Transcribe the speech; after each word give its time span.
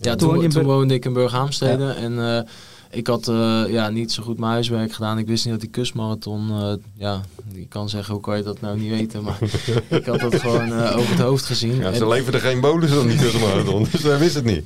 Ja, 0.00 0.14
Toen 0.14 0.28
woonde 0.28 0.48
toen, 0.48 0.64
toen 0.64 0.90
ik 0.90 1.04
in 1.04 1.12
Burghaamstede 1.12 1.90
en 1.90 2.36
eh, 2.36 2.42
ik 2.90 3.06
had 3.06 3.28
eh, 3.28 3.62
ja, 3.68 3.88
niet 3.90 4.12
zo 4.12 4.22
goed 4.22 4.38
mijn 4.38 4.52
huiswerk 4.52 4.92
gedaan. 4.92 5.18
Ik 5.18 5.26
wist 5.26 5.44
niet 5.44 5.52
dat 5.52 5.62
die 5.62 5.70
kustmarathon, 5.70 6.50
eh, 6.50 6.72
ja, 6.94 7.20
je 7.52 7.66
kan 7.68 7.88
zeggen 7.88 8.14
hoe 8.14 8.22
kan 8.22 8.36
je 8.36 8.42
dat 8.42 8.60
nou 8.60 8.78
niet 8.78 8.90
weten, 8.90 9.22
maar 9.22 9.38
ik 9.98 10.06
had 10.06 10.20
dat 10.20 10.34
gewoon 10.40 10.72
eh, 10.72 10.96
over 10.96 11.10
het 11.10 11.20
hoofd 11.20 11.44
gezien. 11.44 11.76
Ja, 11.76 11.86
En- 11.90 11.96
ze 11.96 12.08
leverden 12.08 12.40
geen 12.40 12.60
bonus 12.60 12.90
dan 12.90 13.06
die 13.06 13.18
tussenmarathon, 13.18 13.86
dus 13.92 14.02
hij 14.02 14.18
wist 14.18 14.34
het 14.34 14.44
niet. 14.44 14.64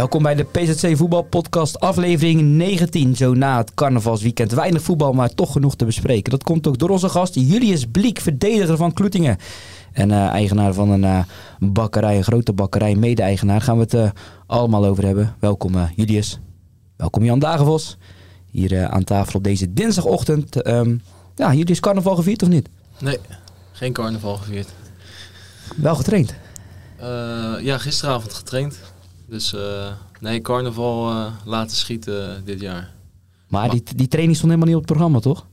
Welkom 0.00 0.22
bij 0.22 0.34
de 0.34 0.44
PZC 0.44 0.96
Voetbalpodcast, 0.96 1.80
aflevering 1.80 2.40
19. 2.40 3.16
Zo 3.16 3.34
na 3.34 3.56
het 3.56 3.74
carnavalsweekend. 3.74 4.52
Weinig 4.52 4.82
voetbal, 4.82 5.12
maar 5.12 5.34
toch 5.34 5.52
genoeg 5.52 5.76
te 5.76 5.84
bespreken. 5.84 6.30
Dat 6.30 6.42
komt 6.42 6.66
ook 6.66 6.78
door 6.78 6.88
onze 6.88 7.08
gast 7.08 7.34
Julius 7.34 7.86
Bliek, 7.86 8.20
verdediger 8.20 8.76
van 8.76 8.92
Kloetingen. 8.92 9.36
En 9.92 10.10
eh, 10.10 10.26
eigenaar 10.26 10.74
van 10.74 10.90
een 10.90 11.04
eh, 11.04 11.24
bakkerij, 11.58 12.16
een 12.16 12.24
grote 12.24 12.52
bakkerij, 12.52 12.94
mede-eigenaar. 12.94 13.60
Gaan 13.60 13.76
we 13.76 13.82
het 13.82 13.94
eh, 13.94 14.10
allemaal 14.46 14.84
over 14.86 15.04
hebben. 15.04 15.34
Welkom 15.38 15.74
Julius. 15.96 16.38
Welkom 16.96 17.24
Jan 17.24 17.38
Dagenvos. 17.38 17.96
Hier 18.50 18.86
aan 18.86 19.04
tafel 19.04 19.34
op 19.34 19.44
deze 19.44 19.72
dinsdagochtend. 19.72 20.62
Ehm 20.62 20.96
ja, 21.34 21.54
Julius, 21.54 21.80
carnaval 21.80 22.16
gevierd 22.16 22.42
of 22.42 22.48
niet? 22.48 22.68
Nee, 22.98 23.18
geen 23.72 23.92
carnaval 23.92 24.36
gevierd. 24.36 24.68
Wel 25.76 25.94
getraind. 25.94 26.34
Ja, 27.62 27.78
gisteravond 27.78 28.34
getraind. 28.34 28.78
Dus 29.30 29.52
eh, 29.54 29.92
nee, 30.20 30.40
carnaval 30.40 31.10
eh, 31.10 31.32
laten 31.44 31.76
schieten 31.76 32.44
dit 32.44 32.60
jaar. 32.60 32.92
Maar 33.48 33.70
die, 33.70 33.82
die 33.96 34.08
training 34.08 34.36
stond 34.36 34.52
helemaal 34.52 34.74
niet 34.74 34.82
op 34.82 34.88
het 34.88 34.96
programma, 34.98 35.20
toch? 35.20 35.46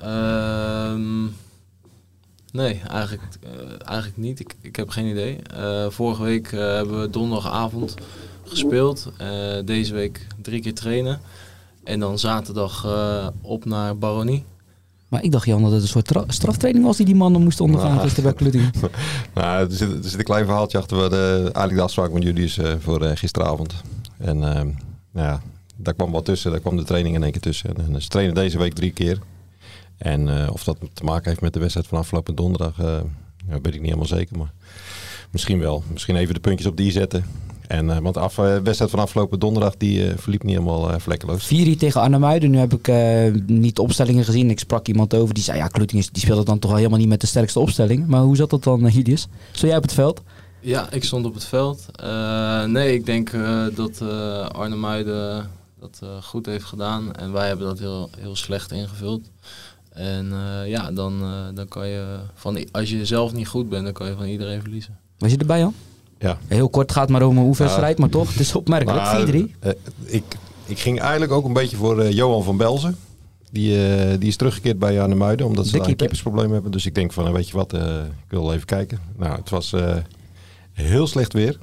Ehm, 0.00 1.24
nee, 2.52 2.80
eigenlijk, 2.88 3.22
eh, 3.42 3.88
eigenlijk 3.88 4.16
niet. 4.16 4.40
Ik, 4.40 4.54
ik 4.60 4.76
heb 4.76 4.88
geen 4.88 5.06
idee. 5.06 5.36
Eh, 5.42 5.86
vorige 5.90 6.22
week 6.22 6.52
eh, 6.52 6.58
hebben 6.60 7.00
we 7.00 7.10
donderdagavond 7.10 7.94
gespeeld. 8.44 9.12
Eh, 9.16 9.56
deze 9.64 9.94
week 9.94 10.26
drie 10.42 10.60
keer 10.60 10.74
trainen. 10.74 11.20
En 11.84 12.00
dan 12.00 12.18
zaterdag 12.18 12.84
eh, 12.84 13.28
op 13.40 13.64
naar 13.64 13.98
Baronie. 13.98 14.44
Maar 15.14 15.22
ik 15.22 15.32
dacht 15.32 15.46
Jan 15.46 15.62
dat 15.62 15.72
het 15.72 15.82
een 15.82 15.88
soort 15.88 16.06
tra- 16.06 16.24
straftraining 16.26 16.84
was 16.84 16.96
die 16.96 17.06
die 17.06 17.14
mannen 17.14 17.42
moesten 17.42 17.64
ondergaan 17.64 18.00
gisteren 18.00 18.34
bij. 18.36 18.70
Nou, 19.34 19.68
er 19.68 19.72
zit, 19.72 19.90
er 19.90 20.10
zit 20.10 20.18
een 20.18 20.24
klein 20.24 20.44
verhaaltje 20.44 20.78
achter. 20.78 20.96
We 20.96 21.02
hadden 21.02 21.40
eigenlijk 21.40 21.74
de 21.74 21.82
afspraak 21.82 22.12
met 22.12 22.22
jullie 22.22 22.44
is, 22.44 22.58
eh, 22.58 22.72
voor 22.78 23.02
eh, 23.02 23.16
gisteravond. 23.16 23.74
En 24.18 24.44
ehm, 24.44 24.66
nou 25.12 25.28
ja, 25.28 25.40
daar 25.76 25.94
kwam 25.94 26.10
wat 26.10 26.24
tussen. 26.24 26.50
Daar 26.50 26.60
kwam 26.60 26.76
de 26.76 26.84
training 26.84 27.14
in 27.14 27.22
één 27.22 27.32
keer 27.32 27.40
tussen. 27.40 27.76
En, 27.76 28.02
ze 28.02 28.08
trainen 28.08 28.34
deze 28.34 28.58
week 28.58 28.74
drie 28.74 28.90
keer. 28.90 29.18
En 29.96 30.40
eh, 30.40 30.52
of 30.52 30.64
dat 30.64 30.76
te 30.92 31.04
maken 31.04 31.28
heeft 31.28 31.40
met 31.40 31.52
de 31.52 31.60
wedstrijd 31.60 31.86
van 31.86 31.98
afgelopen 31.98 32.34
donderdag, 32.34 32.76
weet 33.46 33.66
ik 33.66 33.72
niet 33.72 33.82
helemaal 33.82 34.06
zeker. 34.06 34.38
Maar 34.38 34.52
misschien 35.30 35.58
wel. 35.58 35.82
Misschien 35.92 36.16
even 36.16 36.34
de 36.34 36.40
puntjes 36.40 36.68
op 36.68 36.76
die 36.76 36.92
zetten. 36.92 37.24
En, 37.66 37.90
eh, 37.90 37.98
want 37.98 38.14
de 38.14 38.20
af, 38.20 38.38
eh, 38.38 38.56
wedstrijd 38.58 38.90
van 38.90 39.00
afgelopen 39.00 39.38
donderdag 39.38 39.76
die 39.76 40.06
eh, 40.06 40.18
verliep 40.18 40.42
niet 40.42 40.52
helemaal 40.52 40.90
eh, 40.90 40.98
vlekkeloos. 40.98 41.44
4 41.44 41.76
tegen 41.76 42.00
Arnhemuiden. 42.00 42.50
Nu 42.50 42.58
heb 42.58 42.72
ik 42.72 42.88
eh, 42.88 43.32
niet 43.46 43.76
de 43.76 43.82
opstellingen 43.82 44.24
gezien. 44.24 44.50
Ik 44.50 44.58
sprak 44.58 44.88
iemand 44.88 45.14
over 45.14 45.34
die 45.34 45.42
zei, 45.42 45.58
ja, 45.58 45.66
Kloetingen 45.66 46.04
die 46.12 46.22
speelde 46.22 46.44
dan 46.44 46.58
toch 46.58 46.70
al 46.70 46.76
helemaal 46.76 46.98
niet 46.98 47.08
met 47.08 47.20
de 47.20 47.26
sterkste 47.26 47.60
opstelling. 47.60 48.06
Maar 48.06 48.20
hoe 48.20 48.36
zat 48.36 48.50
dat 48.50 48.64
dan, 48.64 48.80
Julius? 48.80 49.28
Stond 49.52 49.70
jij 49.70 49.76
op 49.76 49.82
het 49.82 49.92
veld? 49.92 50.22
Ja, 50.60 50.90
ik 50.90 51.04
stond 51.04 51.26
op 51.26 51.34
het 51.34 51.44
veld. 51.44 51.86
Eh, 51.92 52.64
nee, 52.64 52.94
ik 52.94 53.06
denk 53.06 53.32
eh, 53.32 53.66
dat 53.74 54.00
uh, 54.02 54.46
Arne 54.48 54.76
Muiden 54.76 55.50
dat 55.80 56.00
uh, 56.04 56.22
goed 56.22 56.46
heeft 56.46 56.64
gedaan. 56.64 57.14
En 57.14 57.32
wij 57.32 57.46
hebben 57.46 57.66
dat 57.66 57.78
heel, 57.78 58.10
heel 58.18 58.36
slecht 58.36 58.72
ingevuld. 58.72 59.30
En 59.88 60.26
uh, 60.32 60.68
ja, 60.68 60.92
dan, 60.92 61.22
dan 61.54 61.68
kan 61.68 61.88
je 61.88 62.18
van, 62.34 62.70
als 62.72 62.90
je 62.90 63.06
zelf 63.06 63.32
niet 63.32 63.48
goed 63.48 63.68
bent, 63.68 63.84
dan 63.84 63.92
kan 63.92 64.06
je 64.06 64.14
van 64.16 64.26
iedereen 64.26 64.60
verliezen. 64.60 64.98
Was 65.18 65.30
je 65.30 65.36
erbij, 65.36 65.58
Jan? 65.58 65.74
Ja. 66.24 66.38
Heel 66.46 66.68
kort 66.68 66.92
gaat 66.92 67.08
maar 67.08 67.22
om 67.22 67.38
een 67.38 67.44
oefenstrijd, 67.44 67.98
maar 67.98 68.08
toch, 68.08 68.28
het 68.28 68.40
is 68.40 68.54
opmerkelijk. 68.54 69.02
Nou, 69.02 69.26
4-3. 69.26 69.34
Uh, 69.34 69.72
ik, 70.04 70.24
ik 70.66 70.78
ging 70.78 71.00
eigenlijk 71.00 71.32
ook 71.32 71.44
een 71.44 71.52
beetje 71.52 71.76
voor 71.76 72.02
uh, 72.02 72.12
Johan 72.12 72.42
van 72.44 72.56
Belzen. 72.56 72.96
Die, 73.50 73.76
uh, 73.76 74.18
die 74.18 74.28
is 74.28 74.36
teruggekeerd 74.36 74.78
bij 74.78 75.00
Arnhem 75.00 75.18
Muiden, 75.18 75.46
omdat 75.46 75.66
ze 75.66 75.78
een 75.78 75.96
keepersprobleem 75.96 76.52
hebben. 76.52 76.70
Dus 76.70 76.86
ik 76.86 76.94
denk 76.94 77.12
van, 77.12 77.32
weet 77.32 77.48
je 77.48 77.56
wat, 77.56 77.72
ik 77.72 78.28
wil 78.28 78.52
even 78.52 78.66
kijken. 78.66 78.98
Nou, 79.16 79.36
het 79.36 79.50
was 79.50 79.74
heel 80.72 81.06
slecht 81.06 81.32
weer. 81.32 81.58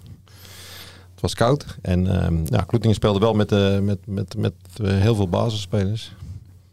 Het 1.11 1.21
was 1.21 1.33
koud. 1.33 1.65
En 1.81 2.03
ja, 2.49 2.61
Kloetingen 2.61 2.95
speelde 2.95 3.19
wel 3.19 3.33
met, 3.33 3.49
met, 3.81 3.99
met, 4.05 4.35
met 4.37 4.53
heel 4.81 5.15
veel 5.15 5.29
basisspelers. 5.29 6.15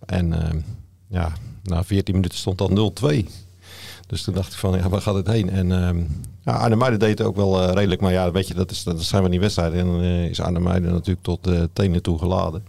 En 0.06 0.34
ja, 1.08 1.32
na 1.62 1.84
14 1.84 2.14
minuten 2.14 2.38
stond 2.38 2.60
al 2.60 2.92
0-2. 3.12 3.24
Dus 4.06 4.22
toen 4.22 4.34
dacht 4.34 4.52
ik 4.52 4.58
van, 4.58 4.76
ja, 4.76 4.88
waar 4.88 5.00
gaat 5.00 5.14
het 5.14 5.26
heen? 5.26 5.50
En 5.50 5.70
uh, 5.70 6.04
ja, 6.48 6.54
Arnhem-Muiden 6.54 6.98
deed 6.98 7.18
het 7.18 7.26
ook 7.26 7.36
wel 7.36 7.62
uh, 7.62 7.72
redelijk. 7.72 8.00
Maar 8.00 8.12
ja, 8.12 8.30
weet 8.30 8.48
je, 8.48 8.54
dat, 8.54 8.70
is, 8.70 8.82
dat 8.82 9.02
zijn 9.02 9.22
van 9.22 9.30
die 9.30 9.40
wedstrijden. 9.40 9.78
En 9.78 9.86
dan 9.86 10.00
uh, 10.00 10.24
is 10.24 10.40
Arnhem-Muiden 10.40 10.92
natuurlijk 10.92 11.22
tot 11.22 11.48
uh, 11.48 11.62
tenen 11.72 12.02
toe 12.02 12.18
geladen. 12.18 12.64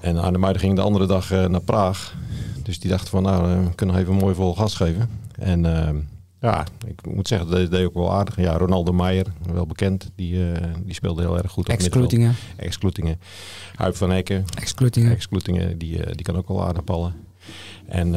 En 0.00 0.16
Arnhem-Muiden 0.16 0.60
ging 0.60 0.76
de 0.76 0.82
andere 0.82 1.06
dag 1.06 1.30
naar 1.30 1.60
Praag. 1.60 2.14
Dus 2.62 2.80
die 2.80 2.90
dachten 2.90 3.08
van, 3.08 3.22
nou, 3.22 3.64
we 3.64 3.74
kunnen 3.74 3.96
even 3.96 4.14
mooi 4.14 4.34
vol 4.34 4.54
gas 4.54 4.74
geven. 4.74 5.10
En 5.32 5.62
ja, 6.40 6.66
ik 6.86 7.14
moet 7.14 7.28
zeggen, 7.28 7.50
dat 7.50 7.70
deed 7.70 7.86
ook 7.86 7.94
wel 7.94 8.12
aardig. 8.12 8.36
Ja, 8.36 8.56
Ronaldo 8.56 8.92
Meijer, 8.92 9.26
wel 9.52 9.66
bekend, 9.66 10.10
die, 10.14 10.44
die 10.84 10.94
speelde 10.94 11.22
heel 11.22 11.38
erg 11.38 11.50
goed. 11.50 11.68
Ex-Kloetingen. 11.68 12.34
Ex-Kloetingen. 12.56 13.20
Huip 13.74 13.96
van 13.96 14.10
Hekken. 14.10 14.44
Ex-Kloetingen. 14.60 15.10
Ex-Kloetingen, 15.10 15.78
die, 15.78 16.14
die 16.14 16.24
kan 16.24 16.36
ook 16.36 16.48
wel 16.48 16.64
aardig 16.64 16.84
ballen. 16.84 17.14
En 17.86 18.12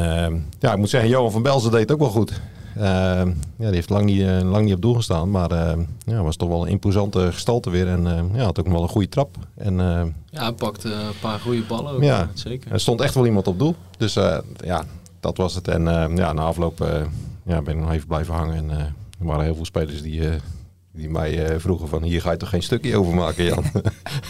ja, 0.60 0.72
ik 0.72 0.78
moet 0.78 0.90
zeggen, 0.90 1.10
Johan 1.10 1.32
van 1.32 1.44
Belzen 1.44 1.72
deed 1.72 1.82
het 1.82 1.92
ook 1.92 2.00
wel 2.00 2.10
goed. 2.10 2.42
Uh, 2.78 2.84
ja, 2.84 3.66
die 3.66 3.74
heeft 3.74 3.90
lang 3.90 4.06
niet, 4.06 4.20
uh, 4.20 4.42
lang 4.42 4.66
niet 4.66 4.74
op 4.74 4.82
doel 4.82 4.94
gestaan, 4.94 5.32
maar 5.32 5.50
ja, 6.06 6.24
was 6.24 6.36
toch 6.36 6.50
wel 6.50 6.62
een 6.62 6.72
imposante 6.72 7.32
gestalte 7.32 7.70
weer. 7.70 7.88
En 7.88 8.32
ja, 8.34 8.44
had 8.44 8.60
ook 8.60 8.66
nog 8.66 8.74
wel 8.74 8.84
een 8.84 8.90
goede 8.90 9.10
trap. 9.10 9.38
En, 9.56 9.76
ja, 10.30 10.42
hij 10.44 10.52
pakte 10.52 10.92
een 10.92 11.20
paar 11.22 11.40
goede 11.40 11.64
ballen 11.64 11.94
ook, 11.94 12.04
ja, 12.04 12.30
zeker. 12.34 12.72
Er 12.72 12.80
stond 12.80 13.02
echt 13.02 13.14
wel 13.14 13.26
iemand 13.26 13.48
op 13.48 13.60
doel. 13.60 13.76
Dus 13.98 14.14
ja, 14.58 14.84
dat 15.20 15.38
was 15.38 15.56
het. 15.56 15.68
En 15.68 15.84
ja, 16.16 16.34
na 16.34 16.42
afloop 16.42 16.80
ja, 17.44 17.62
ben 17.62 17.76
ik 17.76 17.82
nog 17.82 17.92
even 17.92 18.08
blijven 18.08 18.34
hangen. 18.34 18.56
En 18.56 18.70
er 18.70 18.94
waren 19.26 19.44
heel 19.44 19.56
veel 19.56 19.66
spelers 19.66 20.02
die, 20.02 20.22
die 20.92 21.10
mij 21.10 21.60
vroegen 21.60 21.88
van 21.88 22.04
hier 22.04 22.22
ga 22.22 22.32
je 22.32 22.38
toch 22.38 22.50
geen 22.50 22.64
stukje 22.64 22.98
over 22.98 23.14
maken, 23.14 23.44
Jan? 23.44 23.64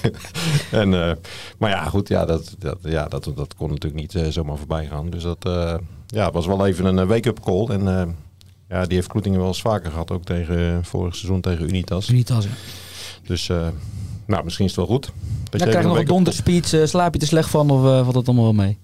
en, 0.81 0.91
uh, 0.91 1.11
maar 1.57 1.69
ja, 1.69 1.83
goed, 1.83 2.07
ja, 2.07 2.25
dat, 2.25 2.55
dat, 2.59 2.77
ja, 2.81 3.07
dat, 3.07 3.31
dat 3.35 3.55
kon 3.55 3.69
natuurlijk 3.69 4.01
niet 4.01 4.13
uh, 4.13 4.27
zomaar 4.27 4.57
voorbij 4.57 4.85
gaan. 4.85 5.09
Dus 5.09 5.23
dat 5.23 5.49
ja, 6.07 6.31
was 6.31 6.45
wel 6.45 6.65
even 6.65 6.85
een 6.85 7.07
wake-up 7.07 7.39
call. 7.39 7.65
En 7.67 8.15
ja, 8.71 8.85
die 8.85 8.95
heeft 8.95 9.07
Kloetingen 9.07 9.39
wel 9.39 9.47
eens 9.47 9.61
vaker 9.61 9.91
gehad, 9.91 10.11
ook 10.11 10.23
tegen 10.23 10.85
vorig 10.85 11.15
seizoen 11.15 11.41
tegen 11.41 11.67
Unitas. 11.67 12.09
Unitas, 12.09 12.43
ja. 12.43 12.49
Dus 13.25 13.47
nou, 14.25 14.43
misschien 14.43 14.65
is 14.65 14.75
het 14.75 14.87
wel 14.87 14.97
goed. 14.97 15.11
Dat 15.49 15.59
ja, 15.59 15.67
krijg 15.67 15.83
je 15.83 15.89
nog 15.89 15.99
een 15.99 16.05
donderspeech, 16.05 16.89
slaap 16.89 17.13
je 17.13 17.19
er 17.19 17.27
slecht 17.27 17.49
van 17.49 17.69
of 17.69 17.81
valt 17.81 18.15
het 18.15 18.27
allemaal 18.27 18.43
wel 18.43 18.65
mee? 18.65 18.77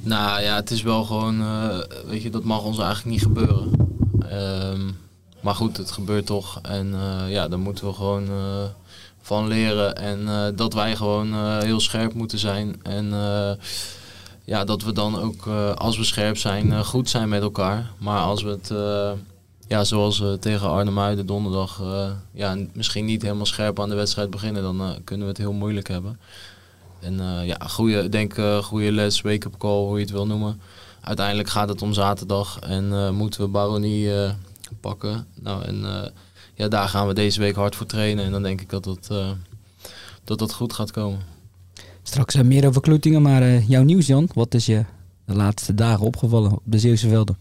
Nou 0.00 0.42
ja, 0.42 0.54
het 0.54 0.70
is 0.70 0.82
wel 0.82 1.04
gewoon, 1.04 1.44
weet 2.06 2.22
je, 2.22 2.30
dat 2.30 2.44
mag 2.44 2.62
ons 2.62 2.78
eigenlijk 2.78 3.10
niet 3.10 3.22
gebeuren. 3.22 3.70
Um, 4.32 4.96
maar 5.40 5.54
goed, 5.54 5.76
het 5.76 5.90
gebeurt 5.90 6.26
toch. 6.26 6.58
En 6.62 6.86
uh, 6.86 7.30
ja, 7.32 7.48
daar 7.48 7.58
moeten 7.58 7.86
we 7.86 7.92
gewoon 7.92 8.22
uh, 8.22 8.64
van 9.22 9.46
leren. 9.46 9.96
En 9.96 10.20
uh, 10.20 10.46
dat 10.54 10.74
wij 10.74 10.96
gewoon 10.96 11.60
heel 11.62 11.80
scherp 11.80 12.14
moeten 12.14 12.38
zijn. 12.38 12.76
En 12.82 13.12
ja, 14.46 14.64
dat 14.64 14.82
we 14.82 14.92
dan 14.92 15.18
ook, 15.18 15.46
als 15.76 15.96
we 15.96 16.04
scherp 16.04 16.36
zijn, 16.36 16.84
goed 16.84 17.10
zijn 17.10 17.28
met 17.28 17.42
elkaar. 17.42 17.90
Maar 17.98 18.20
als 18.20 18.42
we 18.42 18.50
het, 18.50 18.72
ja, 19.68 19.84
zoals 19.84 20.22
tegen 20.40 20.70
Arnhem-Muiden 20.70 21.26
donderdag, 21.26 21.82
ja, 22.32 22.56
misschien 22.72 23.04
niet 23.04 23.22
helemaal 23.22 23.46
scherp 23.46 23.80
aan 23.80 23.88
de 23.88 23.94
wedstrijd 23.94 24.30
beginnen, 24.30 24.62
dan 24.62 24.98
kunnen 25.04 25.26
we 25.26 25.32
het 25.32 25.42
heel 25.42 25.52
moeilijk 25.52 25.88
hebben. 25.88 26.20
En 27.00 27.44
ja, 27.44 27.56
goede, 27.68 28.08
denk 28.08 28.34
goede 28.62 28.92
les, 28.92 29.20
wake-up 29.20 29.58
call, 29.58 29.84
hoe 29.84 29.96
je 29.96 30.04
het 30.04 30.12
wil 30.12 30.26
noemen. 30.26 30.60
Uiteindelijk 31.00 31.48
gaat 31.48 31.68
het 31.68 31.82
om 31.82 31.92
zaterdag 31.92 32.58
en 32.58 33.14
moeten 33.14 33.40
we 33.40 33.48
Baronie 33.48 34.10
pakken. 34.80 35.26
Nou, 35.34 35.62
en 35.62 35.80
uh, 35.82 36.02
ja, 36.54 36.68
daar 36.68 36.88
gaan 36.88 37.06
we 37.06 37.14
deze 37.14 37.40
week 37.40 37.54
hard 37.54 37.76
voor 37.76 37.86
trainen. 37.86 38.24
En 38.24 38.32
dan 38.32 38.42
denk 38.42 38.60
ik 38.60 38.70
dat 38.70 38.84
dat, 38.84 39.08
uh, 39.12 39.30
dat, 40.24 40.38
dat 40.38 40.54
goed 40.54 40.72
gaat 40.72 40.90
komen. 40.90 41.20
Straks 42.06 42.34
uh, 42.34 42.42
meer 42.42 42.66
over 42.66 42.80
Kloetingen, 42.80 43.22
maar 43.22 43.58
jouw 43.58 43.82
nieuws 43.82 44.06
Jan. 44.06 44.28
Wat 44.34 44.54
is 44.54 44.66
je 44.66 44.84
de 45.24 45.34
laatste 45.34 45.74
dagen 45.74 46.06
opgevallen 46.06 46.52
op 46.52 46.60
de 46.64 46.78
Zeeuwse 46.78 47.08
velden? 47.08 47.36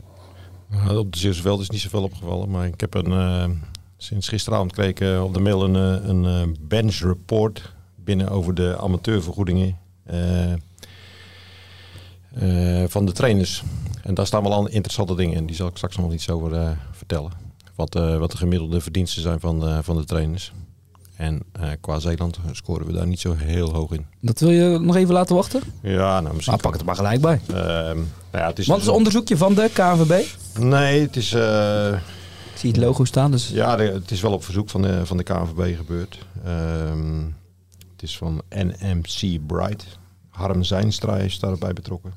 op 0.90 1.12
de 1.12 1.20
Zeeuwse 1.20 1.42
velden 1.42 1.62
is 1.62 1.70
niet 1.70 1.82
zoveel 1.82 2.04
opgevallen. 2.04 2.50
Maar 2.50 2.68
ik 2.68 2.80
heb 2.80 2.94
een, 2.94 3.62
sinds 3.98 4.28
gisteravond 4.28 4.72
kreeg 4.72 5.22
op 5.22 5.34
de 5.34 5.40
mail 5.40 5.64
een, 5.64 6.10
een 6.24 6.58
bench 6.62 6.96
report 6.96 7.74
binnen 7.96 8.30
over 8.30 8.54
de 8.54 8.78
amateurvergoedingen 8.78 9.78
van 12.88 13.06
de 13.06 13.12
trainers. 13.12 13.64
En 14.04 14.14
daar 14.14 14.28
staan 14.28 14.44
wel 14.44 14.54
al 14.54 14.68
interessante 14.68 15.16
dingen 15.16 15.36
in. 15.36 15.46
Die 15.46 15.56
zal 15.56 15.68
ik 15.68 15.76
straks 15.76 15.98
nog 15.98 16.14
iets 16.14 16.30
over 16.30 16.78
vertellen. 16.92 17.32
Wat, 17.76 17.94
wat 17.94 18.32
de 18.32 18.38
gemiddelde 18.38 18.82
verdiensten 18.82 19.22
zijn 19.22 19.40
van, 19.40 19.84
van 19.84 19.98
de 19.98 20.06
trainers. 20.06 20.52
En 21.16 21.42
qua 21.82 22.00
Zeeland 22.00 22.40
scoren 22.52 22.86
we 22.86 22.94
daar 22.94 23.08
niet 23.08 23.20
zo 23.20 23.34
heel 23.38 23.74
hoog 23.74 23.92
in. 23.92 24.06
Dat 24.22 24.40
wil 24.40 24.50
je 24.50 24.80
nog 24.80 24.96
even 24.96 25.14
laten 25.14 25.36
wachten? 25.36 25.62
Ja, 25.82 26.22
nou 26.22 26.36
misschien. 26.36 26.58
Nou, 26.58 26.62
pak 26.62 26.74
het 26.74 26.86
maar 26.86 26.96
gelijk 26.96 27.22
bij. 27.22 27.42
Uh, 27.50 27.56
nou 27.56 27.98
ja, 28.32 28.48
het 28.48 28.60
is 28.60 28.68
Wat 28.68 28.80
is 28.80 28.86
het 28.86 28.96
onderzoekje 28.96 29.38
van 29.38 29.54
de 29.54 29.70
KNVB? 29.74 30.26
Nee, 30.60 31.02
het 31.02 31.16
is... 31.16 31.34
Ik 31.34 32.62
zie 32.62 32.72
het 32.72 32.80
logo 32.80 33.06
staan. 33.06 33.32
Dus... 33.32 33.50
Ja, 33.50 33.80
het 33.80 34.12
is 34.12 34.22
wel 34.22 34.34
op 34.34 34.44
verzoek 34.44 34.70
van 34.70 34.82
de, 34.82 35.06
van 35.06 35.18
de 35.18 35.24
KNVB 35.24 35.78
gebeurd. 35.78 36.26
Ehm, 36.46 37.24
het 37.92 38.02
is 38.02 38.18
van 38.18 38.42
NMC 38.50 39.48
Bright. 39.48 39.86
Harm 40.30 40.64
Zijnstra 40.64 41.18
is 41.18 41.40
daarbij 41.40 41.74
betrokken. 41.74 42.14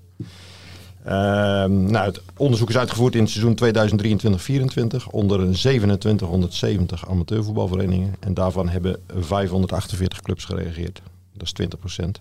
Ehm, 1.08 1.90
nou, 1.90 2.06
het 2.06 2.20
onderzoek 2.36 2.68
is 2.68 2.76
uitgevoerd 2.76 3.14
in 3.14 3.20
het 3.20 3.30
seizoen 3.30 3.54
2023-24 3.54 5.06
onder 5.10 5.38
2770 5.38 7.08
amateurvoetbalverenigingen. 7.08 8.14
En 8.20 8.34
daarvan 8.34 8.68
hebben 8.68 8.96
548 9.18 10.20
clubs 10.20 10.44
gereageerd. 10.44 11.02
Dat 11.32 11.42
is 11.42 11.52
20 11.52 11.78
procent. 11.78 12.20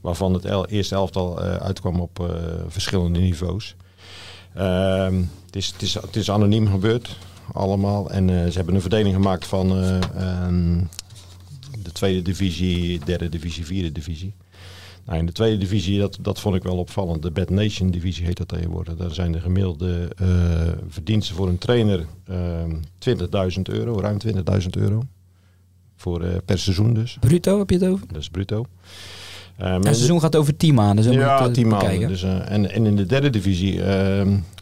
Waarvan 0.00 0.32
het 0.32 0.70
eerste 0.70 0.94
elftal 0.94 1.44
uh, 1.44 1.56
uitkwam 1.56 2.00
op 2.00 2.18
uh, 2.20 2.28
verschillende 2.68 3.18
niveaus. 3.18 3.74
Ehm, 4.54 5.22
het, 5.46 5.56
is, 5.56 5.74
is, 5.78 5.96
is 6.12 6.30
anoniem 6.30 6.68
gebeurd, 6.68 7.16
allemaal. 7.52 8.10
En 8.10 8.28
uh, 8.28 8.46
ze 8.46 8.56
hebben 8.56 8.74
een 8.74 8.80
verdeling 8.80 9.14
gemaakt 9.14 9.46
van 9.46 9.68
de 11.82 11.92
tweede 11.92 12.22
divisie, 12.22 13.00
derde 13.04 13.28
divisie, 13.28 13.66
vierde 13.66 13.92
divisie. 13.92 14.34
Nou, 15.06 15.18
in 15.18 15.26
de 15.26 15.32
tweede 15.32 15.56
divisie, 15.56 15.98
dat, 15.98 16.18
dat 16.20 16.40
vond 16.40 16.56
ik 16.56 16.62
wel 16.62 16.76
opvallend. 16.76 17.22
De 17.22 17.30
Bad 17.30 17.50
Nation 17.50 17.90
divisie 17.90 18.24
heet 18.24 18.36
dat 18.36 18.48
tegenwoordig. 18.48 18.96
Daar 18.96 19.14
zijn 19.14 19.32
de 19.32 19.40
gemiddelde 19.40 20.10
uh, 20.22 20.28
verdiensten 20.88 21.36
voor 21.36 21.48
een 21.48 21.58
trainer 21.58 22.06
uh, 22.30 22.36
20.000 23.56 23.62
euro, 23.62 24.00
ruim 24.00 24.18
20.000 24.26 24.66
euro. 24.70 25.02
Voor, 25.96 26.24
uh, 26.24 26.28
per 26.44 26.58
seizoen 26.58 26.94
dus. 26.94 27.16
Bruto 27.20 27.58
heb 27.58 27.70
je 27.70 27.76
het 27.76 27.86
over? 27.88 28.06
Dat 28.06 28.20
is 28.20 28.28
bruto. 28.28 28.66
Um, 29.60 29.66
het 29.66 29.84
seizoen 29.84 30.20
gaat 30.20 30.36
over 30.36 30.56
10 30.56 30.74
maanden. 30.74 31.12
Ja, 31.12 31.50
10 31.50 31.68
maanden. 31.68 32.08
Dus, 32.08 32.22
en, 32.22 32.70
en 32.70 32.86
in 32.86 32.96
de 32.96 33.06
derde 33.06 33.30
divisie 33.30 33.80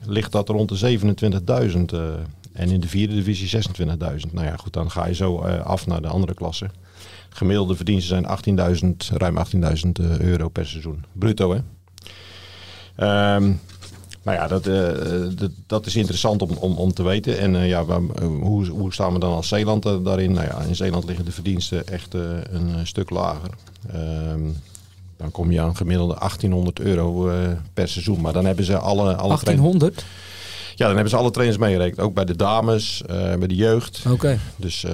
ligt 0.07 0.33
dat 0.33 0.49
rond 0.49 0.69
de 0.81 0.99
27.000. 0.99 1.97
en 2.53 2.71
in 2.71 2.81
de 2.81 2.89
vierde 2.89 3.15
divisie 3.15 3.63
26.000. 3.63 3.87
Nou 4.33 4.47
ja, 4.47 4.57
goed, 4.57 4.73
dan 4.73 4.91
ga 4.91 5.07
je 5.07 5.15
zo 5.15 5.37
af 5.65 5.87
naar 5.87 6.03
de 6.03 6.09
andere 6.09 6.35
klassen. 6.35 6.71
Gemiddelde 7.37 7.77
verdiensten 7.77 8.25
zijn 8.45 8.99
18.000, 9.09 9.17
ruim 9.17 9.37
18.000 9.39 9.63
uh, 10.01 10.19
euro 10.19 10.49
per 10.49 10.67
seizoen. 10.67 11.05
Bruto, 11.13 11.51
hè? 11.51 11.57
Um, 13.37 13.61
nou 14.23 14.39
ja, 14.39 14.47
dat, 14.47 14.67
uh, 14.67 14.75
dat, 15.37 15.51
dat, 15.67 15.87
is 15.87 15.97
interessant 15.97 16.43
om, 16.43 16.51
om, 16.51 16.77
om 16.77 16.93
te 16.93 17.03
weten. 17.03 17.39
En 17.39 17.55
uh, 17.55 17.69
ja, 17.69 17.85
waar, 17.85 18.01
hoe, 18.21 18.67
hoe 18.67 18.93
staan 18.93 19.13
we 19.13 19.19
dan 19.19 19.33
als 19.33 19.49
Zeeland 19.49 19.83
daarin? 19.83 20.33
Nou 20.33 20.47
ja, 20.47 20.61
in 20.61 20.77
Zeeland 20.77 21.05
liggen 21.05 21.25
de 21.25 21.33
verdiensten 21.33 21.87
echt 21.87 22.15
een 22.15 22.87
stuk 22.87 23.11
lager. 23.11 23.51
Um, 23.95 24.57
dan 25.17 25.31
kom 25.31 25.51
je 25.51 25.61
aan 25.61 25.77
gemiddelde 25.77 26.15
1800 26.19 26.81
euro 26.81 27.31
per 27.73 27.89
seizoen. 27.89 28.21
Maar 28.21 28.33
dan 28.33 28.45
hebben 28.45 28.65
ze 28.65 28.79
alle... 28.79 29.15
alle 29.17 29.29
1800? 29.29 30.05
Ja, 30.75 30.87
dan 30.87 30.95
hebben 30.95 31.11
ze 31.11 31.17
alle 31.17 31.31
trainers 31.31 31.59
meegerekend. 31.59 32.01
Ook 32.01 32.15
bij 32.15 32.25
de 32.25 32.37
dames, 32.37 33.03
bij 33.07 33.47
de 33.47 33.55
jeugd. 33.55 34.01
Oké. 34.05 34.15
Okay. 34.15 34.39
Dus, 34.57 34.87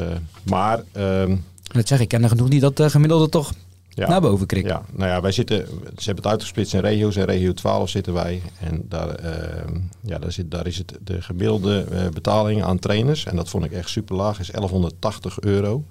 maar... 0.43 0.82
Um, 0.96 1.44
dat 1.76 1.88
zeg 1.88 2.00
ik, 2.00 2.08
ken 2.08 2.22
er 2.22 2.28
genoeg 2.28 2.49
niet 2.49 2.61
dat 2.61 2.76
de 2.76 2.90
gemiddelde 2.90 3.28
toch 3.28 3.52
ja. 3.88 4.08
naar 4.08 4.20
boven 4.20 4.46
krikt. 4.46 4.69
Ja, 4.69 4.82
nou 4.93 5.11
ja, 5.11 5.20
wij 5.20 5.32
zitten, 5.32 5.56
ze 5.96 6.05
hebben 6.05 6.22
het 6.22 6.26
uitgesplitst 6.26 6.75
in 6.75 6.81
regio's. 6.81 7.17
En 7.17 7.25
regio 7.25 7.52
12 7.52 7.88
zitten 7.88 8.12
wij. 8.12 8.43
En 8.61 8.82
daar, 8.88 9.25
uh, 9.25 9.75
ja, 10.00 10.19
daar, 10.19 10.32
zit, 10.32 10.50
daar 10.50 10.67
is 10.67 10.78
het 10.78 10.99
de 11.05 11.22
gemiddelde 11.22 11.87
uh, 11.93 12.08
betaling 12.08 12.62
aan 12.62 12.78
trainers. 12.78 13.25
En 13.25 13.37
dat 13.37 13.49
vond 13.49 13.64
ik 13.64 13.72
echt 13.72 13.88
super 13.88 14.17
laag, 14.17 14.40
is 14.40 14.50
1180 14.50 15.40
euro. 15.40 15.84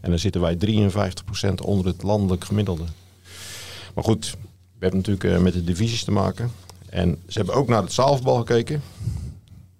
En 0.00 0.10
dan 0.10 0.18
zitten 0.18 0.40
wij 0.40 0.56
53% 0.56 1.54
onder 1.64 1.86
het 1.86 2.02
landelijk 2.02 2.44
gemiddelde. 2.44 2.84
Maar 3.94 4.04
goed, 4.04 4.36
we 4.78 4.86
hebben 4.86 4.98
natuurlijk 4.98 5.24
uh, 5.24 5.38
met 5.38 5.52
de 5.52 5.64
divisies 5.64 6.04
te 6.04 6.10
maken. 6.10 6.50
En 6.88 7.18
ze 7.26 7.38
hebben 7.38 7.54
ook 7.54 7.68
naar 7.68 7.82
het 7.82 7.92
zaalvoetbal 7.92 8.36
gekeken. 8.36 8.82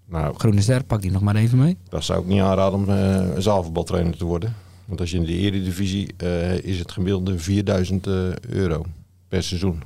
Nou, 0.06 0.35
Groene 0.38 0.61
Ster, 0.61 0.85
pak 0.85 1.02
die 1.02 1.11
nog 1.11 1.23
maar 1.23 1.37
even 1.37 1.58
mee. 1.58 1.76
Dat 1.88 2.05
zou 2.05 2.20
ik 2.20 2.26
niet 2.26 2.41
aanraden 2.41 2.79
om 2.79 3.41
zaalvoetbaltrainer 3.41 4.17
te 4.17 4.25
worden. 4.25 4.55
Want 4.86 5.00
als 5.00 5.10
je 5.10 5.16
in 5.16 5.25
de 5.25 5.32
eredivisie 5.32 6.14
uh, 6.22 6.58
is 6.58 6.78
het 6.78 6.92
gemiddelde 6.92 7.38
4000 7.38 8.06
uh, 8.06 8.14
euro 8.36 8.84
per 9.28 9.42
seizoen. 9.42 9.82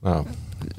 Nou, 0.00 0.26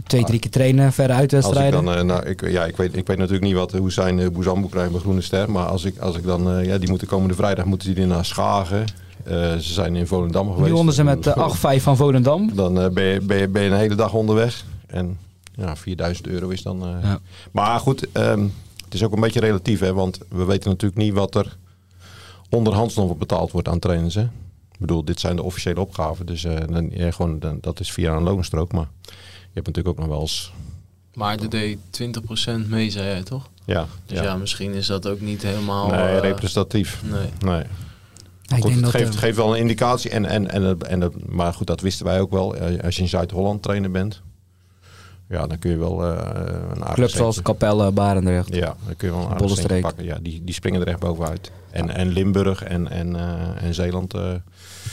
Twee, 0.07 0.23
drie 0.23 0.39
keer 0.39 0.51
trainen, 0.51 0.93
verder 0.93 1.15
uitwedstrijden. 1.15 1.87
Als 1.87 1.95
ik 1.95 1.97
dan, 1.97 2.09
uh, 2.09 2.15
nou, 2.15 2.29
ik, 2.29 2.49
ja, 2.49 2.65
ik, 2.65 2.77
weet, 2.77 2.95
ik 2.95 3.07
weet 3.07 3.17
natuurlijk 3.17 3.45
niet 3.45 3.55
wat, 3.55 3.71
hoe 3.71 3.91
zijn 3.91 4.17
uh, 4.17 4.29
Boezambo 4.29 4.67
krijgt 4.67 4.91
bij 4.91 4.99
Groene 4.99 5.21
Ster. 5.21 5.51
Maar 5.51 5.65
als 5.65 5.83
ik, 5.83 5.97
als 5.97 6.15
ik 6.17 6.23
dan, 6.23 6.57
uh, 6.57 6.65
ja, 6.65 6.77
die 6.77 6.89
moeten 6.89 7.07
komende 7.07 7.33
vrijdag 7.33 7.65
moeten 7.65 7.95
die 7.95 8.05
naar 8.05 8.25
Schagen. 8.25 8.85
ze 9.25 9.57
zijn 9.59 9.95
in 9.95 10.07
Volendam 10.07 10.49
geweest. 10.49 10.67
Nu 10.67 10.73
wonnen 10.73 10.93
ze 10.93 11.03
met 11.03 11.27
8-5 11.79 11.81
van 11.81 11.97
Volendam. 11.97 12.55
Dan 12.55 12.73
ben, 12.93 13.03
je, 13.03 13.21
ben, 13.21 13.37
je, 13.37 13.47
ben 13.47 13.63
je 13.63 13.69
een 13.69 13.77
hele 13.77 13.95
dag 13.95 14.13
onderweg. 14.13 14.65
En 14.87 15.17
ja, 15.55 15.75
4000 15.75 16.27
euro 16.27 16.49
is 16.49 16.61
dan... 16.61 16.99
Ja. 17.01 17.19
Maar 17.51 17.79
goed, 17.79 18.07
um, 18.13 18.53
het 18.85 18.93
is 18.93 19.03
ook 19.03 19.13
een 19.13 19.19
beetje 19.19 19.39
relatief. 19.39 19.79
Hè, 19.79 19.93
want 19.93 20.19
we 20.29 20.45
weten 20.45 20.69
natuurlijk 20.69 21.01
niet 21.01 21.13
wat 21.13 21.35
er 21.35 21.57
onderhands 22.51 22.95
nog 22.95 23.17
betaald 23.17 23.51
wordt 23.51 23.67
aan 23.67 23.79
trainers. 23.79 24.15
Hè? 24.15 24.21
Ik 24.71 24.79
bedoel, 24.79 25.05
dit 25.05 25.19
zijn 25.19 25.35
de 25.35 25.43
officiële 25.43 25.79
opgaven. 25.79 26.25
Dus 26.25 26.43
uh, 26.43 26.57
dan, 26.69 26.89
ja, 26.93 27.11
gewoon, 27.11 27.39
dan, 27.39 27.57
dat 27.61 27.79
is 27.79 27.91
via 27.91 28.15
een 28.15 28.23
loonstrook. 28.23 28.71
Maar 28.71 28.87
je 29.03 29.53
hebt 29.53 29.67
natuurlijk 29.67 29.87
ook 29.87 30.05
nog 30.05 30.07
wel 30.07 30.21
eens... 30.21 30.53
Maar 31.13 31.37
de 31.37 31.47
deed 31.47 31.77
20% 32.63 32.67
mee, 32.67 32.89
zei 32.89 33.05
jij 33.05 33.23
toch? 33.23 33.49
Ja. 33.65 33.87
Dus 34.05 34.17
ja. 34.17 34.23
ja. 34.23 34.35
misschien 34.35 34.73
is 34.73 34.87
dat 34.87 35.07
ook 35.07 35.21
niet 35.21 35.41
helemaal... 35.41 35.89
Nee, 35.89 36.15
uh, 36.15 36.19
representatief. 36.19 37.01
Nee. 37.03 37.29
nee. 37.39 37.63
Goed, 38.59 38.75
het 38.75 38.89
geeft, 38.89 39.15
geeft, 39.15 39.37
wel 39.37 39.53
een 39.53 39.59
indicatie. 39.59 40.11
En, 40.11 40.25
en, 40.25 40.49
en, 40.51 40.81
en, 40.81 41.13
maar 41.29 41.53
goed, 41.53 41.67
dat 41.67 41.81
wisten 41.81 42.05
wij 42.05 42.19
ook 42.19 42.31
wel. 42.31 42.55
Als 42.57 42.95
je 42.95 43.01
in 43.01 43.07
Zuid-Holland 43.07 43.63
trainer 43.63 43.91
bent, 43.91 44.21
ja, 45.29 45.47
dan 45.47 45.59
kun 45.59 45.71
je 45.71 45.77
wel 45.77 46.03
uh, 46.03 46.17
een 46.69 46.81
aardig 46.81 46.93
Clubs 46.93 47.13
zoals 47.13 47.41
Capelle, 47.41 47.91
Barendrecht. 47.91 48.55
Ja, 48.55 48.75
dan 48.85 48.95
kun 48.95 49.07
je 49.07 49.13
wel 49.13 49.23
een 49.25 49.31
aardig 49.31 49.81
pakken. 49.81 50.03
Ja, 50.03 50.17
die, 50.21 50.43
die 50.43 50.53
springen 50.53 50.81
er 50.81 50.87
echt 50.87 50.99
bovenuit. 50.99 51.51
En, 51.71 51.95
en 51.95 52.07
Limburg 52.07 52.63
en, 52.63 52.89
en, 52.89 53.15
uh, 53.15 53.63
en 53.63 53.73
Zeeland. 53.73 54.15
Uh, 54.15 54.33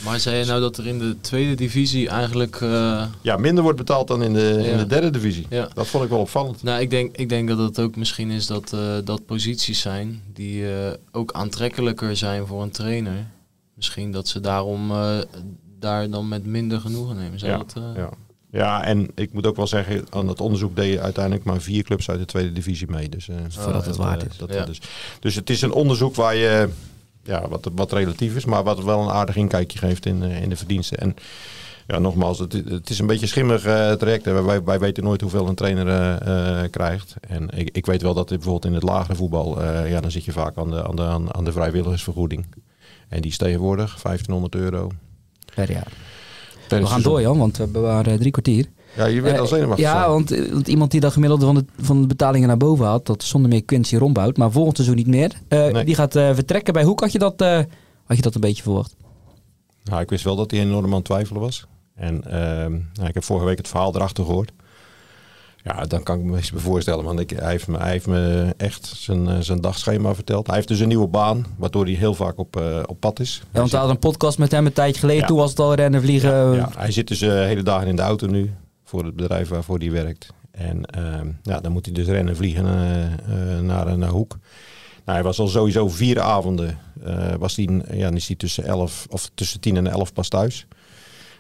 maar 0.05 0.21
zei 0.21 0.37
je 0.37 0.45
nou 0.45 0.61
dat 0.61 0.77
er 0.77 0.87
in 0.87 0.99
de 0.99 1.17
tweede 1.21 1.55
divisie 1.55 2.09
eigenlijk... 2.09 2.61
Uh... 2.61 3.05
Ja, 3.21 3.37
minder 3.37 3.63
wordt 3.63 3.79
betaald 3.79 4.09
dan 4.09 4.23
in 4.23 4.33
de, 4.33 4.61
ja. 4.63 4.71
in 4.71 4.77
de 4.77 4.87
derde 4.87 5.11
divisie. 5.11 5.47
Ja. 5.51 5.69
Dat 5.75 5.87
vond 5.87 6.05
ik 6.05 6.11
wel 6.11 6.19
opvallend. 6.19 6.63
Nou, 6.63 6.81
ik 6.81 6.91
denk, 6.91 7.17
ik 7.17 7.29
denk 7.29 7.49
dat 7.49 7.59
het 7.59 7.79
ook 7.79 7.97
misschien 7.97 8.31
is 8.31 8.47
dat, 8.47 8.77
dat 9.05 9.27
posities 9.27 9.81
zijn 9.81 10.23
die 10.33 10.65
ook 11.13 11.33
aantrekkelijker 11.33 12.17
zijn 12.17 12.47
voor 12.47 12.63
een 12.63 12.71
trainer. 12.71 13.27
Misschien 13.75 14.13
dat 14.13 14.29
ze 14.29 14.41
daarom 14.41 14.93
daar 15.79 16.11
dan 16.11 16.29
met 16.29 16.47
minder 16.47 16.81
genoegen 16.81 17.17
nemen. 17.17 17.39
Zou 17.39 17.53
ja, 17.53 17.59
dat, 17.59 17.75
ja. 17.97 18.11
Ja, 18.51 18.85
en 18.85 19.09
ik 19.15 19.33
moet 19.33 19.47
ook 19.47 19.57
wel 19.57 19.67
zeggen, 19.67 20.07
aan 20.11 20.29
het 20.29 20.41
onderzoek 20.41 20.77
deed 20.77 20.93
je 20.93 21.01
uiteindelijk 21.01 21.45
maar 21.45 21.61
vier 21.61 21.83
clubs 21.83 22.11
uit 22.11 22.19
de 22.19 22.25
tweede 22.25 22.53
divisie 22.53 22.91
mee. 22.91 23.09
Dus, 23.09 23.29
uh, 23.29 23.37
Voordat 23.49 23.87
het 23.87 23.97
waard 23.97 24.27
is. 24.31 24.37
Dat, 24.37 24.53
ja. 24.53 24.65
dus, 24.65 24.81
dus 25.21 25.35
het 25.35 25.51
is 25.51 25.63
een 25.63 25.73
onderzoek 25.73 26.15
waar 26.15 26.35
je, 26.35 26.69
ja, 27.23 27.49
wat, 27.49 27.71
wat 27.75 27.93
relatief 27.93 28.37
is, 28.37 28.45
maar 28.45 28.63
wat 28.63 28.85
wel 28.85 29.03
een 29.03 29.11
aardig 29.11 29.37
inkijkje 29.37 29.79
geeft 29.79 30.07
in, 30.07 30.23
uh, 30.23 30.43
in 30.43 30.49
de 30.49 30.57
verdiensten. 30.57 30.99
En 30.99 31.17
ja, 31.87 31.99
nogmaals, 31.99 32.39
het, 32.39 32.53
het 32.53 32.91
is 32.91 32.99
een 32.99 33.07
beetje 33.07 33.27
schimmig 33.27 33.67
uh, 33.67 33.93
traject. 33.93 34.25
Wij, 34.25 34.63
wij 34.63 34.79
weten 34.79 35.05
nooit 35.05 35.21
hoeveel 35.21 35.49
een 35.49 35.55
trainer 35.55 36.19
krijgt. 36.71 37.15
En 37.21 37.49
ik, 37.51 37.69
ik 37.73 37.87
weet 37.87 38.03
wel 38.03 38.15
dat 38.15 38.29
bijvoorbeeld 38.29 38.65
in 38.65 38.75
het 38.75 38.83
lagere 38.83 39.15
voetbal, 39.15 39.65
ja, 39.65 40.01
dan 40.01 40.11
zit 40.11 40.25
je 40.25 40.33
vaak 40.33 40.57
aan 40.57 40.71
de, 40.71 40.85
aan 40.85 40.97
de, 40.97 41.33
aan 41.33 41.45
de 41.45 41.53
vrijwilligersvergoeding. 41.53 42.47
En 43.09 43.21
die 43.21 43.31
is 43.31 43.37
tegenwoordig 43.37 44.03
1500 44.03 44.55
euro. 44.55 44.91
Per 45.55 45.71
jaar 45.71 45.93
we 46.69 46.87
gaan 46.87 47.03
door, 47.03 47.21
Jan, 47.21 47.39
want 47.39 47.57
we 47.57 47.67
bewaren 47.67 48.19
drie 48.19 48.31
kwartier. 48.31 48.67
Ja, 48.97 49.05
je 49.05 49.21
bent 49.21 49.35
uh, 49.35 49.41
al 49.41 49.47
zenuwachtig. 49.47 49.87
Ja, 49.87 50.09
want, 50.09 50.31
want, 50.53 50.69
iemand 50.69 50.91
die 50.91 51.01
dat 51.01 51.13
gemiddelde 51.13 51.45
van 51.45 51.55
de, 51.55 51.65
van 51.81 52.01
de 52.01 52.07
betalingen 52.07 52.49
naar 52.49 52.57
boven 52.57 52.87
had, 52.87 53.07
dat 53.07 53.23
is 53.23 53.29
zonder 53.29 53.51
meer 53.51 53.65
Quincy 53.65 53.97
Rombout, 53.97 54.37
maar 54.37 54.51
volgend 54.51 54.77
seizoen 54.77 54.97
niet 54.97 55.07
meer. 55.07 55.41
Nee. 55.49 55.85
Die 55.85 55.95
gaat 55.95 56.13
vertrekken. 56.13 56.73
Bij 56.73 56.85
Hoek 56.85 57.01
had 57.01 57.13
je, 57.13 57.19
dat, 57.19 57.41
had 58.05 58.17
je 58.17 58.23
dat 58.23 58.35
een 58.35 58.41
beetje 58.41 58.63
verwacht? 58.63 58.97
Nou, 59.85 60.01
ik 60.01 60.11
wist 60.11 60.25
wel 60.25 60.37
dat 60.37 60.51
hij 60.51 60.61
enorm 60.61 60.87
aan 60.87 60.93
het 60.93 61.05
twijfelen 61.05 61.41
was. 61.41 61.67
En 61.95 62.25
ehm, 62.25 62.71
nou, 62.71 63.09
ik 63.09 63.15
heb 63.15 63.25
vorige 63.25 63.47
week 63.47 63.59
het 63.59 63.69
verhaal 63.69 63.95
erachter 63.95 64.25
gehoord. 64.25 64.53
Ja, 65.69 65.85
dan 65.85 66.03
kan 66.03 66.19
ik 66.19 66.25
me 66.25 66.37
eens 66.37 66.53
voorstellen. 66.55 67.05
Want 67.05 67.21
ik, 67.21 67.31
hij, 67.31 67.51
heeft 67.51 67.69
me, 67.69 67.79
hij 67.79 67.91
heeft 67.91 68.07
me 68.07 68.55
echt 68.57 68.87
zijn, 68.87 69.29
eh, 69.29 69.37
zijn 69.41 69.61
dagschema 69.61 70.15
verteld. 70.15 70.47
Hij 70.47 70.57
heeft 70.57 70.69
dus 70.69 70.81
een 70.81 70.89
nieuwe 70.89 71.07
baan, 71.07 71.47
waardoor 71.57 71.85
hij 71.85 71.95
heel 71.95 72.15
vaak 72.15 72.39
op, 72.39 72.57
uh, 72.57 72.83
op 72.87 73.01
pad 73.01 73.21
is. 73.21 73.43
Ja, 73.53 73.61
want 73.61 73.73
had 73.73 73.91
een 73.91 73.99
podcast 73.99 74.39
met 74.39 74.51
hem 74.51 74.67
een 74.67 74.73
tijdje 74.73 75.01
geleden. 75.01 75.27
Toen 75.27 75.37
was 75.37 75.51
het 75.51 75.59
al 75.59 75.75
rennen, 75.75 76.03
vliegen. 76.03 76.31
Ja, 76.31 76.53
ja. 76.53 76.71
hij 76.77 76.93
zit 76.93 77.09
dus 77.09 77.23
uh, 77.23 77.31
hele 77.31 77.63
dagen 77.63 77.89
in 77.89 77.97
de 77.97 78.03
auto 78.03 78.27
nu. 78.27 78.51
Voor 78.85 79.05
het 79.05 79.17
bedrijf 79.17 79.49
waarvoor 79.49 79.79
hij 79.79 79.91
werkt. 79.91 80.33
En 80.51 80.85
ehm, 80.85 81.29
ja, 81.43 81.61
dan 81.61 81.73
moet 81.73 81.85
hij 81.85 81.95
dus 81.95 82.07
rennen, 82.07 82.37
vliegen 82.37 82.65
naar, 83.67 83.99
naar 83.99 84.09
Hoek. 84.09 84.39
Nou, 85.05 85.19
hij 85.19 85.23
was 85.23 85.39
al 85.39 85.49
sowieso 85.49 85.89
vier 85.89 86.21
avonden. 86.21 86.79
was 87.39 87.57
hij, 87.57 87.69
ja, 87.91 88.05
dan 88.05 88.17
is 88.17 88.27
hij 88.27 88.37
tussen, 88.37 88.65
elf, 88.65 89.07
of 89.11 89.31
tussen 89.35 89.61
tien 89.61 89.77
en 89.77 89.87
elf 89.87 90.13
pas 90.13 90.29
thuis. 90.29 90.67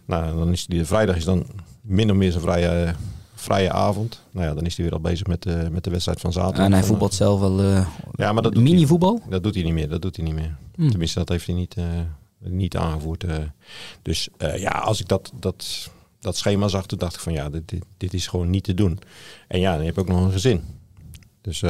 Nou, 0.04 0.38
dan 0.38 0.52
is 0.52 0.64
hij, 0.68 0.78
de 0.78 0.84
vrijdag 0.84 1.16
is 1.16 1.24
dan 1.24 1.46
min 1.80 2.10
of 2.10 2.16
meer 2.16 2.30
zijn 2.30 2.42
vrije 2.42 2.94
vrije 3.40 3.72
avond. 3.72 4.22
Nou 4.30 4.46
ja, 4.46 4.54
dan 4.54 4.64
is 4.64 4.76
hij 4.76 4.84
weer 4.84 4.94
al 4.94 5.00
bezig 5.00 5.26
met 5.26 5.42
de, 5.42 5.68
met 5.70 5.84
de 5.84 5.90
wedstrijd 5.90 6.20
van 6.20 6.32
zaterdag. 6.32 6.64
En 6.64 6.72
hij 6.72 6.82
voetbalt 6.82 7.14
zelf 7.14 7.40
wel 7.40 7.62
uh, 7.62 7.86
ja, 8.12 8.32
maar 8.32 8.42
dat 8.42 8.54
mini-voetbal? 8.54 9.22
Dat 9.28 9.42
doet 9.42 9.54
hij 9.54 9.64
niet 9.64 9.72
meer, 9.72 9.88
dat 9.88 10.02
doet 10.02 10.16
hij 10.16 10.24
niet 10.24 10.34
meer. 10.34 10.56
Hmm. 10.74 10.90
Tenminste, 10.90 11.18
dat 11.18 11.28
heeft 11.28 11.46
hij 11.46 11.54
niet, 11.54 11.76
niet 12.38 12.76
aangevoerd. 12.76 13.24
dus 14.02 14.28
ja, 14.38 14.70
als 14.70 15.00
ik 15.00 15.08
dat, 15.08 15.32
dat, 15.40 15.90
dat 16.20 16.36
schema 16.36 16.68
zag, 16.68 16.86
toen 16.86 16.98
dacht 16.98 17.14
ik 17.14 17.20
van 17.20 17.32
ja, 17.32 17.50
dit, 17.50 17.68
dit, 17.68 17.84
dit 17.96 18.14
is 18.14 18.26
gewoon 18.26 18.50
niet 18.50 18.64
te 18.64 18.74
doen. 18.74 18.98
En 19.48 19.60
ja, 19.60 19.76
dan 19.76 19.84
heb 19.84 19.94
je 19.94 20.00
ook 20.00 20.08
nog 20.08 20.24
een 20.24 20.32
gezin. 20.32 20.62
Dus 21.40 21.62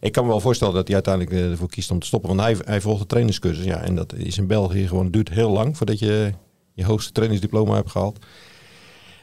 ik 0.00 0.12
kan 0.12 0.24
me 0.24 0.30
wel 0.30 0.40
voorstellen 0.40 0.74
dat 0.74 0.86
hij 0.86 0.94
uiteindelijk 0.94 1.50
ervoor 1.50 1.68
kiest 1.68 1.90
om 1.90 1.98
te 1.98 2.06
stoppen. 2.06 2.36
Want 2.36 2.40
hij, 2.40 2.56
hij 2.64 2.80
volgt 2.80 3.00
de 3.00 3.06
trainingscursus. 3.06 3.64
Ja, 3.64 3.80
en 3.80 3.94
dat 3.94 4.14
is 4.14 4.38
in 4.38 4.46
België 4.46 4.88
gewoon, 4.88 5.10
duurt 5.10 5.28
heel 5.28 5.50
lang 5.50 5.76
voordat 5.76 5.98
je 5.98 6.32
je 6.74 6.84
hoogste 6.84 7.12
trainingsdiploma 7.12 7.74
hebt 7.74 7.90
gehaald. 7.90 8.18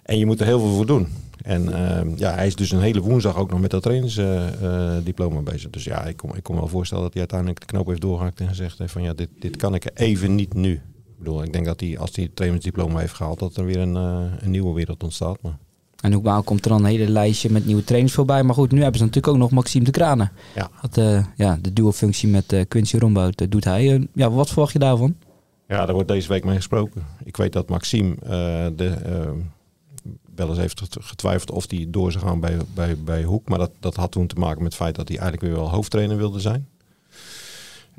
En 0.06 0.18
je 0.18 0.26
moet 0.26 0.40
er 0.40 0.46
heel 0.46 0.60
veel 0.60 0.76
voor 0.76 0.86
doen. 0.86 1.08
En 1.44 1.74
ehm, 1.74 2.10
ja, 2.16 2.34
hij 2.34 2.48
is 2.48 2.56
dus 2.56 2.72
een 2.72 2.82
hele 2.82 3.02
woensdag 3.02 3.38
ook 3.38 3.50
nog 3.50 3.62
met 3.62 3.72
dat 3.72 3.84
trainingsdiploma 3.84 5.40
bezig. 5.40 5.70
Dus 5.70 5.84
ja, 5.84 6.06
ik 6.06 6.18
kom, 6.18 6.36
ik 6.36 6.44
kom 6.44 6.56
wel 6.56 6.68
voorstellen 6.68 7.04
dat 7.04 7.14
hij 7.14 7.22
uiteindelijk 7.22 7.60
de 7.60 7.66
knoop 7.66 7.88
heeft 7.88 8.02
doorgehakt 8.02 8.40
en 8.40 8.48
gezegd 8.48 8.78
heeft 8.78 8.92
van 8.92 9.04
ja, 9.04 9.14
dit, 9.14 9.30
dit 9.40 9.58
kan 9.58 9.76
ik 9.76 9.90
even 9.94 10.36
niet 10.36 10.54
nu. 10.54 10.72
Ik 10.72 11.18
bedoel, 11.18 11.44
ik 11.44 11.54
denk 11.54 11.66
dat 11.66 11.80
hij 11.80 11.98
als 12.00 12.16
hij 12.16 12.24
het 12.24 12.36
trainingsdiploma 12.36 13.00
heeft 13.00 13.14
gehaald, 13.14 13.40
dat 13.40 13.56
er 13.56 13.66
weer 13.66 13.80
een, 13.80 13.96
uh, 13.96 14.22
een 14.40 14.52
nieuwe 14.52 14.74
wereld 14.74 15.04
ontstaat. 15.04 15.38
Maar... 15.42 15.58
En 16.00 16.12
nogmaals 16.12 16.46
komt 16.46 16.66
er 16.66 16.70
dan 16.70 16.80
een 16.80 16.90
hele 16.90 17.10
lijstje 17.10 17.52
met 17.52 17.66
nieuwe 17.66 17.84
trainers 17.84 18.14
voorbij. 18.14 18.44
Maar 18.44 18.56
goed, 18.56 18.72
nu 18.72 18.82
hebben 18.82 19.00
ze 19.00 19.06
natuurlijk 19.06 19.34
ook 19.34 19.40
nog 19.40 19.52
Maxime 19.52 19.86
de 19.86 19.92
Kranen. 19.92 20.32
Ja. 20.56 20.70
Dat, 20.82 20.98
uh, 20.98 21.26
ja, 21.36 21.58
de 21.62 21.74
duo 21.74 21.92
functie 21.92 22.30
met 22.30 22.54
uh, 22.54 22.62
Quincy 22.68 22.98
Rombout 22.98 23.52
doet 23.52 23.64
hij. 23.64 24.08
ja, 24.14 24.32
wat 24.32 24.48
verwacht 24.48 24.74
je 24.74 24.80
daarvan? 24.80 25.16
Ja, 25.68 25.86
daar 25.86 25.94
wordt 25.94 26.10
deze 26.10 26.28
week 26.28 26.46
mee 26.46 26.56
gesproken. 26.56 27.04
Ik 27.24 27.38
weet 27.38 27.54
dat 27.54 27.70
Maxime 27.70 28.16
de 28.76 28.88
ehm, 29.04 29.38
wel 30.36 30.58
heeft 30.58 30.82
getwijfeld 31.00 31.52
of 31.52 31.66
hij 31.70 31.86
door 31.90 32.12
zou 32.12 32.26
gaan 32.26 32.40
bij, 32.40 32.58
bij, 32.74 32.98
bij 32.98 33.24
Hoek. 33.24 33.50
Maar 33.50 33.60
dat, 33.60 33.72
dat 33.80 33.96
had 33.96 34.12
toen 34.12 34.28
te 34.28 34.36
maken 34.36 34.64
met 34.64 34.74
het 34.74 34.82
feit 34.82 34.96
dat 34.96 35.08
hij 35.08 35.18
eigenlijk 35.18 35.48
weer 35.48 35.62
wel 35.62 35.70
hoofdtrainer 35.70 36.18
wilde 36.18 36.40
zijn. 36.40 36.68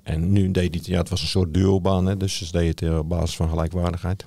En 0.03 0.33
nu 0.33 0.51
deed 0.51 0.75
hij, 0.75 0.83
ja, 0.85 0.99
het 0.99 1.09
was 1.09 1.23
een 1.23 1.29
soort 1.29 1.55
duobaan, 1.55 2.07
hè, 2.07 2.17
dus 2.17 2.37
ze 2.37 2.53
deed 2.53 2.81
het 2.81 2.91
eh, 2.91 2.99
op 2.99 3.09
basis 3.09 3.37
van 3.37 3.49
gelijkwaardigheid. 3.49 4.25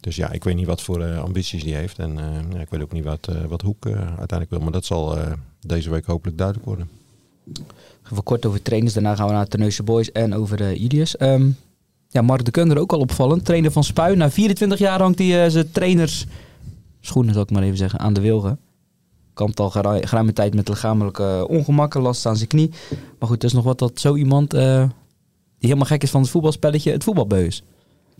Dus 0.00 0.16
ja, 0.16 0.30
ik 0.30 0.44
weet 0.44 0.54
niet 0.54 0.66
wat 0.66 0.82
voor 0.82 1.00
uh, 1.00 1.22
ambities 1.22 1.64
die 1.64 1.74
heeft. 1.74 1.98
En 1.98 2.10
uh, 2.10 2.52
ja, 2.52 2.60
ik 2.60 2.70
weet 2.70 2.82
ook 2.82 2.92
niet 2.92 3.04
wat, 3.04 3.28
wat 3.48 3.62
Hoek 3.62 3.86
uiteindelijk 3.86 4.50
wil. 4.50 4.60
Maar 4.60 4.72
dat 4.72 4.84
zal 4.84 5.18
deze 5.60 5.90
week 5.90 6.04
hopelijk 6.04 6.38
duidelijk 6.38 6.66
worden. 6.66 6.88
Even 8.04 8.22
kort 8.22 8.46
over 8.46 8.62
trainers. 8.62 8.94
Daarna 8.94 9.14
gaan 9.14 9.26
we 9.26 9.32
naar 9.32 9.48
Terneuzen 9.48 9.84
Boys 9.84 10.12
en 10.12 10.34
over 10.34 10.56
de 10.56 10.74
Idius. 10.74 11.20
Um, 11.20 11.56
ja, 12.08 12.22
Mark 12.22 12.44
de 12.44 12.50
Kunder 12.50 12.78
ook 12.78 12.92
al 12.92 12.98
opvallend. 12.98 13.44
Trainer 13.44 13.72
van 13.72 13.84
Spui. 13.84 14.16
Na 14.16 14.30
24 14.30 14.78
jaar 14.78 15.00
hangt 15.00 15.18
hij 15.18 15.50
zijn 15.50 15.70
trainers 15.70 16.26
schoenen, 17.02 17.34
zal 17.34 17.42
ik 17.42 17.50
maar 17.50 17.62
even 17.62 17.76
zeggen, 17.76 17.98
aan 17.98 18.12
de 18.12 18.20
wilgen. 18.20 18.58
Kampt 19.34 19.60
al 19.60 19.70
geruime 19.70 20.32
tijd 20.32 20.54
met 20.54 20.68
lichamelijke 20.68 21.46
ongemakken, 21.48 22.00
last 22.00 22.26
aan 22.26 22.36
zijn 22.36 22.48
knie. 22.48 22.70
Maar 23.18 23.28
goed, 23.28 23.42
er 23.42 23.48
is 23.48 23.52
nog 23.54 23.64
wat 23.64 23.78
dat 23.78 24.00
zo 24.00 24.16
iemand 24.16 24.54
uh, 24.54 24.60
die 24.80 24.90
helemaal 25.58 25.86
gek 25.86 26.02
is 26.02 26.10
van 26.10 26.20
het 26.20 26.30
voetbalspelletje, 26.30 26.92
het 26.92 27.04
voetbalbeu 27.04 27.46
is. 27.46 27.62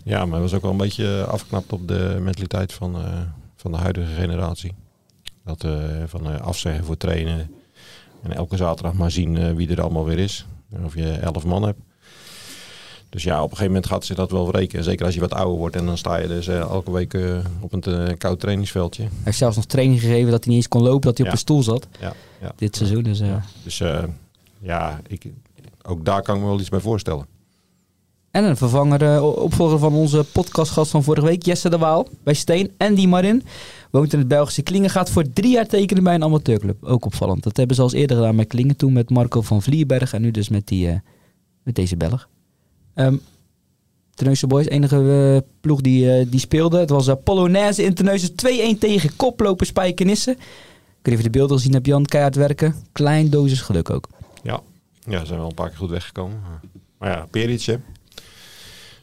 Ja, 0.04 0.24
maar 0.24 0.32
hij 0.32 0.40
was 0.40 0.54
ook 0.54 0.62
wel 0.62 0.70
een 0.70 0.76
beetje 0.76 1.24
afgeknapt 1.24 1.72
op 1.72 1.88
de 1.88 2.18
mentaliteit 2.20 2.72
van, 2.72 2.96
uh, 2.96 3.20
van 3.56 3.70
de 3.72 3.78
huidige 3.78 4.12
generatie. 4.12 4.74
Dat 5.44 5.64
uh, 5.64 5.72
van 6.06 6.40
afzeggen 6.40 6.84
voor 6.84 6.96
trainen 6.96 7.50
en 8.22 8.32
elke 8.32 8.56
zaterdag 8.56 8.94
maar 8.94 9.10
zien 9.10 9.56
wie 9.56 9.68
er 9.68 9.82
allemaal 9.82 10.04
weer 10.04 10.18
is. 10.18 10.46
Of 10.84 10.94
je 10.94 11.12
elf 11.12 11.44
man 11.44 11.62
hebt. 11.62 11.78
Dus 13.12 13.22
ja, 13.22 13.36
op 13.36 13.50
een 13.50 13.56
gegeven 13.56 13.66
moment 13.66 13.86
gaat 13.86 14.04
ze 14.04 14.14
dat 14.14 14.30
wel 14.30 14.46
wreken. 14.46 14.84
Zeker 14.84 15.06
als 15.06 15.14
je 15.14 15.20
wat 15.20 15.34
ouder 15.34 15.58
wordt 15.58 15.76
en 15.76 15.86
dan 15.86 15.98
sta 15.98 16.16
je 16.16 16.28
dus 16.28 16.48
uh, 16.48 16.58
elke 16.58 16.90
week 16.90 17.14
uh, 17.14 17.38
op 17.60 17.72
een 17.72 17.82
uh, 17.88 18.08
koud 18.18 18.40
trainingsveldje. 18.40 19.02
Hij 19.02 19.12
heeft 19.22 19.38
zelfs 19.38 19.56
nog 19.56 19.64
training 19.64 20.00
gegeven 20.00 20.30
dat 20.30 20.44
hij 20.44 20.52
niet 20.52 20.62
eens 20.62 20.68
kon 20.68 20.82
lopen, 20.82 21.00
dat 21.00 21.18
hij 21.18 21.26
op 21.26 21.32
een 21.32 21.38
stoel 21.38 21.62
zat. 21.62 21.86
Ja, 22.00 22.12
ja. 22.40 22.52
Dit 22.56 22.76
seizoen. 22.76 23.02
Dus, 23.02 23.18
ja. 23.18 23.42
dus 23.64 23.82
ja, 24.58 25.00
ik, 25.06 25.26
ook 25.82 26.04
daar 26.04 26.22
kan 26.22 26.34
ik 26.34 26.40
me 26.40 26.46
wel 26.46 26.60
iets 26.60 26.68
bij 26.68 26.80
voorstellen. 26.80 27.26
En 28.30 28.44
een 28.44 28.56
vervanger, 28.56 29.22
opvolger 29.22 29.78
van 29.78 29.92
onze 29.92 30.24
podcastgast 30.24 30.90
van 30.90 31.02
vorige 31.02 31.26
week, 31.26 31.42
Jesse 31.42 31.70
de 31.70 31.78
Waal 31.78 32.08
bij 32.22 32.34
Steen. 32.34 32.70
En 32.76 32.94
die 32.94 33.08
Marin 33.08 33.42
woont 33.90 34.12
in 34.12 34.18
het 34.18 34.28
Belgische 34.28 34.62
Klingen. 34.62 34.90
Gaat 34.90 35.10
voor 35.10 35.32
drie 35.32 35.52
jaar 35.52 35.66
tekenen 35.66 36.02
bij 36.02 36.14
een 36.14 36.24
amateurclub. 36.24 36.84
Ook 36.84 37.04
opvallend. 37.04 37.42
Dat 37.42 37.56
hebben 37.56 37.76
ze 37.76 37.82
al 37.82 37.92
eerder 37.92 38.16
gedaan 38.16 38.34
met 38.34 38.46
Klingen. 38.46 38.76
Toen 38.76 38.92
met 38.92 39.10
Marco 39.10 39.42
van 39.42 39.62
Vlierberg 39.62 40.12
en 40.12 40.22
nu 40.22 40.30
dus 40.30 40.48
met, 40.48 40.66
die, 40.66 41.00
met 41.62 41.74
deze 41.74 41.96
Belg. 41.96 42.28
Um, 42.94 43.20
Terneuzen 44.14 44.48
Boys, 44.48 44.66
enige 44.66 44.96
uh, 44.96 45.50
ploeg 45.60 45.80
die, 45.80 46.04
uh, 46.04 46.26
die 46.30 46.40
speelde. 46.40 46.78
Het 46.78 46.90
was 46.90 47.08
uh, 47.08 47.14
Polonaise 47.24 47.82
in 47.82 47.94
Terneuzen 47.94 48.30
2-1 48.76 48.78
tegen 48.78 49.16
koploper 49.16 49.66
Spijkenisse. 49.66 50.30
Ik 50.30 50.38
weet 51.02 51.14
even 51.14 51.24
de 51.24 51.38
beelden 51.38 51.56
gezien 51.56 51.72
heb, 51.72 51.86
Jan. 51.86 52.04
Keihard 52.04 52.34
werken. 52.34 52.74
Klein 52.92 53.30
dosis 53.30 53.60
geluk 53.60 53.90
ook. 53.90 54.08
Ja, 54.42 54.60
ja 55.06 55.24
zijn 55.24 55.38
wel 55.38 55.48
een 55.48 55.54
paar 55.54 55.68
keer 55.68 55.78
goed 55.78 55.90
weggekomen. 55.90 56.40
Maar 56.98 57.10
ja, 57.10 57.26
Peric, 57.30 57.78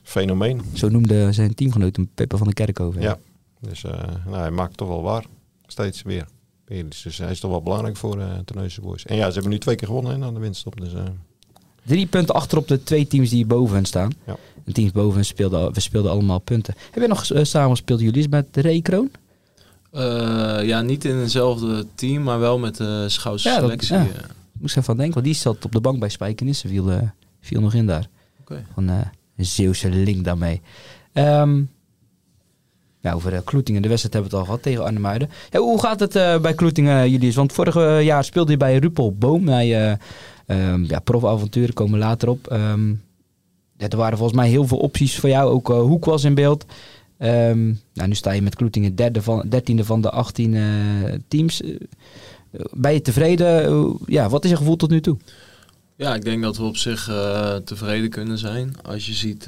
fenomeen. 0.03 0.61
Zo 0.73 0.89
noemde 0.89 1.31
zijn 1.31 1.53
teamgenoot 1.53 1.95
hem 1.95 2.09
Peppe 2.15 2.37
van 2.37 2.47
de 2.47 2.53
Kerkhoven. 2.53 3.01
Ja, 3.01 3.17
dus 3.59 3.81
nou, 3.81 4.35
hij 4.35 4.51
maakt 4.51 4.77
toch 4.77 4.87
wel 4.87 5.01
waar. 5.01 5.25
Steeds 5.67 6.01
weer. 6.01 6.25
Dus 6.65 7.17
hij 7.17 7.31
is 7.31 7.39
toch 7.39 7.51
wel 7.51 7.61
belangrijk 7.61 7.97
voor 7.97 8.17
uh, 8.17 8.37
Terneuzen 8.45 8.83
Boys. 8.83 9.05
En 9.05 9.15
ja, 9.15 9.27
ze 9.27 9.33
hebben 9.33 9.51
nu 9.51 9.57
twee 9.57 9.75
keer 9.75 9.87
gewonnen 9.87 10.11
hè, 10.11 10.17
na 10.17 10.31
de 10.31 10.39
winststop. 10.39 10.81
Dus 10.81 10.93
Drie 11.89 12.05
punten 12.05 12.35
achter 12.35 12.57
op 12.57 12.67
de 12.67 12.83
twee 12.83 13.07
teams 13.07 13.29
die 13.29 13.45
boven 13.45 13.85
staan. 13.85 14.11
Ja. 14.25 14.35
En 14.65 14.73
teams 14.73 14.91
boven 14.91 15.25
speelden, 15.25 15.73
we 15.73 15.79
speelden 15.79 16.11
allemaal 16.11 16.39
punten. 16.39 16.75
Heb 16.91 17.03
je 17.03 17.09
nog 17.09 17.29
uh, 17.29 17.43
samen 17.43 17.69
gespeeld, 17.69 17.99
jullie, 17.99 18.29
met 18.29 18.53
de 18.53 18.61
Rekroon? 18.61 19.11
Uh, 19.93 20.01
ja, 20.63 20.81
niet 20.81 21.05
in 21.05 21.15
hetzelfde 21.15 21.85
team, 21.95 22.23
maar 22.23 22.39
wel 22.39 22.59
met 22.59 22.77
de 22.77 23.05
ja, 23.23 23.37
selectie. 23.37 23.95
Ja. 23.95 24.03
Ik 24.03 24.61
moest 24.65 24.77
even 24.77 24.95
denken, 24.97 25.13
want 25.13 25.25
die 25.25 25.35
zat 25.35 25.65
op 25.65 25.71
de 25.71 25.81
bank 25.81 25.99
bij 25.99 26.09
Spijkenissen, 26.09 26.69
viel, 26.69 26.91
uh, 26.91 26.97
viel 27.41 27.61
nog 27.61 27.73
in 27.73 27.85
daar. 27.85 28.07
Okay. 28.41 28.65
Van 28.73 28.89
uh, 28.89 28.95
een 29.37 29.45
Zeeuwse 29.45 29.89
link 29.89 30.23
daarmee. 30.23 30.61
Um, 31.13 31.69
ja, 32.99 33.13
over 33.13 33.33
uh, 33.33 33.39
Kloetingen, 33.43 33.81
de 33.81 33.87
wedstrijd 33.87 34.13
hebben 34.13 34.31
we 34.31 34.37
het 34.37 34.47
al 34.47 34.53
gehad 34.53 34.71
tegen 34.71 34.85
Arnhemuiden. 34.85 35.29
Ja, 35.49 35.59
hoe 35.59 35.79
gaat 35.79 35.99
het 35.99 36.15
uh, 36.15 36.39
bij 36.39 36.53
Kloetingen, 36.53 37.09
jullie? 37.09 37.33
Want 37.33 37.53
vorig 37.53 38.03
jaar 38.03 38.23
speelde 38.23 38.51
je 38.51 38.57
bij 38.57 38.77
Rupel 38.77 39.13
Boom. 39.13 39.47
Hij 39.47 39.97
Um, 40.51 40.85
ja, 40.85 40.99
profavonturen 40.99 41.73
komen 41.73 41.99
later 41.99 42.29
op. 42.29 42.47
Ja, 43.79 43.87
er 43.87 43.97
waren 43.97 44.17
volgens 44.17 44.37
mij 44.37 44.49
heel 44.49 44.67
veel 44.67 44.77
opties 44.77 45.19
voor 45.19 45.29
jou. 45.29 45.51
Ook 45.51 45.69
uh, 45.69 45.79
Hoek 45.79 46.05
was 46.05 46.23
in 46.23 46.33
beeld. 46.33 46.65
Um, 47.17 47.79
nou, 47.93 48.07
nu 48.07 48.15
sta 48.15 48.31
je 48.31 48.41
met 48.41 48.55
Kloetingen 48.55 48.95
derde 48.95 49.21
van, 49.21 49.49
dertiende 49.49 49.83
van 49.85 50.01
de 50.01 50.09
18 50.09 50.53
uh, 50.53 51.13
teams. 51.27 51.61
Uh, 51.61 51.77
ben 52.71 52.93
je 52.93 53.01
tevreden? 53.01 53.97
ja, 54.05 54.29
wat 54.29 54.43
is 54.43 54.49
je 54.49 54.55
gevoel 54.55 54.75
tot 54.75 54.89
nu 54.89 55.01
toe? 55.01 55.17
Ja, 55.95 56.15
ik 56.15 56.23
denk 56.23 56.43
dat 56.43 56.57
we 56.57 56.63
op 56.63 56.77
zich 56.77 57.03
tevreden 57.63 58.09
kunnen 58.09 58.37
zijn. 58.37 58.75
Als 58.81 59.05
je 59.05 59.13
ziet 59.13 59.45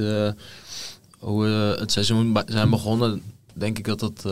hoe 1.20 1.44
we 1.44 1.76
het 1.80 1.92
seizoen 1.92 2.38
zijn 2.46 2.70
begonnen, 2.70 3.22
denk 3.54 3.78
ik 3.78 3.86
dat 3.86 4.00
dat 4.00 4.28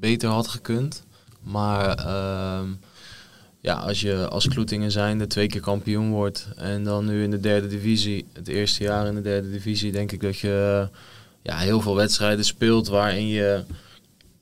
beter 0.00 0.28
had 0.28 0.48
gekund. 0.48 1.02
Maar 1.42 2.06
ja, 3.64 3.74
als 3.74 4.00
je 4.00 4.28
als 4.28 4.48
Kloetingen 4.48 4.90
zijn 4.90 5.18
de 5.18 5.26
twee 5.26 5.46
keer 5.46 5.60
kampioen 5.60 6.10
wordt 6.10 6.48
en 6.56 6.84
dan 6.84 7.04
nu 7.04 7.22
in 7.22 7.30
de 7.30 7.40
derde 7.40 7.66
divisie, 7.66 8.26
het 8.32 8.48
eerste 8.48 8.82
jaar 8.82 9.06
in 9.06 9.14
de 9.14 9.20
derde 9.20 9.50
divisie, 9.50 9.92
denk 9.92 10.12
ik 10.12 10.20
dat 10.20 10.38
je 10.38 10.88
ja, 11.42 11.56
heel 11.56 11.80
veel 11.80 11.94
wedstrijden 11.94 12.44
speelt 12.44 12.88
waarin 12.88 13.26
je 13.26 13.62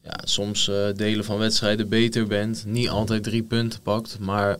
ja, 0.02 0.20
soms 0.24 0.68
uh, 0.68 0.92
delen 0.94 1.24
van 1.24 1.38
wedstrijden 1.38 1.88
beter 1.88 2.26
bent. 2.26 2.64
Niet 2.66 2.88
altijd 2.88 3.22
drie 3.22 3.42
punten 3.42 3.80
pakt, 3.80 4.18
maar 4.18 4.56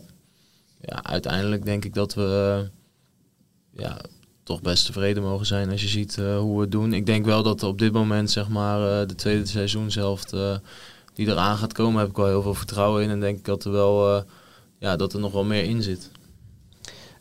ja, 0.81 1.03
uiteindelijk 1.03 1.65
denk 1.65 1.85
ik 1.85 1.93
dat 1.93 2.13
we 2.13 2.63
ja, 3.71 4.01
toch 4.43 4.61
best 4.61 4.85
tevreden 4.85 5.23
mogen 5.23 5.45
zijn 5.45 5.69
als 5.69 5.81
je 5.81 5.87
ziet 5.87 6.15
hoe 6.15 6.55
we 6.55 6.61
het 6.61 6.71
doen. 6.71 6.93
Ik 6.93 7.05
denk 7.05 7.25
wel 7.25 7.43
dat 7.43 7.63
op 7.63 7.79
dit 7.79 7.93
moment 7.93 8.31
zeg 8.31 8.49
maar 8.49 9.07
de 9.07 9.15
tweede 9.15 9.45
seizoenshelft 9.45 10.33
die 11.13 11.27
eraan 11.27 11.57
gaat 11.57 11.73
komen, 11.73 11.99
heb 11.99 12.09
ik 12.09 12.15
wel 12.15 12.27
heel 12.27 12.41
veel 12.41 12.53
vertrouwen 12.53 13.03
in 13.03 13.09
en 13.09 13.19
denk 13.19 13.37
ik 13.37 13.45
dat 13.45 13.65
er 13.65 13.71
wel 13.71 14.25
ja, 14.83 14.95
dat 14.95 15.13
er 15.13 15.19
nog 15.19 15.31
wel 15.31 15.43
meer 15.43 15.63
in 15.63 15.81
zit. 15.81 16.09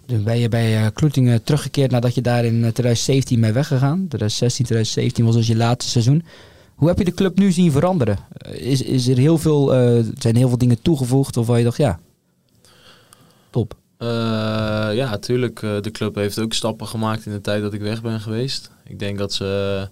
Dus 0.07 0.23
ben 0.23 0.39
je 0.39 0.49
bij 0.49 0.81
uh, 0.81 0.87
Kloetingen 0.95 1.43
teruggekeerd 1.43 1.91
nadat 1.91 2.15
je 2.15 2.21
daar 2.21 2.45
in 2.45 2.61
2017 2.61 3.41
mee 3.41 3.53
weggegaan. 3.53 3.97
2016, 4.09 4.65
2017 4.65 5.25
was 5.25 5.35
dus 5.35 5.47
je 5.47 5.57
laatste 5.57 5.91
seizoen. 5.91 6.25
Hoe 6.75 6.89
heb 6.89 6.99
je 6.99 7.05
de 7.05 7.15
club 7.15 7.39
nu 7.39 7.53
zien 7.53 7.73
veranderen? 7.73 8.19
Eh, 8.37 8.55
is, 8.55 8.83
is 8.83 9.09
er 9.09 9.17
heel 9.17 9.39
veel, 9.39 9.75
uh, 9.75 10.05
zijn 10.19 10.37
heel 10.37 10.49
veel 10.49 10.59
dingen 10.59 10.83
toegevoegd 10.83 11.37
of 11.37 11.47
waar 11.47 11.59
je 11.59 11.65
dacht, 11.65 11.77
ja, 11.77 12.01
top? 13.51 13.75
Uh, 13.99 14.09
ja, 14.95 15.11
natuurlijk. 15.11 15.61
de 15.61 15.91
club 15.93 16.15
heeft 16.15 16.39
ook 16.39 16.55
stappen 16.55 16.87
gemaakt 16.87 17.27
in 17.27 17.33
de 17.33 17.41
tijd 17.41 17.63
dat 17.63 17.73
ik 17.73 17.81
weg 17.81 18.03
ben 18.03 18.21
geweest. 18.21 18.71
Ik 18.85 18.99
denk 18.99 19.19
dat 19.19 19.33
ze, 19.33 19.89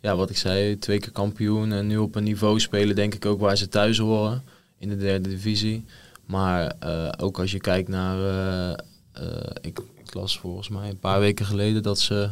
ja, 0.00 0.16
wat 0.16 0.30
ik 0.30 0.36
zei, 0.36 0.78
twee 0.78 0.98
keer 0.98 1.12
kampioen 1.12 1.72
en 1.72 1.86
nu 1.86 1.96
op 1.96 2.14
een 2.14 2.24
niveau 2.24 2.60
spelen, 2.60 2.96
denk 2.96 3.14
ik 3.14 3.26
ook 3.26 3.40
waar 3.40 3.56
ze 3.56 3.68
thuis 3.68 3.98
horen 3.98 4.42
in 4.78 4.88
de 4.88 4.96
derde 4.96 5.28
divisie. 5.28 5.84
Maar 6.26 6.72
uh, 6.84 7.08
ook 7.16 7.38
als 7.38 7.50
je 7.50 7.60
kijkt 7.60 7.88
naar, 7.88 8.18
uh, 8.18 8.76
uh, 9.20 9.40
ik, 9.60 9.80
ik, 9.94 10.14
las 10.14 10.38
volgens 10.38 10.68
mij 10.68 10.88
een 10.88 10.98
paar 10.98 11.20
weken 11.20 11.46
geleden 11.46 11.82
dat 11.82 11.98
ze, 11.98 12.30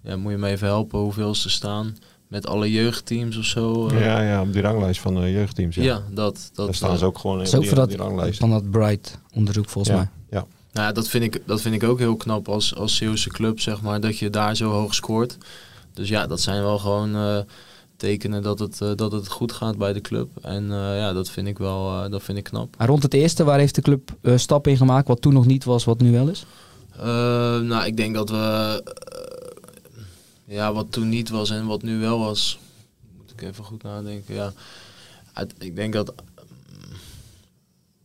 ja, 0.00 0.16
moet 0.16 0.32
je 0.32 0.38
me 0.38 0.48
even 0.48 0.66
helpen 0.66 0.98
hoeveel 0.98 1.34
ze 1.34 1.50
staan 1.50 1.96
met 2.28 2.46
alle 2.46 2.72
jeugdteams 2.72 3.36
of 3.36 3.44
zo. 3.44 3.90
ja, 3.92 4.22
ja, 4.22 4.42
op 4.42 4.52
die 4.52 4.62
ranglijst 4.62 5.00
van 5.00 5.14
de 5.14 5.30
jeugdteams. 5.30 5.74
Ja, 5.74 5.82
ja 5.82 6.02
dat, 6.10 6.50
dat. 6.54 6.66
Daar 6.66 6.74
staan 6.74 6.98
ze 6.98 7.04
ook 7.04 7.18
gewoon 7.18 7.44
in 7.44 7.60
die, 7.60 7.74
dat, 7.74 7.88
die 7.88 7.98
ranglijst. 7.98 8.38
Van 8.38 8.50
dat 8.50 8.70
Bright 8.70 9.18
onderzoek 9.34 9.68
volgens 9.68 9.94
ja, 9.94 10.00
mij. 10.00 10.38
Ja. 10.40 10.46
Nou 10.72 10.86
ja, 10.86 10.92
dat 10.92 11.08
vind 11.08 11.24
ik, 11.24 11.42
dat 11.46 11.60
vind 11.60 11.74
ik 11.74 11.82
ook 11.82 11.98
heel 11.98 12.16
knap 12.16 12.48
als, 12.48 12.74
als 12.76 12.96
Zeeuwse 12.96 13.28
club, 13.28 13.60
zeg 13.60 13.82
maar, 13.82 14.00
dat 14.00 14.18
je 14.18 14.30
daar 14.30 14.56
zo 14.56 14.70
hoog 14.70 14.94
scoort. 14.94 15.38
Dus 15.92 16.08
ja, 16.08 16.26
dat 16.26 16.40
zijn 16.40 16.62
wel 16.62 16.78
gewoon 16.78 17.16
uh, 17.16 17.38
tekenen 18.04 18.42
dat 18.42 18.58
het, 18.58 18.80
uh, 18.82 18.90
dat 18.94 19.12
het 19.12 19.28
goed 19.28 19.52
gaat 19.52 19.78
bij 19.78 19.92
de 19.92 20.00
club. 20.00 20.28
En 20.42 20.62
uh, 20.64 20.70
ja, 20.70 21.12
dat 21.12 21.30
vind 21.30 21.46
ik 21.46 21.58
wel 21.58 22.10
dat 22.10 22.22
vind 22.22 22.38
ik 22.38 22.44
knap. 22.44 22.74
En 22.78 22.86
rond 22.86 23.02
het 23.02 23.14
eerste, 23.14 23.44
waar 23.44 23.58
heeft 23.58 23.74
de 23.74 23.82
club 23.82 24.10
stappen 24.36 24.70
in 24.70 24.76
gemaakt, 24.76 25.08
wat 25.08 25.20
toen 25.20 25.32
nog 25.32 25.46
niet 25.46 25.64
was, 25.64 25.84
wat 25.84 26.00
nu 26.00 26.12
wel 26.12 26.28
is? 26.28 26.46
nou, 27.66 27.84
ik 27.84 27.96
denk 27.96 28.14
dat 28.14 28.30
we, 28.30 28.82
ja, 30.44 30.72
wat 30.72 30.86
toen 30.92 31.08
niet 31.08 31.28
was 31.28 31.50
en 31.50 31.66
wat 31.66 31.82
nu 31.82 31.98
wel 32.00 32.18
was, 32.18 32.58
moet 33.16 33.30
ik 33.30 33.42
even 33.42 33.64
goed 33.64 33.82
nadenken. 33.82 34.34
Ja, 34.34 34.52
ik 35.58 35.76
denk 35.76 35.92
dat 35.92 36.14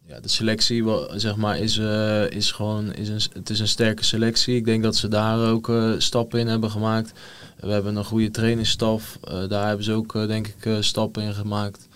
ja, 0.10 0.20
de 0.20 0.28
selectie 0.28 0.84
zeg 1.16 1.36
maar, 1.36 1.58
is, 1.58 1.78
uh, 1.78 2.30
is 2.30 2.52
gewoon 2.52 2.94
is 2.94 3.10
een, 3.10 3.22
het 3.34 3.50
is 3.50 3.60
een 3.60 3.68
sterke 3.68 4.04
selectie. 4.04 4.56
Ik 4.56 4.66
denk 4.66 4.84
dat 4.84 4.96
ze 4.96 5.08
daar 5.08 5.50
ook 5.50 5.70
uh, 5.70 5.94
stappen 5.98 6.40
in 6.40 6.48
hebben 6.48 6.72
gemaakt. 6.72 7.12
We 7.60 7.72
hebben 7.72 7.96
een 7.96 8.06
goede 8.06 8.32
trainingsstaf. 8.32 9.20
Uh, 9.24 9.48
daar 9.48 9.68
hebben 9.68 9.86
ze 9.86 9.94
ook 9.94 10.14
denk 10.14 10.48
ik 10.48 10.78
stappen 10.80 11.24
in 11.24 11.34
gemaakt. 11.34 11.88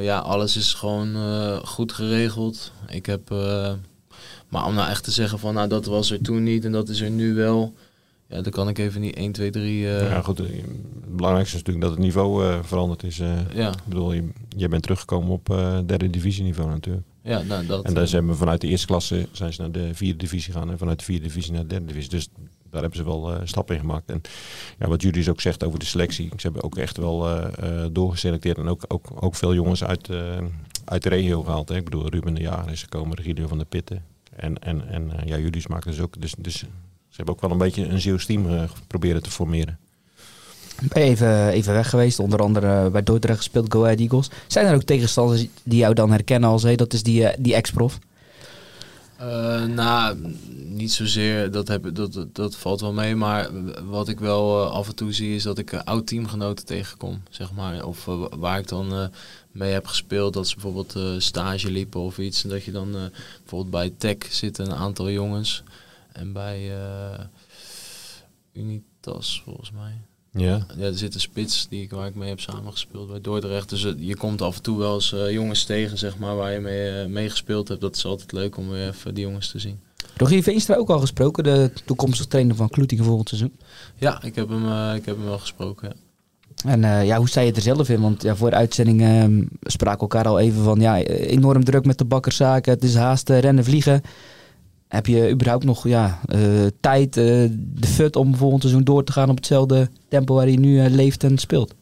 ja, 0.00 0.18
alles 0.18 0.56
is 0.56 0.74
gewoon 0.74 1.16
goed 1.64 1.92
geregeld. 1.92 2.72
Ik 2.88 3.06
heb, 3.06 3.30
maar 4.48 4.66
om 4.66 4.74
nou 4.74 4.90
echt 4.90 5.04
te 5.04 5.10
zeggen 5.10 5.38
van 5.38 5.54
nou 5.54 5.68
dat 5.68 5.86
was 5.86 6.10
er 6.10 6.22
toen 6.22 6.42
niet 6.42 6.64
en 6.64 6.72
dat 6.72 6.88
is 6.88 7.00
er 7.00 7.10
nu 7.10 7.34
wel. 7.34 7.74
Ja, 8.28 8.40
dan 8.40 8.52
kan 8.52 8.68
ik 8.68 8.78
even 8.78 9.00
niet 9.00 9.16
1, 9.16 9.32
2, 9.32 9.50
3... 9.50 9.82
Uh... 9.82 10.10
Ja, 10.10 10.22
goed. 10.22 10.38
Het 10.38 11.16
belangrijkste 11.16 11.56
is 11.56 11.62
natuurlijk 11.62 11.80
dat 11.80 11.90
het 11.90 12.04
niveau 12.04 12.44
uh, 12.44 12.58
veranderd 12.62 13.02
is. 13.02 13.18
Uh, 13.18 13.28
ja. 13.54 13.68
Ik 13.68 13.84
bedoel, 13.84 14.12
je, 14.12 14.28
je 14.56 14.68
bent 14.68 14.82
teruggekomen 14.82 15.30
op 15.30 15.46
derde 15.86 16.10
divisieniveau 16.10 16.70
natuurlijk. 16.70 17.06
Ja, 17.22 17.42
nou, 17.42 17.66
dat... 17.66 17.84
En 17.84 17.94
daar 17.94 18.08
zijn 18.08 18.26
we 18.26 18.34
vanuit 18.34 18.60
de 18.60 18.66
eerste 18.66 18.86
klasse 18.86 19.28
zijn 19.32 19.52
ze 19.52 19.60
naar 19.60 19.72
de 19.72 19.94
vierde 19.94 20.18
divisie 20.18 20.52
gegaan. 20.52 20.70
En 20.70 20.78
vanuit 20.78 20.98
de 20.98 21.04
vierde 21.04 21.26
divisie 21.26 21.52
naar 21.52 21.62
de 21.62 21.68
derde 21.68 21.86
divisie. 21.86 22.10
Dus 22.10 22.28
daar 22.70 22.80
hebben 22.80 22.98
ze 22.98 23.04
wel 23.04 23.32
stappen 23.44 23.74
in 23.74 23.80
gemaakt. 23.80 24.10
En 24.10 24.20
ja, 24.78 24.88
wat 24.88 25.02
jullie 25.02 25.16
dus 25.16 25.28
ook 25.28 25.40
zegt 25.40 25.64
over 25.64 25.78
de 25.78 25.84
selectie. 25.84 26.28
Ze 26.36 26.42
hebben 26.42 26.62
ook 26.62 26.76
echt 26.76 26.96
wel 26.96 27.28
doorgeselecteerd. 27.92 28.58
En 28.58 28.68
ook, 28.68 28.84
ook, 28.88 29.08
ook 29.20 29.34
veel 29.34 29.54
jongens 29.54 29.84
uit, 29.84 30.08
uit 30.84 31.02
de 31.02 31.08
regio 31.08 31.42
gehaald. 31.42 31.68
Hè. 31.68 31.76
Ik 31.76 31.84
bedoel, 31.84 32.08
Ruben 32.08 32.34
de 32.34 32.40
Jager 32.40 32.72
is 32.72 32.82
gekomen, 32.82 33.16
Regilio 33.16 33.46
van 33.46 33.58
de 33.58 33.64
Pitten. 33.64 34.04
En, 34.36 34.58
en, 34.58 34.88
en 34.88 35.10
ja, 35.24 35.38
jullie 35.38 35.62
maken 35.68 35.90
dus 35.90 36.00
ook... 36.00 36.20
Dus, 36.20 36.34
dus 36.38 36.64
ze 37.16 37.22
hebben 37.22 37.34
ook 37.34 37.40
wel 37.40 37.50
een 37.50 37.66
beetje 37.66 37.88
een 37.88 38.00
Zeeuws 38.00 38.26
team 38.26 38.46
uh, 38.46 38.62
proberen 38.86 39.22
te 39.22 39.30
formeren. 39.30 39.78
Even, 40.92 41.48
even 41.48 41.72
weg 41.72 41.90
geweest, 41.90 42.18
onder 42.18 42.40
andere 42.40 42.90
bij 42.90 43.02
Dordrecht 43.02 43.38
gespeeld, 43.38 43.72
Go 43.72 43.82
Ahead 43.82 43.98
Eagles. 43.98 44.30
Zijn 44.46 44.66
er 44.66 44.74
ook 44.74 44.82
tegenstanders 44.82 45.46
die 45.62 45.78
jou 45.78 45.94
dan 45.94 46.10
herkennen 46.10 46.50
als 46.50 46.62
hey, 46.62 46.76
dat 46.76 46.92
is 46.92 47.02
die, 47.02 47.26
eh, 47.26 47.36
die 47.38 47.54
ex-prof? 47.54 47.98
Uh, 49.20 49.64
nou, 49.64 50.16
niet 50.68 50.92
zozeer. 50.92 51.50
Dat, 51.50 51.68
heb, 51.68 51.94
dat, 51.94 52.26
dat 52.32 52.56
valt 52.56 52.80
wel 52.80 52.92
mee. 52.92 53.14
Maar 53.14 53.50
wat 53.84 54.08
ik 54.08 54.20
wel 54.20 54.66
af 54.66 54.88
en 54.88 54.94
toe 54.94 55.12
zie 55.12 55.34
is 55.34 55.42
dat 55.42 55.58
ik 55.58 55.74
oud 55.74 56.06
teamgenoten 56.06 56.66
tegenkom. 56.66 57.22
Zeg 57.30 57.52
maar. 57.52 57.84
Of 57.84 58.04
waar 58.38 58.58
ik 58.58 58.68
dan 58.68 59.10
mee 59.52 59.72
heb 59.72 59.86
gespeeld. 59.86 60.34
Dat 60.34 60.48
ze 60.48 60.54
bijvoorbeeld 60.54 61.22
stage 61.22 61.70
liepen 61.70 62.00
of 62.00 62.18
iets. 62.18 62.44
En 62.44 62.50
dat 62.50 62.64
je 62.64 62.72
dan 62.72 62.90
bijvoorbeeld 63.40 63.70
bij 63.70 63.92
Tech 63.98 64.16
zitten 64.32 64.66
een 64.66 64.76
aantal 64.76 65.10
jongens. 65.10 65.62
En 66.16 66.32
bij 66.32 66.70
uh, 66.70 67.24
Unitas 68.52 69.42
volgens 69.44 69.70
mij. 69.70 69.92
Ja. 70.30 70.66
ja, 70.76 70.84
er 70.84 70.98
zit 70.98 71.14
een 71.14 71.20
spits 71.20 71.68
die 71.68 71.82
ik, 71.82 71.90
waar 71.90 72.06
ik 72.06 72.14
mee 72.14 72.28
heb 72.28 72.40
samengespeeld 72.40 73.08
bij 73.08 73.20
Dordrecht. 73.20 73.68
Dus 73.68 73.94
je 73.98 74.16
komt 74.16 74.42
af 74.42 74.56
en 74.56 74.62
toe 74.62 74.78
wel 74.78 74.94
eens 74.94 75.12
uh, 75.12 75.30
jongens 75.30 75.64
tegen, 75.64 75.98
zeg 75.98 76.18
maar, 76.18 76.36
waar 76.36 76.52
je 76.52 76.60
mee, 76.60 77.04
uh, 77.04 77.10
mee 77.10 77.30
gespeeld 77.30 77.68
hebt. 77.68 77.80
Dat 77.80 77.96
is 77.96 78.04
altijd 78.04 78.32
leuk 78.32 78.56
om 78.56 78.68
weer 78.68 78.88
even 78.88 79.14
die 79.14 79.24
jongens 79.24 79.50
te 79.50 79.58
zien. 79.58 79.80
Rogier 80.16 80.42
Veenstra 80.42 80.74
ook 80.74 80.90
al 80.90 80.98
gesproken, 80.98 81.44
de 81.44 81.70
toekomstige 81.84 82.28
trainer 82.28 82.56
van 82.56 82.68
Kloetingen 82.68 83.04
volgend 83.04 83.28
seizoen? 83.28 83.56
Ja, 83.96 84.22
ik 84.22 84.34
heb 84.34 84.48
hem, 84.48 84.94
ik 84.94 85.04
heb 85.04 85.16
hem 85.16 85.24
wel 85.24 85.38
gesproken, 85.38 85.88
ja. 85.88 85.94
En 86.70 87.06
ja, 87.06 87.18
hoe 87.18 87.28
sta 87.28 87.40
je 87.40 87.52
er 87.52 87.60
zelf 87.60 87.88
in? 87.88 88.00
Want 88.00 88.22
ja, 88.22 88.36
voor 88.36 88.50
de 88.50 88.56
uitzending 88.56 89.00
uh, 89.00 89.46
spraken 89.62 90.00
elkaar 90.00 90.26
al 90.26 90.38
even 90.38 90.62
van 90.64 90.80
ja, 90.80 90.98
enorm 91.02 91.64
druk 91.64 91.84
met 91.84 91.98
de 91.98 92.04
bakkerszaken. 92.04 92.72
Het 92.72 92.84
is 92.84 92.94
haast 92.94 93.28
rennen, 93.28 93.64
vliegen. 93.64 94.02
Heb 94.88 95.06
je 95.06 95.30
überhaupt 95.30 95.64
nog 95.64 95.88
ja, 95.88 96.20
uh, 96.34 96.66
tijd, 96.80 97.16
uh, 97.16 97.24
de 97.58 97.86
fut 97.86 98.16
om 98.16 98.36
volgend 98.36 98.62
seizoen 98.62 98.84
door 98.84 99.04
te 99.04 99.12
gaan 99.12 99.30
op 99.30 99.36
hetzelfde 99.36 99.90
tempo 100.08 100.34
waar 100.34 100.46
hij 100.46 100.56
nu 100.56 100.82
uh, 100.82 100.90
leeft 100.90 101.24
en 101.24 101.38
speelt? 101.38 101.74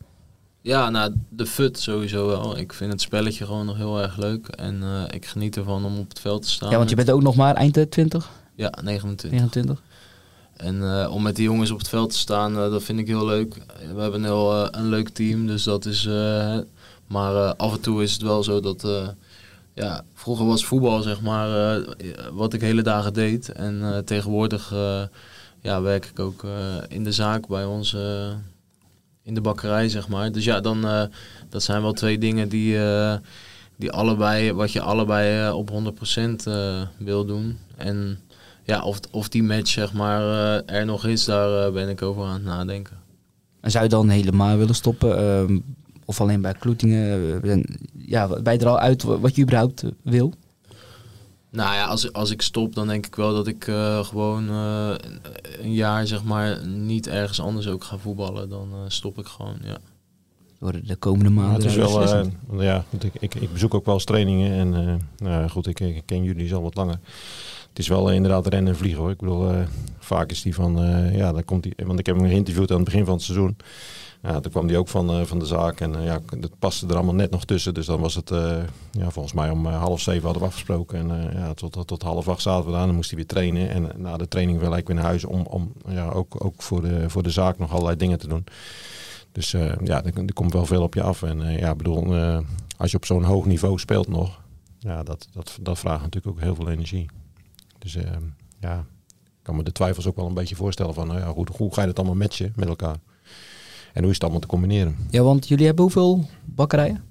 Ja, 0.61 0.91
nou, 0.91 1.15
de 1.29 1.47
fut 1.47 1.79
sowieso 1.79 2.27
wel. 2.27 2.59
Ik 2.59 2.73
vind 2.73 2.93
het 2.93 3.01
spelletje 3.01 3.45
gewoon 3.45 3.67
nog 3.67 3.77
heel 3.77 4.03
erg 4.03 4.17
leuk. 4.17 4.47
En 4.47 4.83
ik 5.11 5.27
geniet 5.27 5.57
ervan 5.57 5.85
om 5.85 5.99
op 5.99 6.09
het 6.09 6.21
veld 6.21 6.43
te 6.43 6.51
staan. 6.51 6.71
Ja, 6.71 6.77
want 6.77 6.91
je 6.91 6.97
bent 6.97 7.11
ook 7.11 7.23
nog 7.23 7.37
maar 7.37 7.55
eind 7.55 7.91
20? 7.91 8.31
Ja, 8.55 8.73
29. 8.83 9.31
29. 9.31 9.83
En 10.57 11.09
om 11.09 11.23
met 11.23 11.37
die 11.37 11.45
jongens 11.45 11.71
op 11.71 11.79
het 11.79 11.89
veld 11.89 12.11
te 12.11 12.19
staan, 12.19 12.55
dat 12.55 12.83
vind 12.83 12.99
ik 12.99 13.07
heel 13.07 13.25
leuk. 13.25 13.55
We 13.95 14.01
hebben 14.01 14.15
een 14.15 14.25
heel 14.25 14.75
een 14.75 14.89
leuk 14.89 15.09
team, 15.09 15.47
dus 15.47 15.63
dat 15.63 15.87
is... 15.87 16.09
maar 17.07 17.55
af 17.55 17.73
en 17.73 17.81
toe 17.81 18.03
is 18.03 18.13
het 18.13 18.23
wel 18.23 18.43
zo 18.43 18.61
dat 18.61 18.87
ja, 19.75 20.05
vroeger 20.15 20.47
was 20.47 20.65
voetbal 20.65 21.03
zeg 21.03 21.21
maar 21.21 21.77
uh, 21.77 21.87
wat 22.33 22.53
ik 22.53 22.61
hele 22.61 22.83
dagen 22.83 23.13
deed. 23.13 23.53
En 23.53 23.75
uh, 23.75 23.99
tegenwoordig 23.99 24.73
uh, 24.73 25.03
ja, 25.61 25.81
werk 25.81 26.05
ik 26.05 26.19
ook 26.19 26.47
in 26.89 27.05
de 27.05 27.13
zaak 27.13 27.47
bij 27.47 27.65
ons 27.65 27.97
in 29.23 29.35
de 29.35 29.41
bakkerij 29.41 29.89
zeg 29.89 30.09
maar. 30.09 30.33
Dus 30.33 30.45
ja, 30.45 30.61
dan 30.61 30.81
dat 31.49 31.63
zijn 31.63 31.83
wel 31.83 31.93
twee 31.93 32.19
dingen 32.19 32.49
die, 32.49 32.79
die 33.77 33.91
allebei, 33.91 34.53
wat 34.53 34.73
je 34.73 34.81
allebei 34.81 35.53
op 35.53 35.71
100% 35.71 36.51
wil 36.99 37.25
doen. 37.25 37.59
En 37.77 38.19
ja, 38.65 38.83
of, 38.83 39.01
of 39.11 39.29
die 39.29 39.43
match 39.43 39.71
zeg 39.71 39.93
maar 39.93 40.23
er 40.67 40.85
nog 40.85 41.07
is, 41.07 41.25
daar 41.25 41.73
ben 41.73 41.89
ik 41.89 42.03
over 42.03 42.25
aan 42.25 42.35
het 42.35 42.45
nadenken. 42.45 42.97
En 43.61 43.71
zou 43.71 43.85
je 43.85 43.91
dan 43.91 44.09
helemaal 44.09 44.57
willen 44.57 44.75
stoppen? 44.75 45.65
Of 46.05 46.21
alleen 46.21 46.41
bij 46.41 46.55
Kloetingen? 46.55 47.41
Eh, 48.05 48.11
ja, 48.11 48.41
bij 48.43 48.59
er 48.59 48.69
al 48.69 48.79
uit 48.79 49.03
wat 49.03 49.37
je 49.37 49.43
überhaupt 49.43 49.83
eh, 49.83 49.91
wil? 50.03 50.33
Nou 51.51 51.75
ja, 51.75 51.85
als, 51.85 52.13
als 52.13 52.31
ik 52.31 52.43
stop, 52.43 52.75
dan 52.75 52.87
denk 52.87 53.07
ik 53.07 53.15
wel 53.15 53.35
dat 53.35 53.47
ik 53.47 53.67
uh, 53.67 54.05
gewoon 54.05 54.51
uh, 54.51 54.95
een 55.61 55.73
jaar 55.73 56.07
zeg 56.07 56.25
maar 56.25 56.67
niet 56.67 57.09
ergens 57.09 57.41
anders 57.41 57.69
ook 57.69 57.85
ga 57.85 57.99
voetballen. 57.99 58.49
Dan 58.49 58.69
uh, 58.73 58.79
stop 58.87 59.19
ik 59.19 59.27
gewoon, 59.27 59.57
ja. 59.65 59.79
Door 60.59 60.81
de 60.85 60.97
komende 60.97 61.31
maanden. 61.31 61.55
het 61.55 61.65
is 61.65 61.77
wel, 61.77 62.63
ja, 62.63 62.85
ik, 62.99 63.13
ik, 63.19 63.35
ik, 63.35 63.53
bezoek 63.53 63.75
ook 63.75 63.85
wel 63.85 63.95
eens 63.95 64.05
trainingen 64.05 64.53
en 64.53 65.01
nou, 65.19 65.49
goed, 65.49 65.67
ik, 65.67 65.81
ik, 65.81 66.03
ken 66.05 66.23
jullie 66.23 66.55
al 66.55 66.63
wat 66.63 66.75
langer. 66.75 66.99
Het 67.69 67.79
is 67.79 67.89
wel 67.89 68.11
inderdaad 68.11 68.47
rennen 68.47 68.73
en 68.73 68.79
vliegen 68.79 69.01
hoor. 69.01 69.11
Ik 69.11 69.21
bedoel, 69.21 69.53
vaak 69.99 70.31
is 70.31 70.43
die 70.43 70.55
van, 70.55 70.77
ja, 71.13 71.33
dan 71.33 71.45
komt 71.45 71.63
die, 71.63 71.75
want 71.85 71.99
ik 71.99 72.07
heb 72.07 72.17
hem 72.17 72.29
geïnterviewd 72.29 72.71
aan 72.71 72.77
het 72.77 72.85
begin 72.85 73.05
van 73.05 73.15
het 73.15 73.23
seizoen. 73.23 73.57
Ja, 74.25 74.41
toen 74.41 74.53
kwam 74.53 74.67
die 74.67 74.79
ook 74.79 74.89
van, 74.89 75.21
uh, 75.21 75.25
van 75.25 75.39
de 75.39 75.47
zaak 75.47 75.81
en 75.81 75.95
uh, 75.95 76.05
ja, 76.05 76.21
dat 76.39 76.59
paste 76.59 76.87
er 76.87 76.95
allemaal 76.95 77.15
net 77.15 77.31
nog 77.31 77.45
tussen. 77.45 77.75
Dus 77.75 77.87
dan 77.87 78.01
was 78.01 78.15
het, 78.15 78.31
uh, 78.31 78.57
ja, 78.91 79.11
volgens 79.11 79.35
mij 79.35 79.51
om 79.51 79.67
half 79.67 80.01
zeven 80.01 80.23
hadden 80.23 80.43
we 80.43 80.49
afgesproken. 80.49 81.11
En 81.11 81.33
ja, 81.35 81.55
tot, 81.55 81.73
tot, 81.73 81.87
tot, 81.87 82.03
half 82.03 82.29
acht 82.29 82.43
zaten 82.43 82.67
we 82.67 82.73
daar 82.73 82.87
dan 82.87 82.95
moest 82.95 83.11
hij 83.11 83.19
weer 83.19 83.29
trainen. 83.29 83.71
En 83.71 83.91
na 83.97 84.17
de 84.17 84.29
training 84.29 84.59
wil 84.59 84.77
ik 84.77 84.87
weer 84.87 84.97
naar 84.97 85.05
huis 85.05 85.25
om, 85.25 85.47
om 85.47 85.73
ja, 85.89 86.09
ook, 86.09 86.45
ook 86.45 86.63
voor, 86.63 86.83
de, 86.83 87.11
voor 87.11 87.23
de 87.23 87.31
zaak 87.31 87.59
nog 87.59 87.73
allerlei 87.73 87.97
dingen 87.97 88.19
te 88.19 88.29
doen. 88.29 88.45
Dus 89.33 89.51
ja, 89.85 90.05
er, 90.05 90.17
er, 90.17 90.33
komt 90.33 90.53
wel 90.53 90.67
veel 90.67 90.83
op 90.83 90.95
je 90.95 91.03
af. 91.03 91.23
En 91.23 91.59
ja, 91.59 91.75
bedoel, 91.75 92.15
als 92.77 92.91
je 92.91 92.97
op 92.97 93.05
zo'n 93.05 93.25
hoog 93.25 93.47
niveau 93.47 93.79
speelt 93.79 94.09
nog, 94.09 94.41
ja, 94.79 95.03
dat, 95.03 95.29
dat, 95.33 95.59
dat 95.61 95.79
vraagt 95.79 96.03
natuurlijk 96.03 96.37
ook 96.37 96.43
heel 96.43 96.55
veel 96.55 96.71
energie. 96.71 97.11
Dus 97.79 97.97
ja, 98.61 98.79
ik 99.19 99.43
kan 99.43 99.57
me 99.57 99.63
de 99.63 99.73
twijfels 99.73 100.07
ook 100.07 100.17
wel 100.17 100.27
een 100.27 100.35
beetje 100.35 100.57
voorstellen 100.57 100.95
van, 100.95 101.09
ja, 101.09 101.33
hoe, 101.33 101.47
hoe 101.57 101.75
ga 101.75 101.81
je 101.81 101.87
dat 101.87 101.99
allemaal 101.99 102.17
matchen 102.17 102.53
met 102.57 102.69
elkaar? 102.69 102.97
En 103.95 104.01
hoe 104.01 104.09
is 104.09 104.15
het 104.15 104.23
allemaal 104.23 104.41
te 104.41 104.47
combineren? 104.47 104.97
Ja, 105.11 105.23
want 105.23 105.49
jullie 105.49 105.67
hebben 105.67 105.85
hoeveel 105.85 106.29
bakkerijen? 106.45 107.05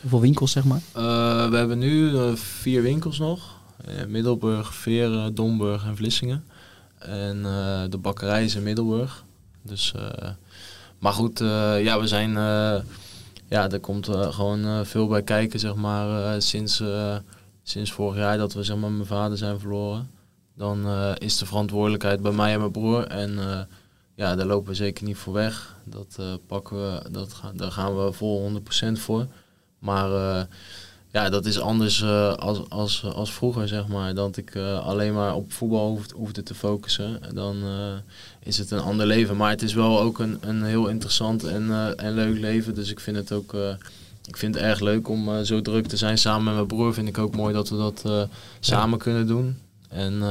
Hoeveel 0.00 0.20
winkels, 0.20 0.50
zeg 0.50 0.64
maar? 0.64 0.80
Uh, 0.96 1.48
we 1.50 1.56
hebben 1.56 1.78
nu 1.78 2.10
uh, 2.10 2.34
vier 2.34 2.82
winkels 2.82 3.18
nog. 3.18 3.54
Uh, 3.88 4.06
Middelburg, 4.06 4.74
Veren, 4.74 5.34
Domburg 5.34 5.84
en 5.84 5.96
Vlissingen. 5.96 6.44
En 6.98 7.42
de 7.90 7.98
bakkerij 7.98 8.44
is 8.44 8.54
in 8.54 8.62
Middelburg. 8.62 9.24
Dus, 9.62 9.94
maar 10.98 11.12
goed, 11.12 11.38
ja, 11.78 12.00
we 12.00 12.06
zijn... 12.06 12.30
ja, 13.48 13.70
er 13.70 13.80
komt 13.80 14.08
gewoon 14.10 14.86
veel 14.86 15.06
bij 15.06 15.22
kijken, 15.22 15.60
zeg 15.60 15.74
maar. 15.74 16.42
sinds, 16.42 16.82
sinds 17.62 17.92
vorig 17.92 18.16
jaar 18.16 18.38
dat 18.38 18.52
we 18.52 18.62
zeg 18.62 18.76
maar, 18.76 18.90
mijn 18.90 19.06
vader 19.06 19.38
zijn 19.38 19.58
verloren. 19.58 20.10
Dan 20.54 20.86
is 21.18 21.38
de 21.38 21.46
verantwoordelijkheid 21.46 22.22
bij 22.22 22.32
mij 22.32 22.52
en 22.52 22.58
mijn 22.58 22.70
broer. 22.70 23.06
En 23.06 23.38
ja, 24.16 24.36
daar 24.36 24.46
lopen 24.46 24.68
we 24.68 24.74
zeker 24.74 25.04
niet 25.04 25.16
voor 25.16 25.32
weg. 25.32 25.76
Dat 25.84 26.16
uh, 26.20 26.34
pakken 26.46 26.76
we, 26.76 27.10
dat 27.10 27.32
gaan, 27.32 27.56
daar 27.56 27.70
gaan 27.70 28.04
we 28.04 28.12
vol 28.12 28.60
100% 28.88 28.92
voor. 28.92 29.26
Maar 29.78 30.10
uh, 30.10 30.42
ja, 31.10 31.28
dat 31.28 31.46
is 31.46 31.60
anders 31.60 32.00
uh, 32.00 32.32
als, 32.32 32.68
als, 32.68 33.04
als 33.04 33.32
vroeger, 33.32 33.68
zeg 33.68 33.86
maar. 33.88 34.14
Dat 34.14 34.36
ik 34.36 34.56
alleen 34.56 35.14
maar 35.14 35.34
op 35.34 35.52
voetbal 35.52 35.88
hoefde, 35.88 36.14
hoefde 36.14 36.42
te 36.42 36.54
focussen. 36.54 37.20
Dan 37.34 37.56
is 38.40 38.58
het 38.58 38.70
een 38.70 38.80
ander 38.80 39.06
leven. 39.06 39.36
Maar 39.36 39.50
het 39.50 39.62
is 39.62 39.74
wel 39.74 40.00
ook 40.00 40.18
een, 40.18 40.38
een 40.40 40.64
heel 40.64 40.88
interessant 40.88 41.44
en, 41.44 41.96
en 41.96 42.14
leuk 42.14 42.38
leven. 42.38 42.74
Dus 42.74 42.90
ik 42.90 43.00
vind 43.00 43.16
het 43.16 43.32
ook 43.32 43.54
ik 44.24 44.36
vind 44.36 44.54
het 44.54 44.64
erg 44.64 44.80
leuk 44.80 45.08
om 45.08 45.44
zo 45.44 45.62
druk 45.62 45.86
te 45.86 45.96
zijn. 45.96 46.18
Samen 46.18 46.44
met 46.44 46.54
mijn 46.54 46.66
broer 46.66 46.94
vind 46.94 47.08
ik 47.08 47.18
ook 47.18 47.36
mooi 47.36 47.54
dat 47.54 47.68
we 47.68 47.76
dat 47.76 48.28
samen 48.60 48.98
kunnen 48.98 49.26
doen. 49.26 49.58
En 49.88 50.22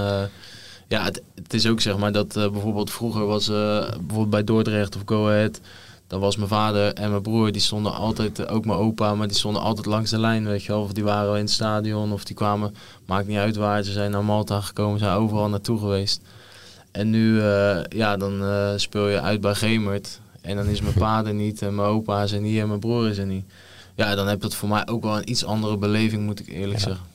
ja, 0.96 1.04
het, 1.04 1.22
het, 1.36 1.54
is 1.54 1.68
ook 1.68 1.82
zeg 1.82 1.98
maar 1.98 2.12
dat 2.12 2.34
bijvoorbeeld 2.34 2.92
vroeger 2.92 3.26
was 3.26 3.48
bijvoorbeeld 3.48 4.30
bij 4.30 4.44
Dordrecht 4.44 4.96
of 4.96 5.02
Go 5.06 5.28
Ahead 5.28 5.60
dan 6.08 6.20
was 6.20 6.36
mijn 6.36 6.50
vader 6.50 6.94
en 6.94 7.10
mijn 7.10 7.22
broer, 7.22 7.52
die 7.52 7.62
stonden 7.62 7.94
altijd, 7.94 8.48
ook 8.48 8.66
mijn 8.66 8.80
opa, 8.80 9.16
maar 9.16 9.28
die 9.28 9.38
stonden 9.38 9.62
altijd 9.62 9.86
langs 9.86 10.10
de 10.10 10.20
lijn, 10.20 10.46
weet 10.46 10.64
je 10.64 10.72
wel. 10.72 10.82
Of 10.82 10.94
die 10.94 11.04
waren 11.04 11.34
in 11.34 11.40
het 11.40 11.52
stadion, 11.52 12.12
of 12.12 12.24
die 12.24 12.36
kwamen, 12.36 12.76
maakt 13.06 13.28
niet 13.28 13.38
uit 13.38 13.56
waar, 13.56 13.84
ze 13.84 13.92
zijn 13.92 14.12
naar 14.12 14.24
Malta 14.24 14.62
gekomen, 14.62 15.00
zijn 15.00 15.16
overal 15.16 15.50
naartoe 15.50 15.80
geweest. 15.80 16.22
En 16.92 17.10
nu, 17.10 17.36
uh, 17.36 17.84
ja, 17.90 18.18
dan 18.18 18.42
uh, 18.42 18.70
speel 18.76 19.08
je 19.08 19.22
uit 19.22 19.42
bij 19.42 19.56
Gemert. 19.56 20.20
En 20.42 20.56
dan 20.56 20.66
is 20.66 20.82
mijn 20.82 20.94
vader 21.08 21.34
niet, 21.34 21.62
en 21.62 21.76
mijn 21.76 21.88
opa 21.88 22.24
is 22.24 22.32
er 22.32 22.42
niet, 22.42 22.60
en 22.60 22.68
mijn 22.68 22.80
broer 22.80 23.08
is 23.10 23.18
er 23.18 23.26
niet. 23.26 23.46
Ja, 23.96 24.16
dan 24.16 24.28
heb 24.28 24.42
dat 24.42 24.56
voor 24.56 24.70
mij 24.70 24.88
ook 24.88 25.04
wel 25.04 25.18
een 25.18 25.30
iets 25.30 25.46
andere 25.46 25.78
beleving, 25.78 26.26
moet 26.26 26.40
ik 26.40 26.48
eerlijk 26.48 26.80
zeggen. 26.80 27.15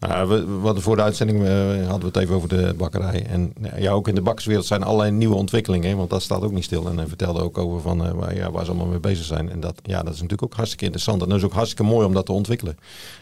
Nou, 0.00 0.28
we, 0.28 0.80
voor 0.80 0.96
de 0.96 1.02
uitzending 1.02 1.42
uh, 1.42 1.48
hadden 1.86 2.00
we 2.00 2.06
het 2.06 2.16
even 2.16 2.34
over 2.34 2.48
de 2.48 2.74
bakkerij. 2.76 3.26
En 3.26 3.52
ja, 3.76 3.90
ook 3.92 4.08
in 4.08 4.14
de 4.14 4.22
bakkerswereld 4.22 4.66
zijn 4.66 4.82
allerlei 4.82 5.10
nieuwe 5.10 5.34
ontwikkelingen. 5.34 5.96
Want 5.96 6.10
dat 6.10 6.22
staat 6.22 6.42
ook 6.42 6.52
niet 6.52 6.64
stil. 6.64 6.88
En 6.88 6.96
hij 6.96 7.06
vertelde 7.06 7.42
ook 7.42 7.58
over 7.58 7.80
van, 7.80 8.06
uh, 8.06 8.10
waar, 8.10 8.34
ja, 8.34 8.50
waar 8.50 8.64
ze 8.64 8.70
allemaal 8.70 8.88
mee 8.88 9.00
bezig 9.00 9.24
zijn. 9.24 9.50
En 9.50 9.60
dat, 9.60 9.74
ja, 9.82 9.96
dat 9.96 10.14
is 10.14 10.20
natuurlijk 10.20 10.42
ook 10.42 10.54
hartstikke 10.54 10.84
interessant. 10.84 11.22
En 11.22 11.28
dat 11.28 11.38
is 11.38 11.44
ook 11.44 11.52
hartstikke 11.52 11.92
mooi 11.92 12.06
om 12.06 12.12
dat 12.12 12.26
te 12.26 12.32
ontwikkelen. 12.32 12.78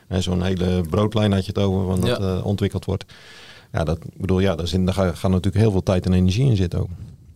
En 0.09 0.23
zo'n 0.23 0.43
hele 0.43 0.81
broodlijn 0.91 1.33
had 1.33 1.47
je 1.47 1.53
het 1.55 1.62
over, 1.62 1.87
van 1.87 2.01
dat 2.01 2.21
uh, 2.21 2.45
ontwikkeld 2.45 2.85
wordt. 2.85 3.05
Ja, 3.73 3.85
dat 3.85 3.99
bedoel, 4.17 4.41
ja, 4.41 4.55
daar, 4.55 4.69
zit, 4.69 4.87
daar 4.87 4.95
gaat 4.95 5.31
natuurlijk 5.31 5.57
heel 5.57 5.71
veel 5.71 5.83
tijd 5.83 6.07
en 6.07 6.12
energie 6.12 6.51
in 6.51 6.57
zitten 6.57 6.81
ook. 6.81 6.88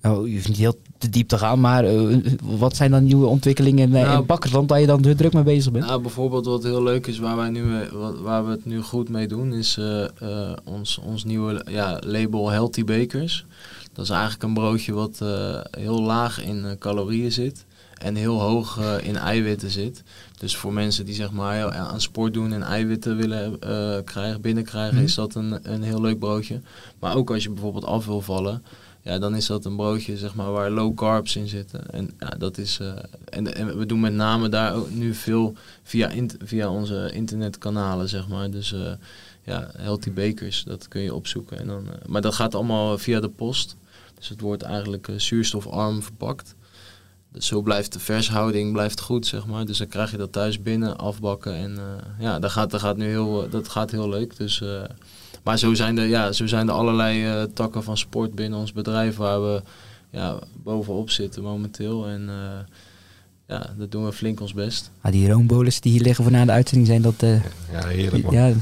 Oh, 0.02 0.26
je 0.28 0.34
hoeft 0.34 0.48
niet 0.48 0.56
heel 0.56 0.80
te 0.98 1.08
diep 1.08 1.28
te 1.28 1.38
gaan, 1.38 1.60
maar 1.60 1.92
uh, 1.92 2.16
wat 2.42 2.76
zijn 2.76 2.90
dan 2.90 3.04
nieuwe 3.04 3.26
ontwikkelingen 3.26 3.82
in, 3.82 3.90
nou, 3.90 4.26
in 4.52 4.66
waar 4.66 4.80
je 4.80 4.86
dan 4.86 5.02
druk 5.02 5.32
mee 5.32 5.42
bezig 5.42 5.72
bent? 5.72 5.86
Nou, 5.86 6.00
bijvoorbeeld 6.00 6.46
wat 6.46 6.62
heel 6.62 6.82
leuk 6.82 7.06
is, 7.06 7.18
waar, 7.18 7.36
wij 7.36 7.48
nu, 7.48 7.64
waar 8.22 8.44
we 8.44 8.50
het 8.50 8.64
nu 8.64 8.80
goed 8.80 9.08
mee 9.08 9.28
doen, 9.28 9.52
is 9.52 9.76
uh, 9.76 10.04
uh, 10.22 10.52
ons, 10.64 10.98
ons 10.98 11.24
nieuwe 11.24 11.66
ja, 11.70 11.98
label 12.04 12.50
Healthy 12.50 12.84
Bakers. 12.84 13.44
Dat 13.92 14.04
is 14.04 14.10
eigenlijk 14.10 14.42
een 14.42 14.54
broodje 14.54 14.92
wat 14.92 15.22
heel 15.70 16.02
laag 16.02 16.44
in 16.44 16.76
calorieën 16.78 17.32
zit 17.32 17.64
en 17.98 18.14
heel 18.14 18.40
hoog 18.40 18.80
in 19.02 19.16
eiwitten 19.16 19.70
zit. 19.70 20.02
Dus 20.38 20.56
voor 20.56 20.72
mensen 20.72 21.04
die 21.04 21.14
zeg 21.14 21.32
maar 21.32 21.72
aan 21.72 22.00
sport 22.00 22.34
doen 22.34 22.52
en 22.52 22.62
eiwitten 22.62 23.16
willen 23.16 23.58
krijgen, 24.04 24.40
binnenkrijgen, 24.40 24.98
mm. 24.98 25.04
is 25.04 25.14
dat 25.14 25.34
een, 25.34 25.58
een 25.62 25.82
heel 25.82 26.00
leuk 26.00 26.18
broodje. 26.18 26.60
Maar 26.98 27.16
ook 27.16 27.30
als 27.30 27.42
je 27.42 27.50
bijvoorbeeld 27.50 27.84
af 27.84 28.06
wil 28.06 28.20
vallen, 28.20 28.62
ja, 29.02 29.18
dan 29.18 29.36
is 29.36 29.46
dat 29.46 29.64
een 29.64 29.76
broodje 29.76 30.16
zeg 30.16 30.34
maar, 30.34 30.52
waar 30.52 30.70
low 30.70 30.94
carbs 30.94 31.36
in 31.36 31.48
zitten. 31.48 31.90
En, 31.90 32.10
ja, 32.18 32.28
dat 32.28 32.58
is, 32.58 32.78
uh, 32.82 32.92
en, 33.24 33.78
we 33.78 33.86
doen 33.86 34.00
met 34.00 34.12
name 34.12 34.48
daar 34.48 34.74
ook 34.74 34.90
nu 34.90 35.14
veel 35.14 35.54
via, 35.82 36.10
via 36.44 36.70
onze 36.70 37.10
internetkanalen, 37.12 38.08
zeg 38.08 38.28
maar. 38.28 38.50
Dus 38.50 38.72
uh, 38.72 38.92
ja, 39.44 39.70
Healthy 39.76 40.12
Bakers, 40.12 40.64
dat 40.64 40.88
kun 40.88 41.00
je 41.00 41.14
opzoeken. 41.14 41.58
En 41.58 41.66
dan, 41.66 41.84
uh, 41.84 41.92
maar 42.06 42.20
dat 42.20 42.34
gaat 42.34 42.54
allemaal 42.54 42.98
via 42.98 43.20
de 43.20 43.28
post. 43.28 43.76
Dus 44.14 44.28
het 44.28 44.40
wordt 44.40 44.62
eigenlijk 44.62 45.08
zuurstofarm 45.16 46.02
verpakt. 46.02 46.54
Dus 47.32 47.46
zo 47.46 47.62
blijft 47.62 47.92
de 47.92 47.98
vershouding 47.98 48.72
blijft 48.72 49.00
goed, 49.00 49.26
zeg 49.26 49.46
maar. 49.46 49.66
Dus 49.66 49.78
dan 49.78 49.88
krijg 49.88 50.10
je 50.10 50.16
dat 50.16 50.32
thuis 50.32 50.62
binnen, 50.62 50.98
afbakken. 50.98 51.54
En 51.54 51.78
ja, 52.18 52.38
dat 52.38 52.50
gaat, 52.50 52.70
dat 52.70 52.80
gaat 52.80 52.96
nu 52.96 53.06
heel, 53.06 53.48
dat 53.48 53.68
gaat 53.68 53.90
heel 53.90 54.08
leuk. 54.08 54.36
Dus 54.36 54.62
maar 55.42 55.59
zo 55.59 55.74
zijn 55.74 55.98
er, 55.98 56.07
ja, 56.07 56.33
zo 56.33 56.46
zijn 56.46 56.68
er 56.68 56.74
allerlei 56.74 57.26
uh, 57.26 57.42
takken 57.55 57.83
van 57.83 57.96
sport 57.96 58.35
binnen 58.35 58.59
ons 58.59 58.72
bedrijf 58.72 59.16
waar 59.16 59.42
we 59.42 59.62
ja, 60.11 60.38
bovenop 60.62 61.11
zitten 61.11 61.42
momenteel. 61.42 62.07
En 62.07 62.22
uh, 62.28 62.59
ja, 63.46 63.66
dat 63.78 63.90
doen 63.90 64.05
we 64.05 64.12
flink 64.12 64.40
ons 64.40 64.55
best. 64.55 64.90
Ah, 65.00 65.12
die 65.12 65.31
roombolens 65.31 65.81
die 65.81 65.92
hier 65.92 66.02
liggen 66.02 66.24
voor 66.24 66.33
na 66.33 66.44
de 66.44 66.52
uitzending 66.52 66.88
zijn 66.88 67.02
dat... 67.02 67.22
Uh, 67.22 67.44
ja, 67.72 67.87
heerlijk 67.87 68.24
man. 68.24 68.35
Ja, 68.35 68.52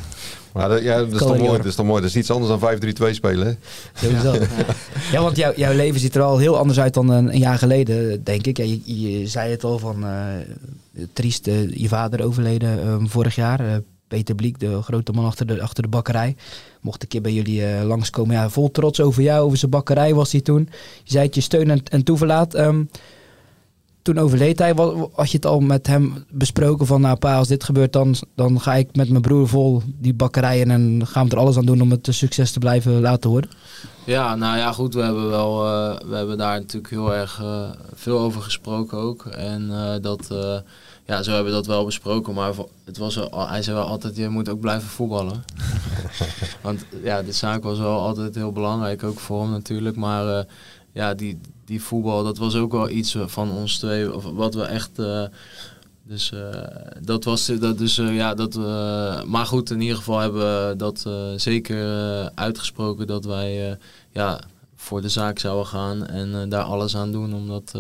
maar 0.53 0.69
dat, 0.69 0.83
ja, 0.83 0.99
dat, 0.99 1.13
is 1.13 1.19
toch 1.19 1.39
mooi, 1.39 1.57
dat 1.57 1.67
is 1.67 1.75
toch 1.75 1.87
mooi. 1.87 2.01
Dat 2.01 2.11
is 2.11 2.17
iets 2.17 2.31
anders 2.31 2.61
dan 2.61 3.11
5-3-2 3.11 3.15
spelen, 3.15 3.47
hè? 3.47 3.53
Sowieso. 3.95 4.35
Ja. 4.35 4.47
ja, 5.13 5.23
want 5.23 5.37
jou, 5.37 5.55
jouw 5.57 5.75
leven 5.75 6.01
ziet 6.01 6.15
er 6.15 6.23
al 6.23 6.39
heel 6.39 6.59
anders 6.59 6.81
uit 6.81 6.95
dan 6.95 7.09
een, 7.09 7.33
een 7.33 7.39
jaar 7.39 7.59
geleden, 7.59 8.25
denk 8.25 8.47
ik. 8.47 8.57
Ja, 8.57 8.65
je, 8.65 8.81
je, 8.85 9.27
zei 9.27 9.51
het 9.51 9.65
al 9.65 9.79
van... 9.79 10.05
Uh, 10.05 10.23
triest, 11.13 11.45
je 11.71 11.89
vader 11.89 12.25
overleden 12.25 12.89
um, 12.89 13.09
vorig 13.09 13.35
jaar. 13.35 13.83
Peter 14.11 14.35
Bliek, 14.35 14.59
de 14.59 14.83
grote 14.83 15.13
man 15.13 15.25
achter 15.25 15.47
de, 15.47 15.63
achter 15.63 15.83
de 15.83 15.89
bakkerij. 15.89 16.37
Mocht 16.81 17.03
een 17.03 17.09
keer 17.09 17.21
bij 17.21 17.33
jullie 17.33 17.61
uh, 17.61 17.83
langskomen. 17.83 18.35
Ja, 18.35 18.49
vol 18.49 18.71
trots 18.71 19.01
over 19.01 19.23
jou, 19.23 19.45
over 19.45 19.59
zijn 19.59 19.71
bakkerij 19.71 20.15
was 20.15 20.33
hij 20.33 20.41
toen. 20.41 20.69
Je 21.05 21.11
zei 21.11 21.25
het 21.27 21.35
je 21.35 21.41
steun 21.41 21.71
en, 21.71 21.83
en 21.85 22.05
toeverlaat. 22.05 22.55
Um, 22.55 22.89
toen 24.03 24.19
overleed 24.19 24.59
hij. 24.59 24.75
Had 25.13 25.31
je 25.31 25.37
het 25.37 25.47
al 25.47 25.61
met 25.61 25.87
hem 25.87 26.25
besproken 26.31 26.87
van... 26.87 27.01
nou 27.01 27.17
pa, 27.17 27.37
als 27.37 27.49
dit 27.49 27.65
gebeurt 27.65 27.93
dan, 27.93 28.15
dan 28.35 28.61
ga 28.61 28.75
ik 28.75 28.97
met 28.97 29.11
mijn 29.11 29.23
broer 29.23 29.49
vol 29.49 29.83
die 29.99 30.15
bakkerij... 30.15 30.67
en 30.67 31.07
gaan 31.07 31.29
we 31.29 31.35
er 31.35 31.41
alles 31.41 31.57
aan 31.57 31.67
doen 31.67 31.81
om 31.81 31.91
het 31.91 32.09
succes 32.11 32.53
te 32.53 32.59
blijven 32.59 33.01
laten 33.01 33.31
worden? 33.31 33.51
Ja, 34.05 34.35
nou 34.35 34.59
ja, 34.59 34.73
goed. 34.73 34.95
We 34.95 35.03
hebben, 35.03 35.29
wel, 35.29 35.67
uh, 35.67 35.99
we 36.09 36.17
hebben 36.17 36.39
daar 36.39 36.59
natuurlijk 36.59 36.93
heel 36.93 37.15
erg 37.15 37.41
uh, 37.43 37.71
veel 37.95 38.19
over 38.19 38.43
gesproken 38.43 38.99
ook. 38.99 39.27
En 39.27 39.71
dat 40.03 40.31
ja, 41.11 41.23
zo 41.23 41.33
hebben 41.33 41.53
we 41.53 41.59
dat 41.59 41.67
wel 41.67 41.85
besproken. 41.85 42.35
Maar 42.35 42.53
het 42.85 42.99
was 42.99 43.15
wel, 43.15 43.49
hij 43.49 43.63
zei 43.63 43.77
wel 43.77 43.87
altijd, 43.87 44.17
je 44.17 44.29
moet 44.29 44.49
ook 44.49 44.61
blijven 44.61 44.89
voetballen. 44.89 45.45
Want 46.63 46.85
ja, 47.03 47.23
de 47.23 47.33
zaak 47.33 47.63
was 47.63 47.79
wel 47.79 48.01
altijd 48.01 48.35
heel 48.35 48.53
belangrijk, 48.53 49.03
ook 49.03 49.19
voor 49.19 49.43
hem 49.43 49.51
natuurlijk. 49.51 49.97
Maar 49.97 50.27
uh, 50.27 50.45
ja, 50.93 51.15
die, 51.15 51.39
die 51.65 51.83
voetbal, 51.83 52.25
dat 52.25 52.39
was 52.39 52.55
ook 52.55 52.73
wel 52.73 52.89
iets 52.89 53.17
van 53.27 53.51
ons 53.51 53.79
twee, 53.79 54.15
of 54.15 54.25
wat 54.25 54.55
we 54.55 54.63
echt... 54.63 54.99
Uh, 54.99 55.25
dus 56.03 56.33
uh, 56.35 56.41
dat 57.03 57.25
was 57.25 57.47
dat 57.47 57.79
dus 57.79 57.97
ja 57.97 58.35
dat 58.35 58.55
maar 59.27 59.47
goed 59.47 59.71
in 59.71 59.81
ieder 59.81 59.97
geval 59.97 60.19
hebben 60.19 60.41
we 60.41 60.77
dat 60.77 61.07
zeker 61.37 61.85
uitgesproken 62.35 63.07
dat 63.07 63.25
wij 63.25 63.79
ja 64.13 64.41
voor 64.77 65.03
de 65.03 65.09
zaak 65.09 65.39
zouden 65.39 65.67
gaan 65.67 66.07
en 66.07 66.49
daar 66.49 66.63
alles 66.63 66.97
aan 66.97 67.13
doen 67.13 67.35
om 67.35 67.49
dat 67.49 67.75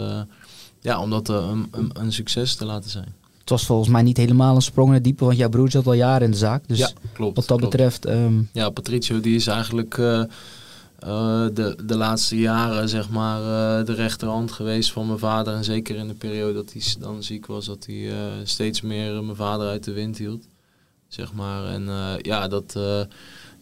ja 0.80 1.00
om 1.00 1.10
dat 1.10 1.28
een, 1.28 1.68
een, 1.70 1.90
een 1.92 2.12
succes 2.12 2.54
te 2.54 2.64
laten 2.64 2.90
zijn 2.90 3.14
het 3.50 3.58
was 3.58 3.68
volgens 3.68 3.88
mij 3.88 4.02
niet 4.02 4.16
helemaal 4.16 4.54
een 4.54 4.62
sprong 4.62 4.90
naar 4.90 5.02
diepe, 5.02 5.24
want 5.24 5.36
jouw 5.36 5.48
broer 5.48 5.70
zat 5.70 5.86
al 5.86 5.92
jaren 5.92 6.24
in 6.24 6.30
de 6.30 6.36
zaak. 6.36 6.62
Dus 6.66 6.78
ja, 6.78 6.90
klopt, 7.12 7.36
wat 7.36 7.46
dat 7.46 7.60
betreft... 7.60 8.08
Um... 8.08 8.48
Ja, 8.52 8.70
Patricio 8.70 9.20
die 9.20 9.34
is 9.34 9.46
eigenlijk 9.46 9.96
uh, 9.96 10.06
uh, 11.06 11.46
de, 11.54 11.76
de 11.84 11.96
laatste 11.96 12.38
jaren 12.38 12.88
zeg 12.88 13.08
maar 13.08 13.40
uh, 13.40 13.86
de 13.86 13.94
rechterhand 13.94 14.52
geweest 14.52 14.92
van 14.92 15.06
mijn 15.06 15.18
vader. 15.18 15.54
En 15.54 15.64
zeker 15.64 15.96
in 15.96 16.08
de 16.08 16.14
periode 16.14 16.52
dat 16.52 16.72
hij 16.72 16.82
dan 16.98 17.22
ziek 17.22 17.46
was, 17.46 17.66
dat 17.66 17.86
hij 17.86 18.12
steeds 18.44 18.80
meer 18.80 19.24
mijn 19.24 19.36
vader 19.36 19.68
uit 19.68 19.84
de 19.84 19.92
wind 19.92 20.18
hield. 20.18 20.46
Zeg 21.08 21.32
maar. 21.32 21.64
En 21.64 21.88
ja, 22.22 22.48
dat, 22.48 22.72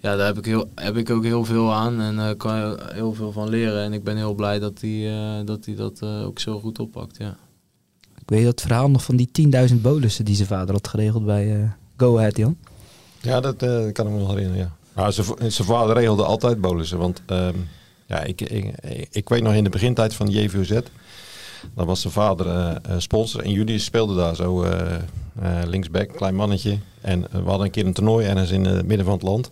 ja, 0.00 0.16
daar 0.16 0.26
heb 0.26 0.38
ik, 0.38 0.44
heel, 0.44 0.70
heb 0.74 0.96
ik 0.96 1.10
ook 1.10 1.24
heel 1.24 1.44
veel 1.44 1.72
aan 1.72 2.00
en 2.00 2.36
kan 2.36 2.78
heel 2.92 3.14
veel 3.14 3.32
van 3.32 3.48
leren. 3.48 3.82
En 3.82 3.92
ik 3.92 4.04
ben 4.04 4.16
heel 4.16 4.34
blij 4.34 4.58
dat 4.58 4.80
hij 4.80 5.42
dat, 5.44 5.64
hij 5.64 5.74
dat 5.74 6.02
ook 6.02 6.38
zo 6.38 6.60
goed 6.60 6.78
oppakt, 6.78 7.16
ja. 7.16 7.36
Weet 8.28 8.44
dat 8.44 8.60
verhaal 8.60 8.90
nog 8.90 9.04
van 9.04 9.16
die 9.16 9.28
10.000 9.70 9.74
bolussen 9.74 10.24
die 10.24 10.34
zijn 10.34 10.48
vader 10.48 10.74
had 10.74 10.88
geregeld 10.88 11.24
bij 11.24 11.46
uh, 11.46 11.70
Go 11.96 12.18
Ahead, 12.18 12.36
Jan. 12.36 12.56
Ja, 13.20 13.40
dat 13.40 13.62
uh, 13.62 13.92
kan 13.92 14.06
ik 14.06 14.12
me 14.12 14.18
nog 14.18 14.28
herinneren, 14.28 14.58
ja. 14.58 14.72
Nou, 14.94 15.12
zijn 15.12 15.68
vader 15.68 15.96
regelde 15.96 16.24
altijd 16.24 16.60
bolussen. 16.60 16.98
Want 16.98 17.22
um, 17.26 17.68
ja, 18.06 18.22
ik, 18.22 18.40
ik, 18.40 18.74
ik, 19.10 19.28
weet 19.28 19.42
nog 19.42 19.54
in 19.54 19.64
de 19.64 19.70
begintijd 19.70 20.14
van 20.14 20.30
JVZ... 20.30 20.80
Dan 21.74 21.86
was 21.86 22.00
zijn 22.00 22.12
vader 22.12 22.46
uh, 22.46 22.94
sponsor 22.98 23.42
en 23.42 23.50
jullie 23.50 23.78
speelden 23.78 24.16
daar 24.16 24.34
zo 24.36 24.66
linksback, 25.66 26.08
klein 26.16 26.34
mannetje. 26.34 26.78
En 27.00 27.26
we 27.30 27.38
hadden 27.38 27.66
een 27.66 27.70
keer 27.70 27.86
een 27.86 27.92
toernooi 27.92 28.26
ergens 28.26 28.50
in 28.50 28.64
het 28.64 28.86
midden 28.86 29.06
van 29.06 29.14
het 29.14 29.22
land. 29.22 29.50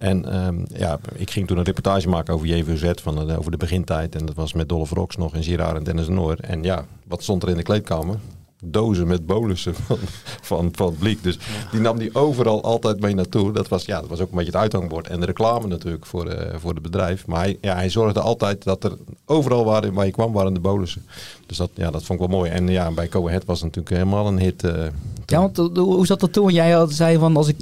En 0.00 0.46
um, 0.46 0.64
ja, 0.72 0.98
ik 1.14 1.30
ging 1.30 1.46
toen 1.46 1.58
een 1.58 1.64
reportage 1.64 2.08
maken 2.08 2.34
over 2.34 2.46
JVZ, 2.46 3.02
van 3.02 3.36
over 3.36 3.50
de 3.50 3.56
begintijd. 3.56 4.14
En 4.14 4.26
dat 4.26 4.34
was 4.34 4.52
met 4.52 4.68
Dolph 4.68 4.90
Rox 4.90 5.16
nog 5.16 5.34
en 5.34 5.42
Girard 5.42 5.76
en 5.76 5.84
Dennis 5.84 6.08
Noor. 6.08 6.36
En 6.40 6.62
ja, 6.62 6.84
wat 7.06 7.22
stond 7.22 7.42
er 7.42 7.48
in 7.48 7.56
de 7.56 7.62
kleedkamer? 7.62 8.16
Dozen 8.62 9.06
met 9.06 9.26
bolussen 9.26 9.74
van, 9.74 9.98
van, 10.42 10.68
van 10.72 10.96
Bliek. 10.98 11.22
Dus 11.22 11.38
die 11.70 11.80
nam 11.80 11.98
die 11.98 12.14
overal 12.14 12.62
altijd 12.62 13.00
mee 13.00 13.14
naartoe. 13.14 13.52
Dat 13.52 13.68
was, 13.68 13.84
ja, 13.84 14.00
dat 14.00 14.08
was 14.08 14.20
ook 14.20 14.30
een 14.30 14.36
beetje 14.36 14.52
het 14.52 14.60
uithangbord. 14.60 15.08
En 15.08 15.20
de 15.20 15.26
reclame 15.26 15.66
natuurlijk 15.66 16.06
voor, 16.06 16.26
uh, 16.26 16.54
voor 16.56 16.72
het 16.72 16.82
bedrijf. 16.82 17.26
Maar 17.26 17.40
hij, 17.40 17.58
ja, 17.60 17.74
hij 17.74 17.90
zorgde 17.90 18.20
altijd 18.20 18.64
dat 18.64 18.84
er 18.84 18.96
overal 19.24 19.64
waar, 19.64 19.92
waar 19.92 20.06
je 20.06 20.12
kwam, 20.12 20.32
waren 20.32 20.54
de 20.54 20.60
bolussen. 20.60 21.06
Dus 21.46 21.56
dat, 21.56 21.70
ja, 21.74 21.90
dat 21.90 22.02
vond 22.02 22.20
ik 22.20 22.28
wel 22.28 22.38
mooi. 22.38 22.50
En 22.50 22.68
ja, 22.68 22.90
bij 22.90 23.08
Coahead 23.08 23.44
was 23.44 23.60
het 23.60 23.66
natuurlijk 23.76 23.94
helemaal 23.94 24.26
een 24.26 24.38
hit. 24.38 24.64
Uh, 24.64 24.86
ja, 25.26 25.40
want 25.40 25.58
eh, 25.58 25.82
hoe 25.82 26.06
zat 26.06 26.20
dat 26.20 26.32
toen? 26.32 26.52
Jij 26.52 26.70
had, 26.70 26.92
zei 26.92 27.18
van 27.18 27.36
als 27.36 27.48
ik 27.48 27.56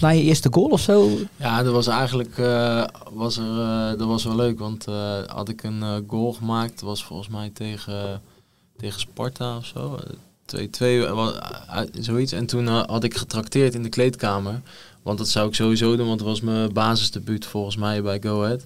na 0.00 0.08
je 0.08 0.22
eerste 0.22 0.48
goal 0.52 0.68
of 0.68 0.80
zo? 0.80 1.08
Ja, 1.36 1.62
dat 1.62 1.72
was 1.72 1.86
eigenlijk 1.86 2.38
uh, 2.38 2.84
was 3.12 3.36
er, 3.36 3.58
uh, 3.58 3.98
dat 3.98 4.08
was 4.08 4.24
wel 4.24 4.36
leuk, 4.36 4.58
want 4.58 4.86
had 5.26 5.48
ik 5.48 5.62
een 5.62 6.04
goal 6.06 6.32
gemaakt, 6.32 6.80
was 6.80 7.04
volgens 7.04 7.28
mij 7.28 7.50
tegen, 7.50 8.22
tegen 8.76 9.00
Sparta 9.00 9.56
of 9.56 9.64
zo. 9.64 9.98
2-2, 10.56 10.58
zoiets. 12.00 12.32
En 12.32 12.46
toen 12.46 12.66
had 12.66 13.04
ik 13.04 13.16
getrakteerd 13.16 13.74
in 13.74 13.82
de 13.82 13.88
kleedkamer. 13.88 14.60
Want 15.02 15.18
dat 15.18 15.28
zou 15.28 15.48
ik 15.48 15.54
sowieso 15.54 15.96
doen, 15.96 16.06
want 16.06 16.20
het 16.20 16.28
was 16.28 16.40
mijn 16.40 16.72
basisdebuut 16.72 17.46
volgens 17.46 17.76
mij 17.76 18.02
bij 18.02 18.20
Go 18.22 18.44
Ahead. 18.44 18.64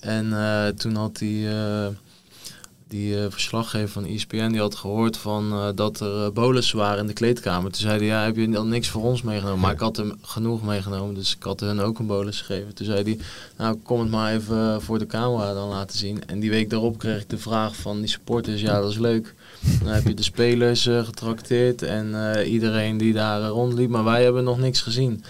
En 0.00 0.74
toen 0.76 0.94
had 0.94 1.18
die 1.18 1.46
uh, 1.46 3.26
verslaggever 3.28 3.88
van 3.88 4.04
ESPN 4.04 4.50
die 4.50 4.60
had 4.60 4.74
gehoord 4.74 5.16
van, 5.16 5.72
dat 5.74 6.00
er 6.00 6.32
uh, 6.36 6.72
waren 6.72 6.98
in 6.98 7.06
de 7.06 7.12
kleedkamer. 7.12 7.70
Toen 7.72 7.80
zei 7.80 7.98
hij, 7.98 8.06
ja, 8.06 8.24
heb 8.24 8.36
je 8.36 8.48
dan 8.48 8.68
niks 8.68 8.88
voor 8.88 9.02
ons 9.02 9.22
meegenomen? 9.22 9.60
Maar 9.60 9.72
ik 9.72 9.80
had 9.80 9.96
hem 9.96 10.18
genoeg 10.22 10.62
meegenomen, 10.62 11.14
dus 11.14 11.36
ik 11.36 11.42
had 11.42 11.60
hun 11.60 11.80
ook 11.80 11.98
een 11.98 12.06
bolus 12.06 12.40
gegeven. 12.40 12.74
Toen 12.74 12.86
zei 12.86 13.02
hij, 13.02 13.18
nou 13.56 13.76
kom 13.82 14.00
het 14.00 14.10
maar 14.10 14.34
even 14.34 14.82
voor 14.82 14.98
de 14.98 15.06
camera 15.06 15.54
dan 15.54 15.68
laten 15.68 15.98
zien. 15.98 16.26
En 16.26 16.40
die 16.40 16.50
week 16.50 16.70
daarop 16.70 16.98
kreeg 16.98 17.20
ik 17.20 17.30
de 17.30 17.38
vraag 17.38 17.76
van 17.76 17.98
die 17.98 18.08
supporters, 18.08 18.60
ja 18.60 18.80
dat 18.80 18.90
is 18.90 18.98
leuk. 18.98 19.34
Dan 19.82 19.92
heb 19.92 20.06
je 20.06 20.14
de 20.14 20.22
spelers 20.22 20.82
getrakteerd 20.82 21.82
en 21.82 22.14
iedereen 22.46 22.96
die 22.96 23.12
daar 23.12 23.42
rondliep, 23.42 23.90
maar 23.90 24.04
wij 24.04 24.22
hebben 24.22 24.44
nog 24.44 24.58
niks 24.58 24.80
gezien. 24.80 25.24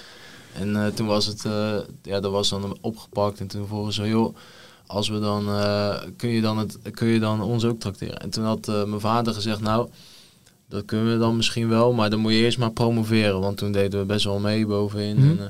En 0.53 0.93
toen 0.95 1.07
was 1.07 1.27
het, 1.27 1.43
ja 2.03 2.21
dat 2.21 2.33
was 2.33 2.49
dan 2.49 2.79
opgepakt 2.81 3.41
en 3.41 3.47
toen 3.47 3.67
vroegen 3.67 3.93
ze, 3.93 4.09
joh 4.09 4.37
als 4.87 5.09
we 5.09 5.21
dan, 5.21 5.49
uh, 5.49 5.95
kun, 6.17 6.29
je 6.29 6.41
dan 6.41 6.59
het, 6.59 6.79
kun 6.91 7.09
je 7.09 7.21
dan 7.21 7.43
ons 7.43 7.65
ook 7.65 7.81
tracteren? 7.81 8.19
En 8.19 8.31
toen 8.31 8.45
had 8.45 8.69
uh, 8.69 8.85
mijn 8.85 9.01
vader 9.01 9.35
gezegd, 9.35 9.61
nou, 9.61 9.89
dat 10.69 10.85
kunnen 10.85 11.13
we 11.13 11.19
dan 11.19 11.37
misschien 11.37 11.69
wel, 11.69 11.93
maar 11.93 12.11
dan 12.11 12.19
moet 12.19 12.33
je 12.33 12.39
eerst 12.39 12.59
maar 12.59 12.73
promoveren. 12.73 13.41
Want 13.41 13.57
toen 13.57 13.73
deden 13.73 14.01
we 14.01 14.07
best 14.07 14.25
wel 14.25 14.39
mee 14.39 14.67
bovenin. 14.67 15.17
Mm. 15.17 15.31
En, 15.31 15.39
uh, 15.39 15.45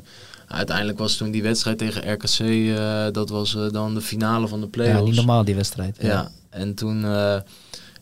uiteindelijk 0.46 0.98
was 0.98 1.16
toen 1.16 1.30
die 1.30 1.42
wedstrijd 1.42 1.78
tegen 1.78 2.12
RKC, 2.12 3.14
dat 3.14 3.28
was 3.28 3.58
dan 3.70 3.94
de 3.94 4.00
finale 4.00 4.48
van 4.48 4.60
de 4.60 4.68
play-offs. 4.68 4.98
Ja, 4.98 5.04
niet 5.04 5.14
normaal 5.14 5.44
die 5.44 5.54
wedstrijd. 5.54 5.96
Ja, 6.00 6.08
ja. 6.08 6.30
en 6.50 6.74
toen 6.74 7.04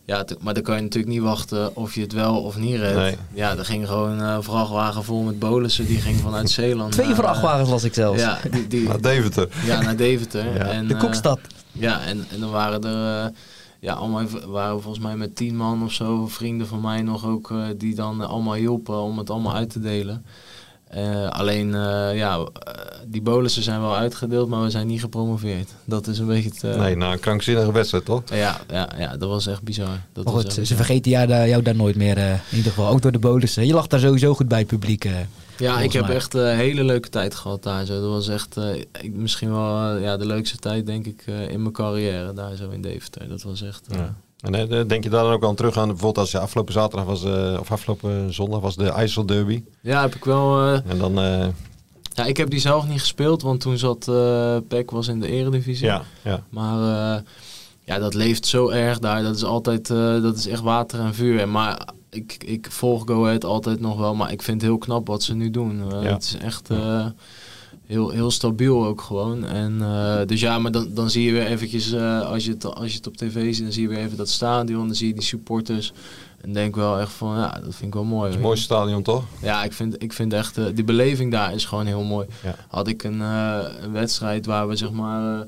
ja, 0.04 0.24
maar 0.40 0.54
dan 0.54 0.62
kan 0.62 0.76
je 0.76 0.82
natuurlijk 0.82 1.12
niet 1.12 1.22
wachten 1.22 1.76
of 1.76 1.94
je 1.94 2.00
het 2.00 2.12
wel 2.12 2.42
of 2.42 2.56
niet 2.56 2.76
redt. 2.76 3.18
Ja, 3.34 3.56
er 3.56 3.64
ging 3.64 3.86
gewoon 3.88 4.20
een 4.20 4.42
vrachtwagen 4.42 5.04
vol 5.04 5.22
met 5.22 5.38
bolussen. 5.38 5.86
Die 5.86 6.00
ging 6.00 6.20
vanuit 6.20 6.50
Zeeland. 6.60 6.92
Twee 6.92 7.06
naar, 7.06 7.14
vrachtwagens 7.16 7.70
las 7.70 7.84
ik 7.84 7.94
zelfs. 7.94 8.20
Ja, 8.20 8.38
die, 8.50 8.66
die, 8.66 8.88
naar 8.88 9.00
Deventer. 9.00 9.48
Ja, 9.64 9.82
naar 9.82 9.96
Deventer. 9.96 10.54
Ja. 10.54 10.64
En, 10.64 10.86
de 10.86 10.96
Koekstad. 10.96 11.38
Uh, 11.42 11.82
ja, 11.82 12.00
en, 12.00 12.26
en 12.30 12.40
dan 12.40 12.50
waren 12.50 12.84
er... 12.84 13.24
Uh, 13.24 13.36
ja, 13.80 13.92
allemaal 13.92 14.26
waren 14.46 14.82
volgens 14.82 15.04
mij 15.04 15.16
met 15.16 15.36
tien 15.36 15.56
man 15.56 15.82
of 15.82 15.92
zo, 15.92 16.26
vrienden 16.26 16.66
van 16.66 16.80
mij 16.80 17.02
nog 17.02 17.26
ook, 17.26 17.50
uh, 17.50 17.66
die 17.76 17.94
dan 17.94 18.20
allemaal 18.28 18.54
hielpen 18.54 18.98
om 18.98 19.18
het 19.18 19.30
allemaal 19.30 19.54
uit 19.54 19.70
te 19.70 19.80
delen. 19.80 20.24
Uh, 20.96 21.28
alleen, 21.28 21.66
uh, 21.66 22.16
ja, 22.16 22.38
uh, 22.38 22.46
die 23.06 23.22
bolussen 23.22 23.62
zijn 23.62 23.80
wel 23.80 23.96
uitgedeeld, 23.96 24.48
maar 24.48 24.62
we 24.62 24.70
zijn 24.70 24.86
niet 24.86 25.00
gepromoveerd. 25.00 25.70
Dat 25.84 26.06
is 26.06 26.18
een 26.18 26.26
beetje 26.26 26.50
het... 26.68 26.78
nee, 26.78 26.96
na 26.96 27.12
een 27.12 27.20
krankzinnige 27.20 27.72
wedstrijd, 27.72 28.04
toch? 28.04 28.22
Ja, 28.30 28.60
ja, 28.70 28.88
ja 28.98 29.16
dat 29.16 29.28
was 29.28 29.46
echt 29.46 29.62
bizar. 29.62 30.00
Dat 30.12 30.28
goed, 30.28 30.52
ze 30.52 30.60
bizar. 30.60 30.76
vergeten 30.76 31.10
jou, 31.10 31.28
jou 31.48 31.62
daar 31.62 31.74
nooit 31.74 31.96
meer, 31.96 32.18
in 32.18 32.40
ieder 32.50 32.72
geval. 32.72 32.88
Ook 32.88 33.02
door 33.02 33.12
de 33.12 33.18
bolussen. 33.18 33.66
Je 33.66 33.72
lag 33.72 33.86
daar 33.86 34.00
sowieso 34.00 34.34
goed 34.34 34.48
bij 34.48 34.58
het 34.58 34.66
publiek. 34.66 35.08
ja, 35.56 35.80
ik 35.80 35.92
heb 35.92 36.08
echt 36.08 36.34
een 36.34 36.56
hele 36.56 36.84
leuke 36.84 37.08
tijd 37.08 37.34
gehad 37.34 37.62
daar 37.62 37.84
zo. 37.84 38.00
Dat 38.00 38.10
was 38.10 38.28
echt 38.28 38.56
misschien 39.12 39.52
wel 39.52 39.96
ja, 39.96 40.16
de 40.16 40.26
leukste 40.26 40.56
tijd, 40.56 40.86
denk 40.86 41.06
ik, 41.06 41.24
in 41.26 41.60
mijn 41.60 41.72
carrière 41.72 42.32
daar 42.32 42.56
zo 42.56 42.70
in 42.70 42.82
Deventer. 42.82 43.28
Dat 43.28 43.42
was 43.42 43.62
echt... 43.62 43.86
Ja. 43.90 44.14
En 44.44 44.72
uh, 44.72 44.80
denk 44.86 45.04
je 45.04 45.10
daar 45.10 45.24
dan 45.24 45.32
ook 45.32 45.44
aan 45.44 45.54
terug 45.54 45.76
aan, 45.76 45.88
bijvoorbeeld 45.88 46.18
als 46.18 46.30
je 46.30 46.38
afgelopen 46.38 46.72
zaterdag 46.72 47.06
was, 47.06 47.24
uh, 47.24 47.56
of 47.60 47.70
afgelopen 47.70 48.34
zondag 48.34 48.60
was 48.60 48.76
de 48.76 48.88
IJsselderby? 48.88 49.62
Ja, 49.80 50.00
heb 50.00 50.14
ik 50.14 50.24
wel. 50.24 50.66
Uh, 50.66 50.90
en 50.90 50.98
dan. 50.98 51.14
ja, 52.14 52.24
ik 52.24 52.36
heb 52.36 52.50
die 52.50 52.60
zelf 52.60 52.88
niet 52.88 53.00
gespeeld, 53.00 53.42
want 53.42 53.60
toen 53.60 53.78
zat 53.78 54.04
Peck 54.68 54.90
was 54.90 55.08
in 55.08 55.20
de 55.20 55.28
eredivisie. 55.28 55.86
Ja, 55.86 56.02
ja. 56.22 56.42
Maar 56.48 57.22
ja, 57.84 57.98
dat 57.98 58.14
leeft 58.14 58.46
zo 58.46 58.68
erg 58.68 58.98
daar. 58.98 59.22
Dat 59.22 59.36
is 59.36 59.44
altijd, 59.44 59.86
dat 60.22 60.36
is 60.36 60.46
echt 60.46 60.62
water 60.62 61.00
en 61.00 61.14
vuur. 61.14 61.40
En 61.40 61.50
maar 61.50 61.88
ik, 62.10 62.36
ik 62.44 62.66
volg 62.70 63.02
Go 63.06 63.24
Ahead 63.24 63.44
altijd 63.44 63.80
nog 63.80 63.98
wel, 63.98 64.14
maar 64.14 64.32
ik 64.32 64.42
vind 64.42 64.60
het 64.60 64.70
heel 64.70 64.78
knap 64.78 65.06
wat 65.06 65.22
ze 65.22 65.34
nu 65.34 65.50
doen. 65.50 65.82
Ja. 66.02 66.12
Het 66.12 66.22
is 66.22 66.36
echt 66.36 66.68
heel, 67.86 68.10
heel 68.10 68.30
stabiel 68.30 68.86
ook 68.86 69.00
gewoon. 69.00 69.44
En, 69.44 69.78
uh, 69.80 70.18
dus 70.26 70.40
ja, 70.40 70.58
maar 70.58 70.72
dan, 70.72 70.88
dan 70.94 71.10
zie 71.10 71.24
je 71.24 71.32
weer 71.32 71.46
eventjes, 71.46 71.92
uh, 71.92 72.20
als, 72.20 72.44
je 72.44 72.50
het, 72.50 72.64
als 72.64 72.90
je 72.90 72.96
het 72.96 73.06
op 73.06 73.16
tv 73.16 73.54
ziet, 73.54 73.64
dan 73.64 73.72
zie 73.72 73.82
je 73.82 73.88
weer 73.88 73.98
even 73.98 74.16
dat 74.16 74.28
stadion, 74.28 74.86
dan 74.86 74.96
zie 74.96 75.08
je 75.08 75.14
die 75.14 75.22
supporters. 75.22 75.92
En 76.40 76.52
denk 76.52 76.76
wel 76.76 76.98
echt 76.98 77.12
van, 77.12 77.36
ja, 77.36 77.50
dat 77.64 77.74
vind 77.74 77.82
ik 77.82 77.94
wel 77.94 78.04
mooi. 78.04 78.30
Het 78.30 78.40
mooie 78.40 78.56
stadion 78.56 79.02
toch? 79.02 79.24
Ja, 79.42 79.64
ik 79.64 79.72
vind, 79.72 80.02
ik 80.02 80.12
vind 80.12 80.32
echt, 80.32 80.58
uh, 80.58 80.64
die 80.74 80.84
beleving 80.84 81.32
daar 81.32 81.54
is 81.54 81.64
gewoon 81.64 81.86
heel 81.86 82.02
mooi. 82.02 82.26
Ja. 82.42 82.54
Had 82.68 82.88
ik 82.88 83.02
een, 83.02 83.20
een 83.20 83.92
wedstrijd 83.92 84.46
waar 84.46 84.68
we 84.68 84.76
zeg 84.76 84.90
maar 84.90 85.46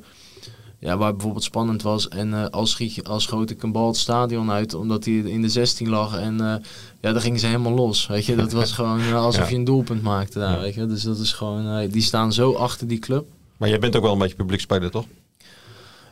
ja, 0.79 0.97
waar 0.97 1.13
bijvoorbeeld 1.13 1.45
spannend 1.45 1.83
was. 1.83 2.09
En 2.09 2.29
uh, 2.29 2.47
als, 2.47 3.03
als 3.03 3.23
schoot 3.23 3.51
ik 3.51 3.63
een 3.63 3.73
bal 3.73 3.87
het 3.87 3.97
stadion 3.97 4.51
uit, 4.51 4.75
omdat 4.75 5.05
hij 5.05 5.15
in 5.15 5.43
de 5.43 5.49
16 5.49 5.89
lag. 5.89 6.19
En 6.19 6.35
uh, 6.35 6.55
ja, 7.01 7.13
dan 7.13 7.21
gingen 7.21 7.41
ze 7.41 7.47
helemaal 7.47 7.75
los. 7.75 8.07
Weet 8.07 8.25
je, 8.25 8.37
dat 8.37 8.53
was 8.53 8.73
gewoon 8.79 9.01
uh, 9.01 9.15
alsof 9.15 9.51
je 9.51 9.57
een 9.57 9.65
doelpunt 9.65 10.03
maakte 10.03 10.39
daar. 10.39 10.61
Weet 10.61 10.75
je, 10.75 10.87
dus 10.87 11.03
dat 11.03 11.19
is 11.19 11.33
gewoon, 11.33 11.89
die 11.89 12.03
staan 12.03 12.33
zo 12.33 12.53
achter 12.53 12.89
die 12.89 12.99
club. 12.99 13.27
Maar 13.57 13.69
jij 13.69 13.79
bent 13.79 13.97
ook 13.97 14.03
wel 14.03 14.13
een 14.13 14.19
beetje 14.19 14.37
publiekspeler, 14.37 14.91
toch? 14.91 15.05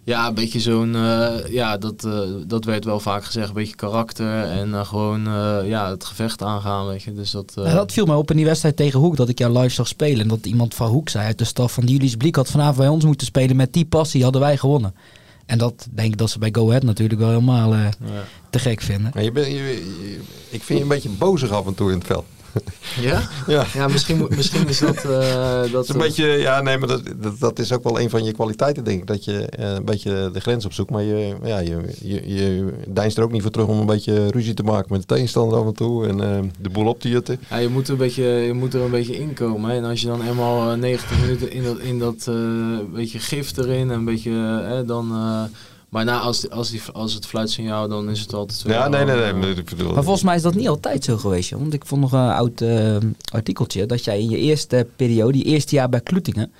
Ja, 0.04 0.28
een 0.28 0.34
beetje 0.34 0.60
zo'n, 0.60 0.94
uh, 0.94 1.30
ja, 1.48 1.78
dat, 1.78 2.04
uh, 2.04 2.20
dat 2.46 2.64
werd 2.64 2.84
wel 2.84 3.00
vaak 3.00 3.24
gezegd, 3.24 3.48
een 3.48 3.54
beetje 3.54 3.74
karakter 3.74 4.42
en 4.42 4.68
uh, 4.68 4.84
gewoon 4.84 5.22
ja, 5.66 5.90
het 5.90 6.04
gevecht 6.04 6.42
aangaan, 6.42 6.86
weet 6.86 7.02
je. 7.02 7.14
Dus 7.14 7.30
dat, 7.30 7.52
ja, 7.54 7.74
dat 7.74 7.92
viel 7.92 8.06
mij 8.06 8.16
op 8.16 8.30
in 8.30 8.36
die 8.36 8.44
wedstrijd 8.44 8.76
tegen 8.76 9.00
Hoek, 9.00 9.16
dat 9.16 9.28
ik 9.28 9.38
jou 9.38 9.58
live 9.58 9.74
zag 9.74 9.88
spelen. 9.88 10.20
En 10.20 10.28
dat 10.28 10.46
iemand 10.46 10.74
van 10.74 10.88
Hoek 10.88 11.08
zei 11.08 11.26
uit 11.26 11.38
de 11.38 11.44
staf 11.44 11.72
van 11.72 11.86
Julius 11.86 12.16
Bliek 12.16 12.36
had 12.36 12.50
vanavond 12.50 12.76
bij 12.76 12.88
ons 12.88 13.04
moeten 13.04 13.26
spelen. 13.26 13.56
Met 13.56 13.72
die 13.72 13.84
passie 13.84 14.22
hadden 14.22 14.40
wij 14.40 14.56
gewonnen. 14.56 14.94
En 15.46 15.58
dat 15.58 15.86
denk 15.90 16.12
ik 16.12 16.18
dat 16.18 16.30
ze 16.30 16.38
bij 16.38 16.48
Go 16.52 16.68
Ahead 16.68 16.82
natuurlijk 16.82 17.20
wel 17.20 17.28
helemaal 17.28 17.74
ja. 17.74 17.90
te 18.50 18.58
gek 18.58 18.80
vinden. 18.80 19.10
Maar 19.14 19.22
je 19.22 19.32
bent, 19.32 19.46
je, 19.46 19.52
je, 19.52 20.20
ik 20.50 20.62
vind 20.62 20.78
je 20.78 20.84
een 20.84 20.90
beetje 20.90 21.08
bozig 21.08 21.50
af 21.50 21.66
en 21.66 21.74
toe 21.74 21.90
in 21.90 21.98
het 21.98 22.06
veld. 22.06 22.24
Ja? 23.00 23.28
Ja, 23.46 23.64
ja 23.74 23.88
misschien, 23.88 24.26
misschien 24.36 24.68
is 24.68 24.78
dat... 24.78 25.04
Uh, 25.04 25.72
dat 25.72 25.84
is 25.84 25.88
een 25.88 25.98
beetje, 25.98 26.26
ja, 26.26 26.60
nee, 26.60 26.78
maar 26.78 26.88
dat, 26.88 27.02
dat, 27.16 27.38
dat, 27.38 27.58
is 27.58 27.72
ook 27.72 27.82
wel 27.82 28.00
een 28.00 28.10
van 28.10 28.24
je 28.24 28.32
kwaliteiten, 28.32 28.84
denk 28.84 29.00
ik. 29.00 29.06
Dat 29.06 29.24
je 29.24 29.32
uh, 29.58 29.72
een 29.72 29.84
beetje 29.84 30.30
de 30.32 30.40
grens 30.40 30.64
opzoekt. 30.64 30.90
Maar 30.90 31.02
je, 31.02 31.34
ja, 31.44 31.58
je, 31.58 31.76
je, 32.00 32.34
je 32.34 32.72
deinst 32.88 33.18
er 33.18 33.24
ook 33.24 33.32
niet 33.32 33.42
voor 33.42 33.50
terug 33.50 33.66
om 33.66 33.78
een 33.78 33.86
beetje 33.86 34.30
ruzie 34.30 34.54
te 34.54 34.62
maken 34.62 34.86
met 34.90 35.00
de 35.00 35.06
tegenstander 35.06 35.58
af 35.58 35.66
en 35.66 35.74
toe. 35.74 36.06
En 36.06 36.18
uh, 36.18 36.50
de 36.60 36.70
boel 36.70 36.86
op 36.86 37.00
te 37.00 37.08
jutten. 37.08 37.40
Ja, 37.50 37.56
je 37.56 37.68
moet, 37.68 37.88
een 37.88 37.96
beetje, 37.96 38.24
je 38.24 38.52
moet 38.52 38.74
er 38.74 38.80
een 38.80 38.90
beetje 38.90 39.18
inkomen. 39.18 39.70
Hè. 39.70 39.76
En 39.76 39.84
als 39.84 40.00
je 40.00 40.06
dan 40.06 40.22
eenmaal 40.22 40.76
90 40.76 41.20
minuten 41.20 41.50
in 41.50 41.64
dat, 41.64 41.78
in 41.78 41.98
dat 41.98 42.30
beetje 42.92 43.18
gif 43.18 43.56
erin 43.56 43.90
en 43.90 43.98
een 43.98 44.04
beetje... 44.04 44.84
dan 44.86 45.12
maar 45.94 46.04
na, 46.04 46.18
als, 46.18 46.50
als, 46.50 46.70
die, 46.70 46.82
als 46.92 47.14
het 47.14 47.26
fluitsignaal, 47.26 47.88
dan 47.88 48.10
is 48.10 48.20
het 48.20 48.34
altijd 48.34 48.58
zo. 48.58 48.68
Ja, 48.68 48.88
nee, 48.88 49.04
nee, 49.04 49.32
nee. 49.32 49.54
ik 49.54 49.64
bedoel, 49.64 49.92
maar 49.92 50.02
volgens 50.02 50.24
mij 50.24 50.36
is 50.36 50.42
dat 50.42 50.54
niet 50.54 50.68
altijd 50.68 51.04
zo 51.04 51.16
geweest. 51.16 51.48
Joh. 51.48 51.60
Want 51.60 51.74
ik 51.74 51.84
vond 51.86 52.00
nog 52.00 52.12
een 52.12 52.18
oud 52.18 52.60
uh, 52.60 52.96
artikeltje 53.32 53.86
dat 53.86 54.04
jij 54.04 54.20
in 54.20 54.28
je 54.28 54.36
eerste 54.36 54.86
periode, 54.96 55.32
die 55.32 55.44
eerste 55.44 55.74
jaar 55.74 55.88
bij 55.88 56.00
Kloetingen, 56.00 56.52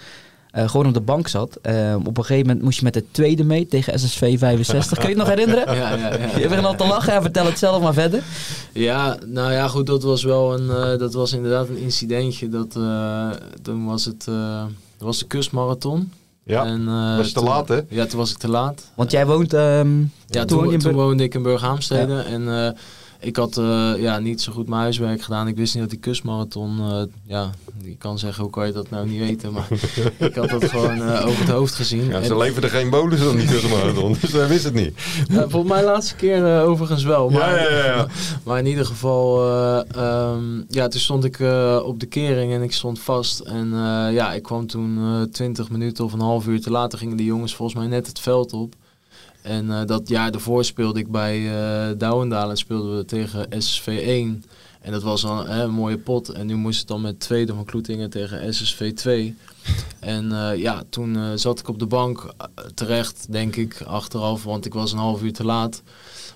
uh, 0.57 0.69
gewoon 0.69 0.87
op 0.87 0.95
de 0.95 1.01
bank 1.01 1.29
zat. 1.29 1.59
Uh, 1.63 1.95
op 2.05 2.17
een 2.19 2.25
gegeven 2.25 2.47
moment 2.47 2.65
moest 2.65 2.79
je 2.79 2.85
met 2.85 2.95
de 2.95 3.05
tweede 3.11 3.45
mee 3.45 3.67
tegen 3.67 3.99
SSV 3.99 4.39
65. 4.39 4.99
Kun 4.99 5.09
je 5.09 5.15
het 5.15 5.27
nog 5.27 5.29
herinneren? 5.29 5.75
Ja, 5.77 5.95
ja, 5.95 6.15
ja. 6.19 6.39
Je 6.39 6.49
begint 6.49 6.67
al 6.67 6.77
te 6.77 6.87
lachen. 6.87 7.23
Vertel 7.23 7.47
het 7.47 7.59
zelf 7.59 7.83
maar 7.83 7.95
verder. 7.95 8.23
Ja, 8.73 9.17
nou 9.27 9.53
ja, 9.53 9.69
goed. 9.69 9.87
Dat 9.87 10.03
was 10.03 10.23
wel 10.23 10.55
een, 10.55 10.99
dat 10.99 11.15
was 11.15 11.33
inderdaad 11.33 11.69
een 11.69 11.79
incidentje. 11.79 12.49
Dat, 12.49 12.71
toen 13.63 13.87
was 13.87 14.05
het, 14.05 14.27
was 14.99 15.19
de 15.19 15.27
kustmarathon. 15.27 16.13
Ja, 16.45 16.65
en, 16.65 16.81
uh, 16.81 17.17
was 17.17 17.27
je 17.27 17.33
te 17.33 17.43
laat 17.43 17.69
hè? 17.69 17.81
Ja, 17.89 18.07
toen 18.07 18.19
was 18.19 18.31
ik 18.31 18.37
te 18.37 18.49
laat. 18.49 18.91
Want 18.95 19.11
jij 19.11 19.27
woont... 19.27 19.53
Um, 19.53 20.13
ja, 20.27 20.45
toen, 20.45 20.69
toen, 20.69 20.79
toen 20.79 20.93
woonde 20.93 21.23
ik 21.23 21.35
in 21.35 21.43
Burghaamstede. 21.43 22.13
Ja. 22.13 22.23
En 22.23 22.43
uh, 22.43 22.69
ik 23.25 23.37
had 23.37 23.57
uh, 23.57 23.93
ja, 23.99 24.19
niet 24.19 24.41
zo 24.41 24.53
goed 24.53 24.69
mijn 24.69 24.81
huiswerk 24.81 25.23
gedaan. 25.23 25.49
Ik 25.49 25.57
wist 25.57 25.75
niet 25.75 25.83
dat 25.83 25.91
die 25.91 26.01
kustmarathon, 26.01 26.79
uh, 26.79 27.03
ja, 27.27 27.51
ik 27.83 27.99
kan 27.99 28.19
zeggen, 28.19 28.43
hoe 28.43 28.53
kan 28.53 28.67
je 28.67 28.73
dat 28.73 28.91
nou 28.91 29.09
niet 29.09 29.19
weten? 29.19 29.53
Maar 29.53 29.69
ik 30.29 30.35
had 30.35 30.49
dat 30.49 30.65
gewoon 30.65 30.99
uh, 30.99 31.27
over 31.27 31.39
het 31.39 31.49
hoofd 31.49 31.75
gezien. 31.75 32.05
Ja, 32.05 32.23
ze 32.23 32.31
en, 32.31 32.39
leverden 32.39 32.71
geen 32.71 32.91
bonus 32.91 33.21
dan 33.21 33.37
die 33.37 33.47
kustmarathon, 33.47 34.17
dus 34.21 34.33
hij 34.33 34.49
wist 34.49 34.65
het 34.65 34.75
niet. 34.75 34.93
Ja, 35.29 35.49
volgens 35.49 35.73
mij 35.73 35.85
laatste 35.85 36.15
keer 36.15 36.63
overigens 36.63 37.05
wel. 37.05 37.31
Maar, 37.31 37.61
ja, 37.61 37.71
ja, 37.71 37.85
ja, 37.85 38.07
maar 38.45 38.59
in 38.59 38.67
ieder 38.67 38.87
geval, 38.87 39.49
um, 39.97 40.65
ja, 40.69 40.89
toen 40.89 41.01
stond 41.01 41.25
ik 41.25 41.41
op 41.85 42.01
de 42.01 42.07
kering 42.07 42.53
en 42.53 42.63
ik 42.63 42.73
stond 42.73 42.99
vast. 42.99 43.41
En 43.41 43.69
ja, 44.13 44.33
ik 44.33 44.43
kwam 44.43 44.67
toen 44.67 45.29
20 45.33 45.71
minuten 45.71 46.05
of 46.05 46.13
een 46.13 46.21
half 46.21 46.47
uur 46.47 46.61
te 46.61 46.71
later, 46.71 46.99
gingen 46.99 47.17
die 47.17 47.27
jongens 47.27 47.55
volgens 47.55 47.79
mij 47.79 47.89
net 47.89 48.07
het 48.07 48.21
veld 48.21 48.53
op. 48.53 48.75
En 49.45 49.65
uh, 49.65 49.85
dat 49.85 50.09
jaar 50.09 50.31
daarvoor 50.31 50.65
speelde 50.65 51.01
ik 51.01 51.11
bij 51.11 51.39
uh, 51.39 51.99
Douwendaal 51.99 52.51
en 52.51 52.57
speelden 52.57 52.97
we 52.97 53.05
tegen 53.05 53.63
SSV 53.63 53.87
1. 54.05 54.45
En 54.81 54.93
dat 54.93 55.03
was 55.03 55.21
dan 55.23 55.49
een 55.49 55.71
mooie 55.71 55.99
pot. 55.99 56.29
En 56.29 56.47
nu 56.47 56.55
moest 56.55 56.79
het 56.79 56.89
dan 56.89 57.01
met 57.01 57.21
tweede 57.21 57.55
van 57.55 57.65
Kloetingen 57.65 58.11
tegen 58.11 58.55
SSV 58.55 58.95
2. 58.95 59.37
En 59.99 60.25
uh, 60.25 60.57
ja, 60.57 60.83
toen 60.89 61.39
zat 61.39 61.59
ik 61.59 61.69
op 61.69 61.79
de 61.79 61.87
bank 61.87 62.35
terecht, 62.75 63.27
denk 63.31 63.57
ik, 63.57 63.83
achteraf. 63.83 64.45
Want 64.45 64.67
ik 64.67 64.75
was 64.75 64.93
een 64.93 64.99
half 64.99 65.23
uur 65.23 65.33
te 65.33 65.45
laat. 65.45 65.83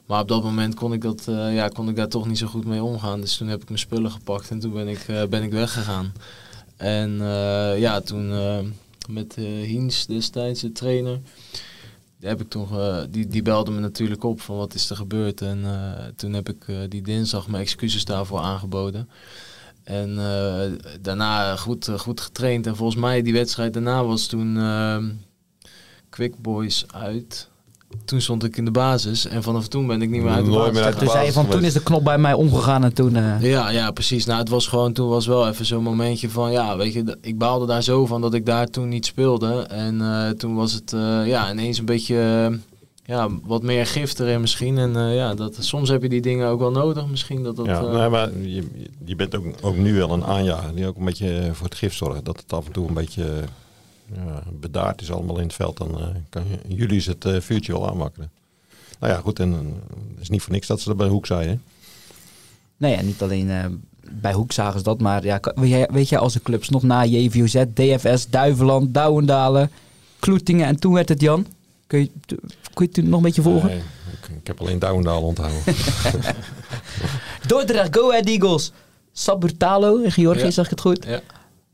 Maar 0.06 0.20
op 0.20 0.28
dat 0.28 0.42
moment 0.42 0.74
kon 0.74 0.92
ik, 0.92 1.02
dat, 1.02 1.22
ja, 1.28 1.68
kon 1.68 1.88
ik 1.88 1.96
daar 1.96 2.08
toch 2.08 2.26
niet 2.26 2.38
zo 2.38 2.46
goed 2.46 2.64
mee 2.64 2.82
omgaan. 2.82 3.20
Dus 3.20 3.36
toen 3.36 3.48
heb 3.48 3.62
ik 3.62 3.68
mijn 3.68 3.80
spullen 3.80 4.10
gepakt 4.10 4.50
en 4.50 4.58
toen 4.58 4.72
ben 4.72 4.88
ik, 4.88 5.06
ben 5.30 5.42
ik 5.42 5.52
weggegaan. 5.52 6.12
En 6.76 7.10
ja, 7.78 8.00
toen 8.00 8.32
met 9.08 9.34
Hiens 9.64 10.06
destijds, 10.06 10.60
de 10.60 10.72
trainer 10.72 11.20
die, 12.18 12.28
heb 12.28 12.40
ik 12.40 12.48
toen, 12.48 12.68
uh, 12.72 13.02
die, 13.10 13.26
die 13.26 13.42
belde 13.42 13.70
me 13.70 13.80
natuurlijk 13.80 14.24
op 14.24 14.40
van 14.40 14.56
wat 14.56 14.74
is 14.74 14.90
er 14.90 14.96
gebeurd. 14.96 15.40
En 15.40 15.58
uh, 15.58 15.92
toen 16.16 16.32
heb 16.32 16.48
ik 16.48 16.66
uh, 16.66 16.78
die 16.88 17.02
dinsdag 17.02 17.48
mijn 17.48 17.62
excuses 17.62 18.04
daarvoor 18.04 18.40
aangeboden. 18.40 19.08
En 19.84 20.14
daarna 21.00 21.56
goed, 21.56 21.90
goed 21.96 22.20
getraind. 22.20 22.66
En 22.66 22.76
volgens 22.76 23.00
mij 23.00 23.22
die 23.22 23.32
wedstrijd 23.32 23.72
daarna 23.72 24.04
was 24.04 24.26
toen 24.26 24.58
Quick 26.08 26.38
Boys 26.38 26.84
uit. 26.92 27.47
Toen 28.04 28.20
stond 28.20 28.44
ik 28.44 28.56
in 28.56 28.64
de 28.64 28.70
basis 28.70 29.26
en 29.26 29.42
vanaf 29.42 29.68
toen 29.68 29.86
ben 29.86 30.02
ik 30.02 30.10
niet 30.10 30.22
meer 30.22 30.30
uit 30.32 30.44
de 30.44 30.50
Nooit 30.50 30.58
basis. 30.60 30.74
meer 30.76 30.84
uit 30.84 30.94
de 30.98 31.00
Toen 31.04 31.10
zei 31.10 31.26
je 31.26 31.32
van, 31.32 31.48
toen 31.48 31.64
is 31.64 31.72
de 31.72 31.82
knop 31.82 32.04
bij 32.04 32.18
mij 32.18 32.32
omgegaan 32.32 32.84
en 32.84 32.92
toen... 32.94 33.16
eh, 33.16 33.42
Ja, 33.42 33.70
ja, 33.70 33.90
precies. 33.90 34.26
Nou, 34.26 34.38
het 34.38 34.48
was 34.48 34.66
gewoon, 34.66 34.92
toen 34.92 35.08
was 35.08 35.26
wel 35.26 35.48
even 35.48 35.64
zo'n 35.66 35.82
momentje 35.82 36.30
van, 36.30 36.52
ja, 36.52 36.76
weet 36.76 36.92
je, 36.92 37.16
ik 37.20 37.38
baalde 37.38 37.66
daar 37.66 37.82
zo 37.82 38.06
van 38.06 38.20
dat 38.20 38.34
ik 38.34 38.46
daar 38.46 38.66
toen 38.66 38.88
niet 38.88 39.06
speelde. 39.06 39.62
En 39.62 40.00
eh, 40.00 40.28
toen 40.30 40.54
was 40.54 40.72
het, 40.72 40.92
eh, 40.92 41.26
ja, 41.26 41.50
ineens 41.52 41.78
een 41.78 41.84
beetje, 41.84 42.50
ja, 43.04 43.28
wat 43.44 43.62
meer 43.62 43.86
gif 43.86 44.18
erin 44.18 44.40
misschien. 44.40 44.78
En 44.78 44.96
eh, 44.96 45.14
ja, 45.16 45.34
dat, 45.34 45.56
soms 45.60 45.88
heb 45.88 46.02
je 46.02 46.08
die 46.08 46.20
dingen 46.22 46.48
ook 46.48 46.58
wel 46.58 46.70
nodig 46.70 47.06
misschien. 47.06 47.42
Dat 47.42 47.56
dat, 47.56 47.66
Ja, 47.66 47.80
nee, 47.80 48.08
maar 48.08 48.30
je, 48.38 48.62
je 49.04 49.16
bent 49.16 49.36
ook, 49.36 49.44
ook 49.60 49.76
nu 49.76 49.94
wel 49.94 50.10
een 50.12 50.24
aanjager 50.24 50.74
die 50.74 50.86
ook 50.86 50.96
een 50.96 51.04
beetje 51.04 51.50
voor 51.52 51.66
het 51.66 51.74
gif 51.74 51.94
zorgt. 51.94 52.24
Dat 52.24 52.36
het 52.36 52.52
af 52.52 52.66
en 52.66 52.72
toe 52.72 52.88
een 52.88 52.94
beetje 52.94 53.24
ja, 54.14 54.42
bedaard 54.52 55.00
is 55.00 55.12
allemaal 55.12 55.36
in 55.38 55.46
het 55.46 55.54
veld. 55.54 55.76
Dan 55.76 56.00
eh, 56.00 56.06
kan 56.28 56.44
je, 56.48 56.74
jullie 56.74 57.02
het 57.02 57.24
eh, 57.24 57.40
vuurtje 57.40 57.72
wel 57.72 57.88
aanmakkeren. 57.88 58.30
Nou 59.00 59.12
ja, 59.12 59.20
goed. 59.20 59.38
En 59.38 59.52
eh, 59.52 59.58
het 60.14 60.20
is 60.20 60.28
niet 60.28 60.42
voor 60.42 60.52
niks 60.52 60.66
dat 60.66 60.80
ze 60.80 60.88
dat 60.88 60.96
bij 60.96 61.08
Hoek 61.08 61.26
zeiden. 61.26 61.62
Nee, 62.76 62.96
ja, 62.96 63.02
niet 63.02 63.22
alleen 63.22 63.82
bij 64.10 64.32
Hoek 64.32 64.52
zagen 64.52 64.78
ze 64.78 64.84
dat, 64.84 65.00
maar 65.00 65.24
ja, 65.24 65.40
weet 65.54 65.68
jij, 65.70 65.88
weet 65.92 66.08
jij 66.08 66.18
als 66.18 66.32
de 66.32 66.42
clubs 66.42 66.68
nog 66.68 66.82
na 66.82 67.04
JVOZ, 67.04 67.64
DFS, 67.74 68.28
Duiveland, 68.28 68.94
Douwendalen, 68.94 69.70
Kloetingen 70.18 70.66
en 70.66 70.80
toen 70.80 70.92
werd 70.92 71.08
het 71.08 71.20
Jan? 71.20 71.46
Kun 71.86 71.98
je, 71.98 72.10
kun 72.74 72.88
je 72.92 73.00
het 73.00 73.04
nog 73.10 73.16
een 73.16 73.24
beetje 73.24 73.42
volgen? 73.42 73.68
Nee, 73.68 73.78
ik, 74.12 74.28
ik 74.40 74.46
heb 74.46 74.60
alleen 74.60 74.78
Douwendaal 74.78 75.22
onthouden. 75.22 75.62
Dordrecht, 77.46 77.96
Go 77.96 78.10
Ahead 78.10 78.26
Eagles, 78.26 78.72
Saburtalo 79.12 79.96
in 79.96 80.12
Georgië, 80.12 80.44
Ja. 80.44 80.50
zeg 80.50 80.64
ik 80.64 80.70
het 80.70 80.80
goed? 80.80 81.04
ja. 81.04 81.20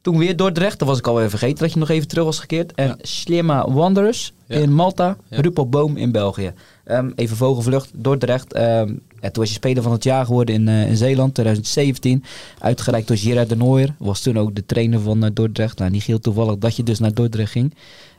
Toen 0.04 0.18
weer 0.18 0.36
Dordrecht, 0.36 0.78
dat 0.78 0.88
was 0.88 0.98
ik 0.98 1.06
alweer 1.06 1.30
vergeten 1.30 1.58
dat 1.58 1.72
je 1.72 1.78
nog 1.78 1.88
even 1.88 2.08
terug 2.08 2.24
was 2.24 2.38
gekeerd. 2.38 2.72
En 2.74 2.86
Ja. 2.86 2.96
Slimma 3.00 3.70
Wanderers 3.70 4.32
Ja. 4.46 4.56
in 4.56 4.74
Malta, 4.74 5.16
Ja. 5.28 5.40
Rupel 5.40 5.68
Boom 5.68 5.96
in 5.96 6.12
België. 6.12 6.52
Ehm, 6.84 7.10
even 7.14 7.36
vogelvlucht, 7.36 7.90
Dordrecht. 7.94 8.52
ehm, 8.52 8.88
ja, 9.20 9.30
toen 9.30 9.42
was 9.42 9.48
je 9.48 9.54
speler 9.54 9.82
van 9.82 9.92
het 9.92 10.04
jaar 10.04 10.26
geworden 10.26 10.54
in, 10.54 10.68
eh, 10.68 10.88
in 10.88 10.96
Zeeland, 10.96 11.34
2017. 11.34 12.24
Uitgereikt 12.58 13.08
door 13.08 13.16
Gerard 13.16 13.48
de 13.48 13.56
Nooijer. 13.56 13.94
Was 13.98 14.20
toen 14.20 14.38
ook 14.38 14.54
de 14.54 14.66
trainer 14.66 15.00
van 15.00 15.24
eh, 15.24 15.30
Dordrecht. 15.34 15.78
Nou, 15.78 15.90
niet 15.90 16.02
heel 16.02 16.18
toevallig 16.20 16.58
dat 16.58 16.76
je 16.76 16.82
dus 16.82 16.98
naar 16.98 17.14
Dordrecht 17.14 17.52
ging. 17.52 17.74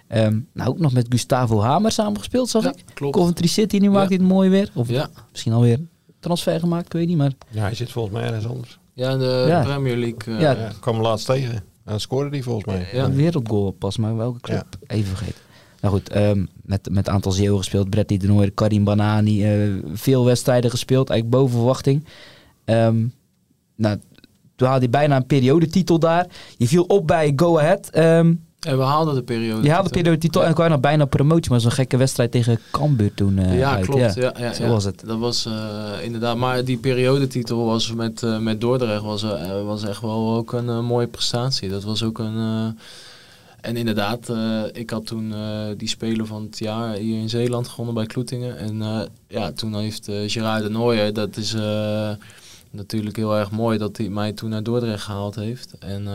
Ehm, 0.08 0.40
nou, 0.54 0.70
ook 0.70 0.80
nog 0.80 0.94
met 0.94 1.06
Gustavo 1.10 1.62
Hamer 1.62 1.92
samengespeeld, 1.92 2.50
zag 2.50 2.64
Ja, 2.64 2.70
ik. 2.70 2.84
klopt. 2.94 3.16
Coventry 3.16 3.48
City, 3.48 3.78
nu 3.78 3.90
maakt 3.90 4.10
hij 4.10 4.18
het 4.18 4.28
mooi 4.28 4.50
weer. 4.50 4.70
Of 4.74 4.90
Ja. 4.90 5.10
misschien 5.32 5.54
alweer 5.54 5.80
transfer 6.20 6.60
gemaakt, 6.60 6.86
ik 6.86 6.94
weet 6.94 7.08
niet. 7.08 7.18
Maar 7.18 7.32
ja, 7.52 7.62
hij 7.62 7.76
zit 7.76 7.92
volgens 7.92 8.14
mij 8.14 8.24
ergens 8.24 8.48
anders. 8.48 8.80
ja, 8.94 9.10
in 9.12 9.20
de 9.20 9.46
Ja. 9.48 9.64
Premier 9.64 9.98
League. 9.98 10.34
eh, 10.36 10.42
Ja. 10.42 10.52
Ja, 10.52 10.70
ik 10.70 10.76
kwam 10.80 10.94
hem 10.94 11.04
laatst 11.04 11.26
tegen. 11.26 11.64
En 11.86 12.00
scoorde 12.00 12.30
hij 12.30 12.42
volgens 12.42 12.66
mij. 12.66 12.88
Ja. 12.94 13.04
Een 13.04 13.16
wereldgoal 13.16 13.72
pas, 13.72 13.98
maar 13.98 14.16
welke 14.16 14.40
club? 14.40 14.66
Even 14.88 15.06
vergeten. 15.08 15.42
Nou 15.82 15.94
goed, 15.94 16.10
ehm, 16.10 16.46
met, 16.64 16.90
met 16.92 17.08
een 17.08 17.14
aantal 17.14 17.32
Zeeuwen 17.32 17.58
gespeeld. 17.58 17.90
Bretty 17.90 18.18
de 18.18 18.28
Nooijer, 18.28 18.52
Karim 18.52 18.84
Banani. 18.84 19.44
eh, 19.44 19.74
veel 19.94 20.26
wedstrijden 20.26 20.70
gespeeld, 20.70 21.10
eigenlijk 21.10 21.42
boven 21.42 21.58
verwachting. 21.58 22.06
Ehm, 22.66 23.06
nou, 23.76 24.00
toen 24.56 24.68
haalde 24.68 24.82
hij 24.82 24.90
bijna 24.90 25.16
een 25.16 25.26
periodetitel 25.26 26.00
daar. 26.00 26.28
Je 26.58 26.68
viel 26.68 26.84
op 26.84 27.08
bij 27.08 27.34
Go 27.36 27.58
Ahead. 27.60 27.90
Ehm, 27.90 28.34
En 28.66 28.78
we 28.78 28.84
haalden 28.84 29.16
de 29.16 29.24
periode. 29.24 29.64
je 29.64 29.72
haalde 29.72 29.88
de 29.90 29.94
periodetitel 29.96 30.42
Ja. 30.42 30.48
en 30.48 30.54
kwam 30.54 30.70
nog 30.70 30.80
bijna 30.80 31.06
promotie. 31.06 31.52
Maar 31.52 31.60
zo'n 31.60 31.72
gekke 31.72 31.98
wedstrijd 31.98 32.32
tegen 32.32 32.60
Cambuur 32.72 33.14
toen 33.14 33.38
eh, 33.38 33.58
ja, 33.58 33.76
uit. 33.76 33.86
klopt. 33.86 34.14
Ja. 34.16 34.34
Ja, 34.38 34.54
Zo 34.54 34.68
was 34.68 34.84
het. 34.84 35.04
Dat 35.06 35.18
was 35.20 35.46
eh, 35.46 35.54
inderdaad. 36.04 36.38
Maar 36.38 36.64
die 36.66 36.78
periodetitel 36.78 37.66
was 37.66 37.94
met, 37.94 38.24
eh, 38.24 38.38
met 38.40 38.62
Dordrecht 38.62 39.02
was, 39.04 39.24
eh, 39.24 39.64
was 39.64 39.84
echt 39.84 40.02
wel 40.02 40.36
ook 40.36 40.54
een 40.54 40.70
eh, 40.70 40.80
mooie 40.80 41.08
prestatie. 41.08 41.70
Dat 41.70 41.84
was 41.84 42.04
ook 42.04 42.20
een. 42.20 42.36
eh, 42.38 42.68
en 43.62 43.78
inderdaad, 43.78 44.30
eh, 44.30 44.62
ik 44.74 44.90
had 44.90 45.06
toen 45.06 45.34
eh, 45.34 45.40
die 45.78 45.88
speler 45.88 46.26
van 46.26 46.44
het 46.44 46.60
jaar 46.60 46.94
hier 46.96 47.20
in 47.20 47.30
Zeeland 47.30 47.68
gewonnen 47.68 47.94
bij 47.96 48.06
Kloetingen. 48.06 48.58
En 48.58 48.82
eh, 48.82 49.00
ja, 49.28 49.52
toen 49.52 49.76
heeft 49.80 50.08
eh 50.08 50.16
Gerard 50.28 50.64
de 50.64 50.70
Nooijer, 50.70 51.14
dat 51.14 51.38
is 51.38 51.54
eh, 51.54 52.10
natuurlijk 52.72 53.16
heel 53.16 53.36
erg 53.38 53.52
mooi 53.52 53.78
dat 53.78 53.98
hij 53.98 54.10
mij 54.10 54.32
toen 54.34 54.50
naar 54.50 54.64
Dordrecht 54.64 55.04
gehaald 55.04 55.36
heeft. 55.36 55.74
En 55.80 56.08
eh, 56.08 56.14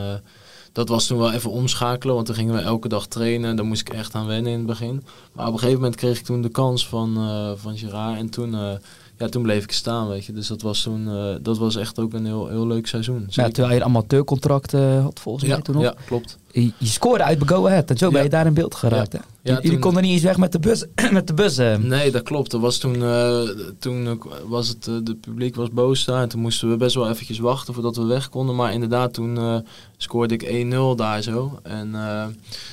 dat 0.72 0.88
was 0.88 1.06
toen 1.06 1.18
wel 1.18 1.32
even 1.32 1.50
omschakelen, 1.50 2.14
want 2.14 2.26
toen 2.26 2.34
gingen 2.34 2.54
we 2.54 2.60
elke 2.60 2.88
dag 2.88 3.06
trainen. 3.06 3.56
Daar 3.56 3.64
moest 3.64 3.80
ik 3.80 3.94
echt 3.94 4.14
aan 4.14 4.26
wennen 4.26 4.52
in 4.52 4.58
het 4.58 4.66
begin. 4.66 5.04
Maar 5.32 5.46
op 5.46 5.52
een 5.52 5.58
gegeven 5.58 5.80
moment 5.80 5.98
kreeg 5.98 6.18
ik 6.18 6.24
toen 6.24 6.42
de 6.42 6.48
kans 6.48 6.88
van, 6.88 7.16
eh 7.16 7.50
van 7.56 7.78
Gerard. 7.78 8.18
En 8.18 8.30
toen, 8.30 8.54
eh, 8.54 8.72
ja, 9.18 9.28
toen 9.28 9.42
bleef 9.42 9.64
ik 9.64 9.72
staan, 9.72 10.08
weet 10.08 10.24
je. 10.24 10.32
Dus 10.32 10.46
dat 10.46 10.62
was 10.62 10.82
toen, 10.82 11.08
eh, 11.08 11.34
dat 11.42 11.58
was 11.58 11.76
echt 11.76 11.98
ook 11.98 12.12
een 12.12 12.26
heel, 12.26 12.48
heel 12.48 12.66
leuk 12.66 12.86
seizoen. 12.86 13.26
Ja, 13.28 13.48
terwijl 13.48 13.74
je 13.74 13.80
een 13.80 13.86
amateurcontract 13.86 14.72
had 14.72 15.20
volgens 15.20 15.44
mij 15.44 15.60
toen 15.60 15.74
nog. 15.74 15.84
ja, 15.84 15.94
klopt. 16.06 16.38
Je, 16.52 16.72
scoorde 16.80 17.24
uit 17.24 17.42
Go 17.46 17.66
Ahead 17.66 17.90
en 17.90 17.98
zo 17.98 18.08
ben 18.08 18.16
Ja. 18.18 18.24
je 18.24 18.30
daar 18.30 18.46
in 18.46 18.54
beeld 18.54 18.74
geraakt. 18.74 19.12
Hè? 19.12 19.18
Jullie 19.42 19.70
toen- 19.70 19.78
konden 19.80 20.02
niet 20.02 20.12
eens 20.12 20.22
weg 20.22 20.36
met 20.36 20.52
de 20.52 20.58
bus. 20.58 20.84
met 21.10 21.26
de 21.26 21.34
bus 21.34 21.58
eh. 21.58 21.76
Nee, 21.76 22.10
dat 22.10 22.22
klopt. 22.22 22.52
Er 22.52 22.58
was 22.60 22.78
toen, 22.78 23.02
eh, 23.02 23.40
toen 23.78 24.06
eh, 24.06 24.12
was 24.46 24.68
het, 24.68 24.84
de 24.84 25.16
publiek 25.20 25.54
was 25.56 25.70
boos 25.70 26.04
daar. 26.04 26.22
En 26.22 26.28
toen 26.28 26.40
moesten 26.40 26.70
we 26.70 26.76
best 26.76 26.94
wel 26.94 27.08
eventjes 27.10 27.38
wachten 27.38 27.74
voordat 27.74 27.96
we 27.96 28.04
weg 28.04 28.28
konden. 28.28 28.56
Maar 28.56 28.72
inderdaad, 28.72 29.12
toen 29.14 29.62
scoorde 29.96 30.34
ik 30.34 30.42
1-0 30.42 30.94
daar 30.96 31.22
zo. 31.22 31.58
En 31.62 31.92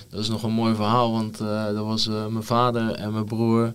dat 0.09 0.19
is 0.19 0.29
nog 0.29 0.43
een 0.43 0.51
mooi 0.51 0.75
verhaal. 0.75 1.11
Want 1.11 1.37
dat 1.37 1.85
was 1.85 2.07
mijn 2.07 2.43
vader 2.43 2.91
en 2.91 3.11
mijn 3.13 3.25
broer. 3.25 3.73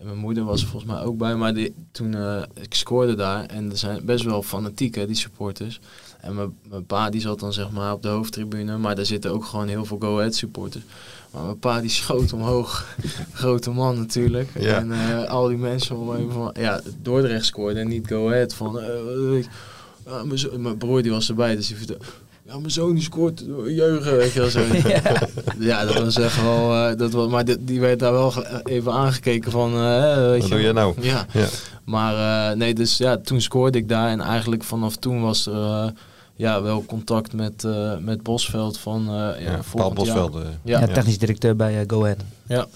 En 0.00 0.06
mijn 0.06 0.18
moeder 0.18 0.44
was 0.44 0.62
er 0.62 0.68
volgens 0.68 0.92
mij 0.92 1.02
ook 1.02 1.18
bij. 1.18 1.34
Maar 1.36 1.54
die, 1.54 1.74
toen 1.92 2.14
eh, 2.14 2.42
ik 2.60 2.74
scoorde 2.74 3.14
daar. 3.14 3.44
En 3.46 3.70
er 3.70 3.76
zijn 3.76 4.04
best 4.04 4.24
wel 4.24 4.42
fanatiek, 4.42 4.94
hè, 4.94 5.06
die 5.06 5.16
supporters. 5.16 5.80
En 6.20 6.34
mijn, 6.34 6.54
mijn 6.68 6.86
pa 6.86 7.10
die 7.10 7.20
zat 7.20 7.40
dan 7.40 7.52
zeg 7.52 7.70
maar 7.70 7.92
op 7.92 8.02
de 8.02 8.08
hoofdtribune. 8.08 8.78
Maar 8.78 8.94
daar 8.94 9.04
zitten 9.06 9.30
ook 9.30 9.44
gewoon 9.44 9.68
heel 9.68 9.84
veel 9.84 9.98
Go 10.00 10.18
Ahead 10.18 10.34
supporters. 10.34 10.84
Maar 11.30 11.42
mijn 11.44 11.58
pa 11.58 11.80
die 11.80 11.90
schoot 11.90 12.32
omhoog. 12.32 12.96
Grote 13.32 13.70
man 13.70 13.96
natuurlijk. 13.98 14.50
Ja. 14.58 14.76
En 14.78 14.92
eh, 14.92 15.24
al 15.28 15.48
die 15.48 15.56
mensen 15.56 15.96
om 15.96 16.10
hem 16.10 16.30
van... 16.30 16.54
Ja, 16.60 16.80
Dordrecht 17.02 17.44
scoorde 17.46 17.80
en 17.80 17.88
niet 17.88 18.06
Go 18.06 18.28
Ahead. 18.28 18.54
Van, 18.54 18.80
eh, 18.80 20.34
zo- 20.34 20.58
mijn 20.58 20.76
broer 20.78 21.02
die 21.02 21.10
was 21.10 21.28
erbij. 21.28 21.56
Dus 21.56 21.66
die 21.66 21.76
vertelde... 21.76 22.04
Ja, 22.50 22.58
mijn 22.58 22.70
zoon 22.70 22.94
die 22.94 23.02
scoort 23.02 23.44
jeugd, 23.66 24.04
weet 24.04 24.32
je 24.32 24.40
wel 24.40 24.48
zo. 24.50 24.60
ja. 25.68 25.84
dat 25.84 26.02
was 26.02 26.16
echt 26.18 26.42
wel... 26.42 26.74
eh, 26.74 26.96
dat 26.98 27.12
was, 27.12 27.28
maar 27.28 27.44
die, 27.44 27.64
die 27.64 27.80
werd 27.80 27.98
daar 27.98 28.12
wel 28.12 28.32
even 28.64 28.92
aangekeken 28.92 29.50
van... 29.50 29.74
eh, 29.74 30.14
weet 30.16 30.40
Wat 30.40 30.48
je 30.48 30.54
doe 30.54 30.64
je 30.64 30.72
nou? 30.72 30.94
Ja. 31.00 31.26
Ja. 31.32 31.46
Maar 31.84 32.50
eh, 32.50 32.56
nee, 32.56 32.74
dus 32.74 32.96
ja, 32.96 33.16
toen 33.16 33.40
scoorde 33.40 33.78
ik 33.78 33.88
daar. 33.88 34.08
En 34.08 34.20
eigenlijk 34.20 34.64
vanaf 34.64 34.96
toen 34.96 35.20
was 35.22 35.46
er 35.46 35.54
eh, 35.54 35.88
ja, 36.34 36.62
wel 36.62 36.84
contact 36.84 37.32
met, 37.32 37.64
eh, 37.64 37.96
met 37.98 38.22
Bosveld 38.22 38.78
van... 38.78 39.00
eh 39.08 39.14
ja, 39.14 39.50
Ja, 39.50 39.60
Paul 39.74 39.92
Bosveld. 39.92 40.32
jaar. 40.34 40.42
Ja. 40.64 40.80
Ja, 40.80 40.86
technisch 40.86 41.18
directeur 41.18 41.56
bij 41.56 41.84
Go 41.86 42.02
Ahead. 42.02 42.18
Ja. 42.46 42.66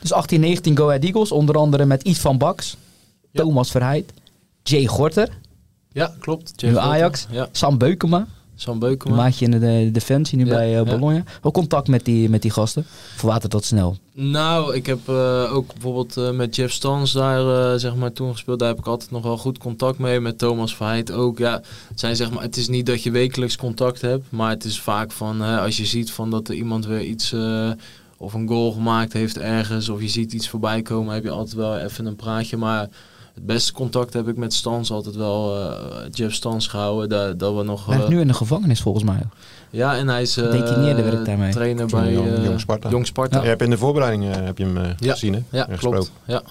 Dus 0.00 0.12
18, 0.12 0.40
19 0.40 0.76
Go 0.76 0.86
Ahead 0.86 1.04
Eagles. 1.04 1.32
Onder 1.32 1.56
andere 1.56 1.84
met 1.84 2.06
Yves 2.06 2.20
van 2.20 2.38
Baks, 2.38 2.76
Ja. 3.30 3.42
Thomas 3.42 3.70
Verheid, 3.70 4.12
Jay 4.62 4.86
Gorter, 4.86 5.28
Ja, 5.92 6.14
klopt. 6.18 6.62
Nu 6.62 6.78
Ajax. 6.78 7.26
Ja, 7.30 7.48
Sam 7.52 7.78
Beukema. 7.78 8.26
Sam 8.56 8.72
Een 8.72 8.78
Beukema. 8.78 9.14
maatje 9.16 9.44
in 9.44 9.50
de 9.50 9.58
de 9.58 9.90
defensie 9.92 10.38
nu 10.38 10.44
Ja, 10.44 10.50
bij 10.50 10.66
eh, 10.66 10.72
ja. 10.72 10.84
Bologna. 10.84 11.22
Wel 11.42 11.52
contact 11.52 11.88
met 11.88 12.04
die, 12.04 12.28
met 12.28 12.42
die 12.42 12.50
gasten. 12.50 12.84
Verwatert 13.16 13.52
dat 13.52 13.64
snel. 13.64 13.96
Nou, 14.12 14.74
ik 14.74 14.86
heb 14.86 15.08
eh, 15.08 15.54
ook 15.54 15.72
bijvoorbeeld 15.72 16.16
eh, 16.16 16.30
met 16.30 16.56
Jeff 16.56 16.72
Stans 16.72 17.12
daar 17.12 17.78
zeg 17.78 17.94
maar 17.94 18.12
toen 18.12 18.32
gespeeld. 18.32 18.58
Daar 18.58 18.68
heb 18.68 18.78
ik 18.78 18.86
altijd 18.86 19.10
nog 19.10 19.22
wel 19.22 19.38
goed 19.38 19.58
contact 19.58 19.98
mee. 19.98 20.20
Met 20.20 20.38
Thomas 20.38 20.76
Verheid 20.76 21.12
ook. 21.12 21.38
Ja, 21.38 21.62
het, 21.88 22.00
zijn, 22.00 22.16
zeg 22.16 22.30
maar, 22.30 22.42
het 22.42 22.56
is 22.56 22.68
niet 22.68 22.86
dat 22.86 23.02
je 23.02 23.10
wekelijks 23.10 23.56
contact 23.56 24.00
hebt. 24.00 24.24
Maar 24.28 24.50
het 24.50 24.64
is 24.64 24.80
vaak 24.80 25.12
van 25.12 25.40
als 25.40 25.76
je 25.76 25.86
ziet 25.86 26.10
van 26.10 26.30
dat 26.30 26.48
er 26.48 26.54
iemand 26.54 26.86
weer 26.86 27.02
iets... 27.02 27.34
of 28.16 28.34
een 28.34 28.48
goal 28.48 28.72
gemaakt 28.72 29.12
heeft 29.12 29.38
ergens. 29.38 29.88
Of 29.88 30.00
je 30.00 30.08
ziet 30.08 30.32
iets 30.32 30.48
voorbij 30.48 30.82
komen. 30.82 31.14
Heb 31.14 31.24
je 31.24 31.30
altijd 31.30 31.56
wel 31.56 31.78
even 31.78 32.06
een 32.06 32.16
praatje. 32.16 32.56
Maar 32.56 32.88
het 33.34 33.46
beste 33.46 33.72
contact 33.72 34.12
heb 34.12 34.28
ik 34.28 34.36
met 34.36 34.54
Stans 34.54 34.90
altijd 34.90 35.16
wel 35.16 35.56
eh, 35.70 35.76
Jeff 36.12 36.34
Stans 36.34 36.66
gehouden. 36.66 37.08
Dat, 37.08 37.38
dat 37.38 37.56
we 37.56 37.62
nog... 37.62 37.86
Hij 37.86 37.94
eh, 37.94 38.00
ligt 38.00 38.12
nu 38.12 38.20
in 38.20 38.26
de 38.26 38.34
gevangenis 38.34 38.80
volgens 38.80 39.04
mij. 39.04 39.20
ja, 39.70 39.96
en 39.96 40.08
hij 40.08 40.22
is 40.22 40.36
eh, 40.36 40.50
werkt 40.94 41.26
daarmee. 41.26 41.52
trainer 41.52 41.86
bij 41.86 42.12
Jong- 42.12 42.34
eh, 42.34 42.44
Jong 42.44 42.60
Sparta. 42.60 42.88
Jong 42.90 43.06
Sparta. 43.06 43.42
Je 43.42 43.48
hebt 43.48 43.62
in 43.62 43.70
de 43.70 43.78
voorbereiding 43.78 44.34
heb 44.34 44.58
je 44.58 44.64
hem 44.64 44.94
Ja. 44.98 45.12
gezien, 45.12 45.34
hè? 45.34 45.40
Ja, 45.58 45.68
klopt. 45.76 46.10
Ja. 46.26 46.42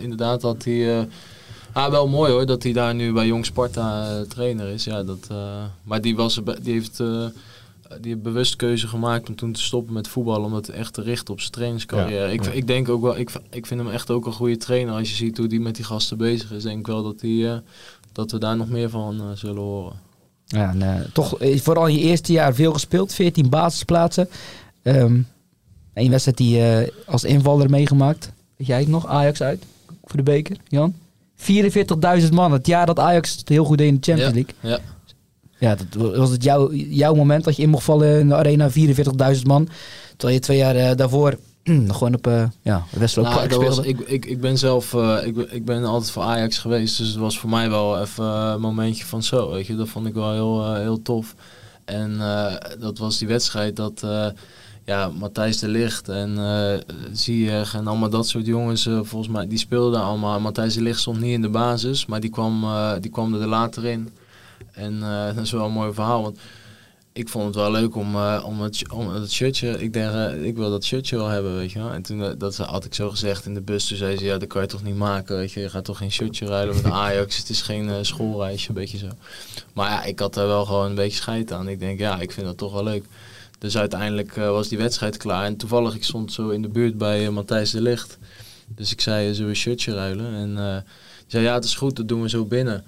Inderdaad 0.00 0.40
dat 0.40 0.64
hij... 0.64 0.98
eh, 0.98 1.04
ah, 1.72 1.90
wel 1.90 2.08
mooi 2.08 2.32
hoor, 2.32 2.46
dat 2.46 2.62
hij 2.62 2.72
daar 2.72 2.94
nu 2.94 3.12
bij 3.12 3.26
Jong 3.26 3.46
Sparta 3.46 4.08
trainer 4.28 4.66
is. 4.68 4.84
Ja, 4.84 5.02
dat, 5.02 5.26
eh, 5.30 5.36
maar 5.82 6.00
die, 6.00 6.16
was, 6.16 6.36
er 6.36 6.62
die 6.62 6.72
heeft 6.72 7.00
eh, 7.00 7.24
die 8.00 8.10
heeft 8.10 8.22
bewust 8.22 8.56
keuze 8.56 8.88
gemaakt 8.88 9.28
om 9.28 9.34
toen 9.34 9.52
te 9.52 9.62
stoppen 9.62 9.92
met 9.92 10.08
voetballen. 10.08 10.46
Om 10.46 10.54
het 10.54 10.68
echt 10.68 10.94
te 10.94 11.02
richten 11.02 11.34
op 11.34 11.40
zijn 11.40 11.52
trainingscarrière. 11.52 12.26
Ja, 12.26 12.32
ik, 12.32 12.44
ja. 12.44 12.50
ik 12.50 12.66
denk 12.66 12.88
ook 12.88 13.02
wel, 13.02 13.18
ik, 13.18 13.30
ik 13.50 13.66
vind 13.66 13.80
hem 13.80 13.90
echt 13.90 14.10
ook 14.10 14.26
een 14.26 14.32
goede 14.32 14.56
trainer. 14.56 14.94
Als 14.94 15.10
je 15.10 15.16
ziet 15.16 15.38
hoe 15.38 15.46
die 15.46 15.60
met 15.60 15.76
die 15.76 15.84
gasten 15.84 16.18
bezig 16.18 16.52
is, 16.52 16.62
denk 16.62 16.78
ik 16.78 16.86
wel 16.86 17.02
dat, 17.02 17.20
die, 17.20 17.48
eh, 17.48 17.56
dat 18.12 18.30
we 18.30 18.38
daar 18.38 18.56
nog 18.56 18.68
meer 18.68 18.90
van 18.90 19.20
eh, 19.20 19.26
zullen 19.34 19.62
horen. 19.62 20.00
Ja, 20.44 20.70
en, 20.70 20.82
eh, 20.82 21.00
toch 21.12 21.36
vooral 21.38 21.86
in 21.86 21.94
je 21.94 22.00
eerste 22.00 22.32
jaar 22.32 22.54
veel 22.54 22.72
gespeeld. 22.72 23.14
14 23.14 23.48
basisplaatsen. 23.48 24.28
Ehm 24.82 25.20
Eén 25.94 26.10
wedstrijd 26.10 26.36
die 26.36 26.62
als 27.06 27.24
invaller 27.24 27.70
meegemaakt. 27.70 28.32
Weet 28.56 28.66
jij 28.66 28.78
het 28.78 28.88
nog? 28.88 29.06
Ajax 29.06 29.42
uit. 29.42 29.64
Voor 30.04 30.16
de 30.16 30.22
beker, 30.22 30.56
Jan. 30.68 30.94
44.000 31.34 32.32
man. 32.32 32.52
Het 32.52 32.66
jaar 32.66 32.86
dat 32.86 32.98
Ajax 32.98 33.36
het 33.36 33.48
heel 33.48 33.64
goed 33.64 33.78
deed 33.78 33.88
in 33.88 33.94
de 33.94 34.12
Champions 34.12 34.34
League. 34.34 34.54
Ja. 34.60 34.78
Ja, 35.62 35.76
dat 35.90 36.16
was 36.16 36.30
het 36.30 36.42
jouw, 36.42 36.72
jouw 36.72 37.14
moment 37.14 37.44
dat 37.44 37.56
je 37.56 37.62
in 37.62 37.68
mocht 37.68 37.84
vallen 37.84 38.18
in 38.18 38.28
de 38.28 38.34
arena. 38.34 38.70
44.000 38.70 39.42
man. 39.46 39.68
Terwijl 40.16 40.38
je 40.38 40.44
twee 40.44 40.56
jaar 40.56 40.76
eh, 40.76 40.96
daarvoor 40.96 41.38
gewoon 41.96 42.14
op 42.14 42.26
uh, 42.26 42.44
ja, 42.62 42.84
nou, 43.14 43.64
was, 43.64 43.78
ik, 43.78 44.00
ik, 44.00 44.26
ik 44.26 44.40
ben 44.40 44.58
zelf, 44.58 44.92
uh, 44.92 45.18
ik, 45.24 45.36
ik 45.36 45.64
ben 45.64 45.84
altijd 45.84 46.10
voor 46.10 46.22
Ajax 46.22 46.58
geweest, 46.58 46.98
dus 46.98 47.08
het 47.08 47.16
was 47.16 47.38
voor 47.38 47.50
mij 47.50 47.70
wel 47.70 48.00
even 48.00 48.24
een 48.24 48.60
momentje 48.60 49.04
van 49.04 49.22
zo, 49.22 49.50
weet 49.50 49.66
je, 49.66 49.76
dat 49.76 49.88
vond 49.88 50.06
ik 50.06 50.14
wel 50.14 50.32
heel, 50.32 50.74
heel 50.74 51.02
tof. 51.02 51.34
En 51.84 52.18
dat 52.78 52.98
was 52.98 53.18
die 53.18 53.28
wedstrijd 53.28 53.76
dat 53.76 54.06
ja, 54.84 55.08
Matthijs 55.18 55.58
de 55.58 55.68
Licht 55.68 56.08
en 56.08 56.30
uh, 56.38 56.96
Ziyech 57.12 57.74
en 57.74 57.86
allemaal 57.86 58.10
dat 58.10 58.28
soort 58.28 58.46
jongens, 58.46 58.82
volgens 58.82 59.28
mij, 59.28 59.46
die 59.46 59.58
speelden 59.58 60.00
allemaal. 60.00 60.40
Matthijs 60.40 60.74
de 60.74 60.82
Licht 60.82 61.00
stond 61.00 61.20
niet 61.20 61.32
in 61.32 61.42
de 61.42 61.50
basis, 61.50 62.06
maar 62.06 62.20
die 62.20 62.30
kwam, 62.30 62.64
die 63.00 63.10
kwam 63.10 63.34
er 63.34 63.46
later 63.46 63.84
in. 63.84 64.08
En 64.72 65.00
dat 65.34 65.44
is 65.44 65.52
wel 65.52 65.66
een 65.66 65.72
mooi 65.72 65.92
verhaal, 65.92 66.22
want 66.22 66.38
ik 67.12 67.28
vond 67.28 67.44
het 67.44 67.54
wel 67.54 67.70
leuk 67.70 67.96
om, 67.96 68.14
uh, 68.14 68.42
om, 68.46 68.60
het, 68.60 68.92
om 68.92 69.08
het 69.08 69.32
shirtje. 69.32 69.82
Ik 69.82 69.92
denk, 69.92 70.12
uh, 70.12 70.44
ik 70.44 70.56
wil 70.56 70.70
dat 70.70 70.84
shirtje 70.84 71.16
wel 71.16 71.28
hebben, 71.28 71.56
weet 71.56 71.72
je. 71.72 71.88
En 71.88 72.02
toen 72.02 72.34
dat 72.38 72.56
had 72.56 72.84
ik 72.84 72.94
zo 72.94 73.10
gezegd 73.10 73.46
in 73.46 73.54
de 73.54 73.60
bus. 73.60 73.86
Toen 73.86 73.96
zei 73.96 74.16
ze, 74.16 74.24
ja, 74.24 74.38
dat 74.38 74.48
kan 74.48 74.62
je 74.62 74.68
toch 74.68 74.82
niet 74.82 74.96
maken, 74.96 75.36
weet 75.36 75.52
je. 75.52 75.60
Je 75.60 75.68
gaat 75.68 75.84
toch 75.84 75.98
geen 75.98 76.12
shirtje 76.12 76.46
rijden 76.46 76.74
met 76.74 76.84
Ajax. 76.84 77.36
Het 77.36 77.48
is 77.48 77.62
geen 77.62 78.04
schoolreisje, 78.04 78.68
een 78.68 78.74
beetje 78.74 78.98
zo. 78.98 79.08
Maar 79.72 79.90
ja, 79.90 80.04
ik 80.04 80.18
had 80.18 80.36
er 80.36 80.46
wel 80.46 80.64
gewoon 80.64 80.86
een 80.86 80.94
beetje 80.94 81.16
scheid 81.16 81.52
aan. 81.52 81.68
Ik 81.68 81.78
denk, 81.78 81.98
ja, 81.98 82.20
ik 82.20 82.32
vind 82.32 82.46
dat 82.46 82.58
toch 82.58 82.72
wel 82.72 82.84
leuk. 82.84 83.04
Dus 83.58 83.76
uiteindelijk 83.76 84.34
was 84.34 84.68
die 84.68 84.78
wedstrijd 84.78 85.16
klaar. 85.16 85.44
En 85.44 85.56
toevallig, 85.56 85.94
ik 85.94 86.04
stond 86.04 86.32
zo 86.32 86.48
in 86.48 86.62
de 86.62 86.68
buurt 86.68 86.98
bij 86.98 87.30
Matthijs 87.30 87.70
de 87.70 87.80
Licht. 87.80 88.18
Dus 88.68 88.92
ik 88.92 89.00
zei, 89.00 89.26
zullen 89.26 89.42
we 89.42 89.48
een 89.48 89.56
shirtje 89.56 89.94
ruilen? 89.94 90.34
En 90.34 90.56
hij 90.56 90.84
zei, 91.26 91.44
ja, 91.44 91.54
het 91.54 91.64
is 91.64 91.74
goed, 91.74 91.96
dat 91.96 92.08
doen 92.08 92.22
we 92.22 92.28
zo 92.28 92.44
binnen. 92.44 92.84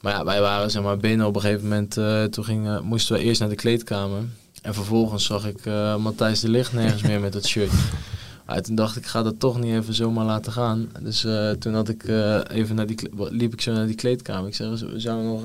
Maar 0.00 0.12
ja, 0.12 0.24
wij 0.24 0.40
waren 0.40 0.70
zeg 0.70 0.82
maar 0.82 0.96
binnen 0.96 1.26
op 1.26 1.34
een 1.34 1.40
gegeven 1.40 1.68
moment. 1.68 1.96
Uh, 1.96 2.24
toen 2.24 2.44
ging, 2.44 2.80
moesten 2.80 3.16
we 3.16 3.22
eerst 3.22 3.40
naar 3.40 3.48
de 3.48 3.54
kleedkamer. 3.54 4.22
En 4.62 4.74
vervolgens 4.74 5.24
zag 5.24 5.46
ik 5.46 5.66
uh, 5.66 5.96
Matthijs 5.96 6.40
de 6.40 6.48
Licht 6.48 6.72
nergens 6.72 7.02
meer 7.02 7.20
met 7.20 7.32
dat 7.32 7.46
shirt. 7.46 7.72
Maar 8.48 8.62
toen 8.62 8.74
dacht 8.74 8.96
ik, 8.96 9.02
ik 9.02 9.08
ga 9.08 9.22
dat 9.22 9.40
toch 9.40 9.60
niet 9.60 9.74
even 9.74 9.94
zomaar 9.94 10.24
laten 10.24 10.52
gaan. 10.52 10.88
Dus 11.00 11.24
uh, 11.24 11.50
toen 11.50 11.74
had 11.74 11.88
ik 11.88 12.04
even 12.50 12.74
naar 12.74 12.86
die, 12.86 12.96
liep 13.16 13.52
ik 13.52 13.60
zo 13.60 13.72
naar 13.72 13.86
die 13.86 13.94
kleedkamer. 13.94 14.48
Ik 14.48 14.54
zei, 14.54 14.70
we 14.70 15.00
zouden 15.00 15.26
nog... 15.26 15.42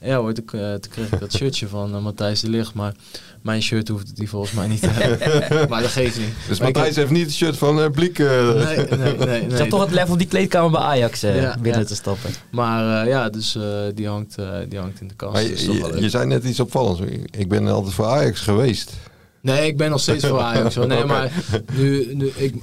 ja 0.00 0.16
hoor, 0.16 0.32
toen, 0.32 0.44
toen, 0.44 0.90
kreeg 0.90 1.12
ik 1.12 1.20
dat 1.20 1.32
shirtje 1.38 1.68
van 1.68 2.02
Matthijs 2.02 2.40
de 2.40 2.50
Licht. 2.50 2.74
Maar 2.74 2.94
mijn 3.42 3.62
shirt 3.62 3.88
hoeft 3.88 4.16
die 4.16 4.28
volgens 4.28 4.52
mij 4.52 4.66
niet 4.66 4.80
te 4.80 4.88
hebben. 4.88 5.68
maar 5.70 5.82
dat 5.82 5.90
geeft 5.90 6.18
niet. 6.18 6.34
Dus 6.48 6.60
Matthijs 6.60 6.96
heeft 6.96 7.10
niet 7.10 7.26
het 7.26 7.34
shirt 7.34 7.56
van 7.56 7.78
uh, 7.78 7.88
Bliek. 7.90 8.18
Uh... 8.18 8.54
Nee, 8.54 8.76
nee, 8.76 9.16
nee. 9.16 9.42
nee. 9.46 9.68
toch 9.68 9.80
het 9.80 9.90
level 9.90 10.16
die 10.16 10.26
kleedkamer 10.26 10.70
bij 10.70 10.80
Ajax 10.80 11.24
uh, 11.24 11.54
binnen 11.56 11.86
te 11.86 11.94
stappen. 11.94 12.30
Maar 12.50 13.08
ja, 13.08 13.28
dus 13.28 13.58
die, 13.94 14.08
hangt, 14.08 14.36
die 14.68 14.78
hangt 14.78 15.00
in 15.00 15.08
de 15.08 15.14
kast. 15.14 15.42
Je, 15.42 15.72
je, 15.72 16.00
je, 16.00 16.08
zei 16.08 16.26
net 16.26 16.44
iets 16.44 16.60
opvallends. 16.60 17.00
Ik 17.30 17.48
ben 17.48 17.68
altijd 17.68 17.94
voor 17.94 18.06
Ajax 18.06 18.40
geweest. 18.40 18.92
Nee, 19.44 19.66
ik 19.66 19.76
ben 19.76 19.90
nog 19.90 20.00
steeds 20.00 20.26
voor 20.26 20.40
Ajax. 20.40 20.76
Nee, 20.86 21.04
maar 21.04 21.32
nu, 21.72 22.14
nu, 22.14 22.32
ik, 22.34 22.54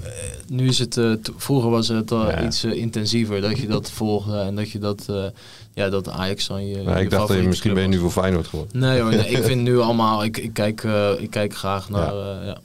nu 0.48 0.68
is 0.68 0.80
het... 0.80 1.00
vroeger 1.38 1.70
was 1.70 1.88
het 1.88 2.14
iets 2.46 2.64
intensiever 2.64 3.42
dat 3.42 3.60
je 3.60 3.68
dat 3.68 3.92
volgde 3.92 4.40
en 4.40 4.56
dat 4.56 4.72
je 4.72 4.80
dat 4.80 5.06
ja, 5.74 5.90
dat 5.90 6.10
Ajax 6.10 6.48
dan 6.48 6.68
je. 6.68 6.78
ik 6.80 7.10
dacht 7.10 7.28
dat 7.28 7.38
je 7.38 7.44
misschien 7.44 7.74
ben 7.74 7.84
je 7.84 7.90
nu 7.90 7.98
voor 7.98 8.12
Feyenoord 8.12 8.48
geworden. 8.48 8.80
Nee 8.80 9.02
hoor, 9.02 9.10
nee, 9.10 9.30
ik 9.30 9.44
vind 9.52 9.62
nu 9.62 9.80
allemaal. 9.80 10.24
Ik, 10.24 10.38
ik, 10.38 10.54
kijk, 10.54 10.84
uh, 10.84 11.10
ik 11.18 11.30
kijk 11.30 11.56
graag 11.56 11.90
naar. 11.90 12.14
Ja. 12.14 12.40
Uh, 12.40 12.46
ja. 12.46 12.58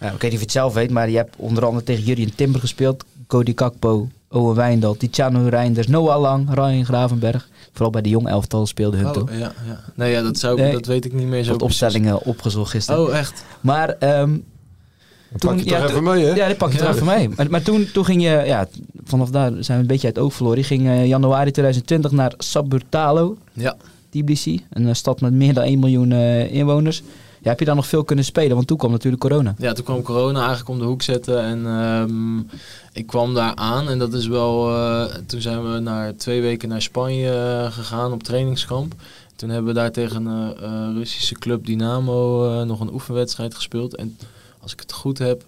Ja, 0.00 0.10
ik 0.10 0.20
weet 0.20 0.22
niet 0.22 0.32
of 0.32 0.38
je 0.38 0.44
het 0.44 0.50
zelf 0.50 0.74
weet, 0.74 0.90
maar 0.90 1.10
je 1.10 1.16
hebt 1.16 1.36
onder 1.36 1.64
andere 1.64 1.84
tegen 1.84 2.04
Jurien 2.04 2.34
Timber 2.34 2.60
gespeeld. 2.60 3.04
Cody 3.32 3.54
Kakpo, 3.54 4.08
Owen 4.28 4.54
Wijndal, 4.54 4.96
Tiziano 4.96 5.48
Reinders, 5.48 5.86
Noah 5.86 6.20
Lang, 6.20 6.54
Ryan 6.54 6.84
Gravenberg. 6.84 7.48
Vooral 7.72 7.90
bij 7.90 8.02
de 8.02 8.08
jong 8.08 8.28
elftal 8.28 8.66
speelde 8.66 8.96
hun 8.96 9.06
oh, 9.06 9.12
toe. 9.12 9.28
Ja, 9.32 9.38
ja. 9.38 9.80
Nee, 9.94 10.12
ja, 10.12 10.22
dat, 10.22 10.38
zou, 10.38 10.60
nee, 10.60 10.72
dat 10.72 10.86
weet 10.86 11.04
ik 11.04 11.12
niet 11.12 11.26
meer 11.26 11.44
zo. 11.44 11.52
Wat 11.52 11.62
opstellingen 11.62 12.22
opgezocht 12.24 12.70
gisteren. 12.70 13.02
Oh, 13.02 13.16
echt? 13.16 13.44
Maar 13.60 13.88
um, 14.20 14.44
toen, 15.38 15.50
pak 15.50 15.64
je 15.64 15.70
ja, 15.70 15.80
toch 15.80 15.90
even 15.90 16.02
mee, 16.02 16.24
hè? 16.24 16.34
Ja, 16.34 16.46
die 16.46 16.56
pak 16.56 16.72
je 16.72 16.78
toch 16.78 16.88
even 16.88 17.06
mee. 17.06 17.28
Maar, 17.28 17.50
maar, 17.50 17.62
toen, 17.62 17.88
toen 17.92 18.04
ging 18.04 18.22
je, 18.22 18.42
ja, 18.46 18.68
vanaf 19.04 19.30
daar 19.30 19.50
zijn 19.50 19.76
we 19.76 19.82
een 19.82 19.86
beetje 19.86 20.06
uit 20.06 20.16
het 20.16 20.24
oog 20.24 20.34
verloren. 20.34 20.58
Je 20.58 20.64
ging 20.64 20.82
uh, 20.82 21.06
januari 21.06 21.50
2020 21.50 22.10
naar 22.10 22.32
Saburtalo, 22.38 23.36
ja. 23.52 23.76
Tbilisi, 24.10 24.64
een 24.70 24.96
stad 24.96 25.20
met 25.20 25.32
meer 25.32 25.54
dan 25.54 25.64
1 25.64 25.78
miljoen 25.78 26.10
uh, 26.10 26.54
inwoners. 26.54 27.02
Ja, 27.42 27.48
heb 27.50 27.58
je 27.58 27.64
daar 27.64 27.74
nog 27.74 27.86
veel 27.86 28.04
kunnen 28.04 28.24
spelen? 28.24 28.54
Want 28.54 28.66
toen 28.66 28.76
kwam 28.76 28.90
natuurlijk 28.90 29.22
corona. 29.22 29.54
Ja, 29.58 29.72
toen 29.72 29.84
kwam 29.84 30.02
corona 30.02 30.38
eigenlijk 30.38 30.68
om 30.68 30.78
de 30.78 30.84
hoek 30.84 31.02
zetten. 31.02 31.42
En 31.42 31.66
um, 31.66 32.48
ik 32.92 33.06
kwam 33.06 33.34
daar 33.34 33.54
aan. 33.54 33.88
En 33.88 33.98
dat 33.98 34.12
is 34.14 34.26
wel... 34.26 34.70
Uh, 34.70 35.04
toen 35.26 35.40
zijn 35.40 35.72
we 35.72 35.78
naar 35.78 36.16
twee 36.16 36.40
weken 36.40 36.68
naar 36.68 36.82
Spanje 36.82 37.68
gegaan 37.70 38.12
op 38.12 38.22
trainingskamp. 38.22 38.94
Toen 39.36 39.48
hebben 39.48 39.74
we 39.74 39.78
daar 39.78 39.92
tegen 39.92 40.26
een 40.26 40.94
Russische 40.94 41.34
club 41.34 41.66
Dynamo 41.66 42.64
nog 42.64 42.80
een 42.80 42.92
oefenwedstrijd 42.92 43.54
gespeeld. 43.54 43.96
En 43.96 44.16
als 44.60 44.72
ik 44.72 44.80
het 44.80 44.92
goed 44.92 45.18
heb, 45.18 45.44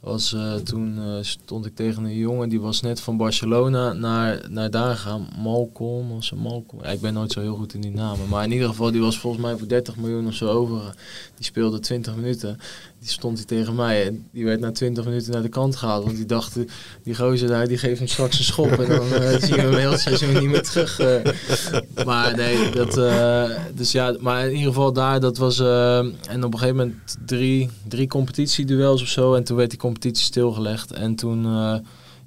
was, 0.00 0.32
uh, 0.32 0.54
toen 0.54 0.98
uh, 0.98 1.16
stond 1.20 1.66
ik 1.66 1.74
tegen 1.74 2.04
een 2.04 2.16
jongen 2.16 2.48
die 2.48 2.60
was 2.60 2.80
net 2.80 3.00
van 3.00 3.16
Barcelona 3.16 3.92
naar, 3.92 4.44
naar 4.48 4.70
daar 4.70 4.96
gegaan. 4.96 5.28
Malcolm 5.38 6.12
of 6.12 6.24
zo. 6.24 6.36
Malcolm. 6.36 6.82
Ja, 6.82 6.88
ik 6.88 7.00
ben 7.00 7.14
nooit 7.14 7.32
zo 7.32 7.40
heel 7.40 7.54
goed 7.54 7.74
in 7.74 7.80
die 7.80 7.90
namen. 7.90 8.28
Maar 8.28 8.44
in 8.44 8.52
ieder 8.52 8.68
geval, 8.68 8.90
die 8.90 9.00
was 9.00 9.18
volgens 9.18 9.42
mij 9.42 9.56
voor 9.56 9.68
30 9.68 9.96
miljoen 9.96 10.26
of 10.26 10.34
zo 10.34 10.48
over. 10.48 10.94
Die 11.34 11.44
speelde 11.44 11.78
20 11.78 12.16
minuten 12.16 12.58
die 13.00 13.08
stond 13.08 13.36
hij 13.36 13.46
tegen 13.46 13.74
mij 13.74 14.06
en 14.06 14.28
die 14.32 14.44
werd 14.44 14.60
na 14.60 14.72
20 14.72 15.04
minuten 15.04 15.32
naar 15.32 15.42
de 15.42 15.48
kant 15.48 15.76
gehaald. 15.76 16.04
Want 16.04 16.16
die 16.16 16.26
dacht, 16.26 16.56
die 17.02 17.14
gozer 17.14 17.48
daar, 17.48 17.68
die 17.68 17.78
geeft 17.78 17.98
hem 17.98 18.08
straks 18.08 18.38
een 18.38 18.44
schop 18.44 18.70
en 18.70 18.88
dan 18.88 19.06
uh, 19.06 19.40
zien 19.40 19.54
we 19.54 19.60
hem 19.60 19.74
heel 19.74 19.96
seizoen 19.96 20.32
niet 20.32 20.48
meer 20.48 20.62
terug. 20.62 21.00
Uh. 21.00 22.04
Maar 22.04 22.36
nee, 22.36 22.70
dat, 22.70 22.98
uh, 22.98 23.50
dus 23.74 23.92
ja, 23.92 24.16
maar 24.20 24.44
in 24.44 24.52
ieder 24.52 24.66
geval 24.66 24.92
daar, 24.92 25.20
dat 25.20 25.36
was, 25.36 25.58
en 25.60 26.44
op 26.44 26.52
een 26.52 26.58
gegeven 26.58 26.76
moment 26.76 27.16
drie, 27.26 27.70
drie 27.88 28.06
competitieduels 28.06 29.02
of 29.02 29.08
zo. 29.08 29.34
En 29.34 29.44
toen 29.44 29.56
werd 29.56 29.70
die 29.70 29.78
competitie 29.78 30.24
stilgelegd 30.24 30.92
en 30.92 31.14
toen 31.14 31.46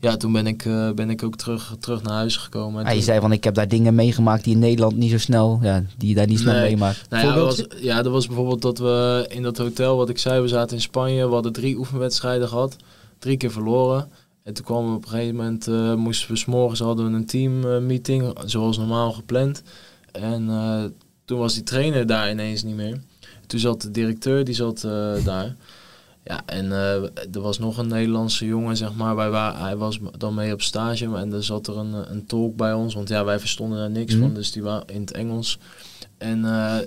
ja, 0.02 0.18
toen 0.18 0.32
ben 0.32 0.48
ik, 0.48 0.66
uh, 0.66 0.92
ben 0.92 1.10
ik 1.10 1.24
ook 1.24 1.36
terug, 1.36 1.76
terug 1.80 2.04
naar 2.04 2.14
huis 2.14 2.38
gekomen. 2.38 2.86
Ah, 2.86 2.96
je 2.96 3.02
zei 3.02 3.20
van 3.20 3.32
ik 3.32 3.44
heb 3.44 3.54
daar 3.54 3.68
dingen 3.68 3.96
meegemaakt 3.96 4.44
die 4.44 4.54
in 4.54 4.60
Nederland 4.60 4.96
niet 4.96 5.12
zo 5.12 5.18
snel, 5.18 5.60
ja, 5.62 5.84
die 5.98 6.10
je 6.10 6.16
daar 6.16 6.28
niet 6.28 6.40
snel 6.40 6.62
meemaakt. 6.62 7.10
Nou 7.10 7.26
ja, 7.26 7.40
was, 7.40 7.66
ja, 7.80 8.02
dat 8.02 8.12
was 8.12 8.28
bijvoorbeeld 8.28 8.62
dat 8.62 8.78
we 8.78 9.26
in 9.30 9.42
dat 9.42 9.58
hotel, 9.58 9.98
wat 9.98 10.10
ik 10.10 10.18
zei, 10.18 10.42
we 10.42 10.48
zaten 10.48 10.76
in 10.76 10.82
Spanje, 10.82 11.28
we 11.28 11.34
hadden 11.34 11.52
drie 11.54 11.78
oefenwedstrijden 11.78 12.48
gehad, 12.48 12.76
drie 13.20 13.38
keer 13.38 13.52
verloren. 13.52 14.10
En 14.44 14.54
toen 14.54 14.66
kwamen 14.66 14.90
we 14.90 14.96
op 14.96 15.04
een 15.04 15.10
gegeven 15.10 15.36
moment, 15.36 15.68
uh, 15.68 15.94
moesten 15.96 16.32
we 16.32 16.38
s'morgens 16.38 16.80
hadden 16.80 17.12
we 17.12 17.18
een 17.18 17.26
teammeeting, 17.26 18.24
uh, 18.24 18.30
zoals 18.46 18.78
normaal 18.78 19.12
gepland. 19.12 19.64
En 20.12 20.50
toen 21.26 21.40
was 21.40 21.54
die 21.54 21.64
trainer 21.64 22.06
daar 22.06 22.32
ineens 22.32 22.64
niet 22.64 22.76
meer. 22.76 23.02
Toen 23.48 23.60
zat 23.60 23.82
de 23.82 23.92
directeur, 23.92 24.44
die 24.44 24.56
zat 24.56 24.82
daar. 25.24 25.56
Ja, 26.24 26.42
en 26.46 26.66
uh, 26.66 27.04
er 27.04 27.42
was 27.42 27.60
nog 27.60 27.78
een 27.78 27.88
Nederlandse 27.88 28.46
jongen, 28.46 28.78
zeg 28.78 28.94
maar. 28.94 29.16
Wij 29.16 29.30
waren, 29.30 29.60
hij 29.60 29.78
was 29.78 30.00
dan 30.18 30.34
mee 30.34 30.54
op 30.54 30.62
stage 30.62 31.16
en 31.16 31.34
er 31.34 31.44
zat 31.44 31.68
er 31.68 31.78
een, 31.78 32.12
een 32.12 32.26
tolk 32.26 32.56
bij 32.56 32.74
ons. 32.74 32.94
Want 32.94 33.10
ja, 33.10 33.24
wij 33.24 33.40
verstonden 33.40 33.78
daar 33.78 33.90
niks 33.90 34.14
van, 34.14 34.28
mhm. 34.28 34.34
dus 34.34 34.52
die 34.52 34.64
waren 34.64 34.88
in 34.88 35.02
het 35.02 35.12
Engels. 35.12 35.60
En 36.18 36.40
uh, 36.40 36.78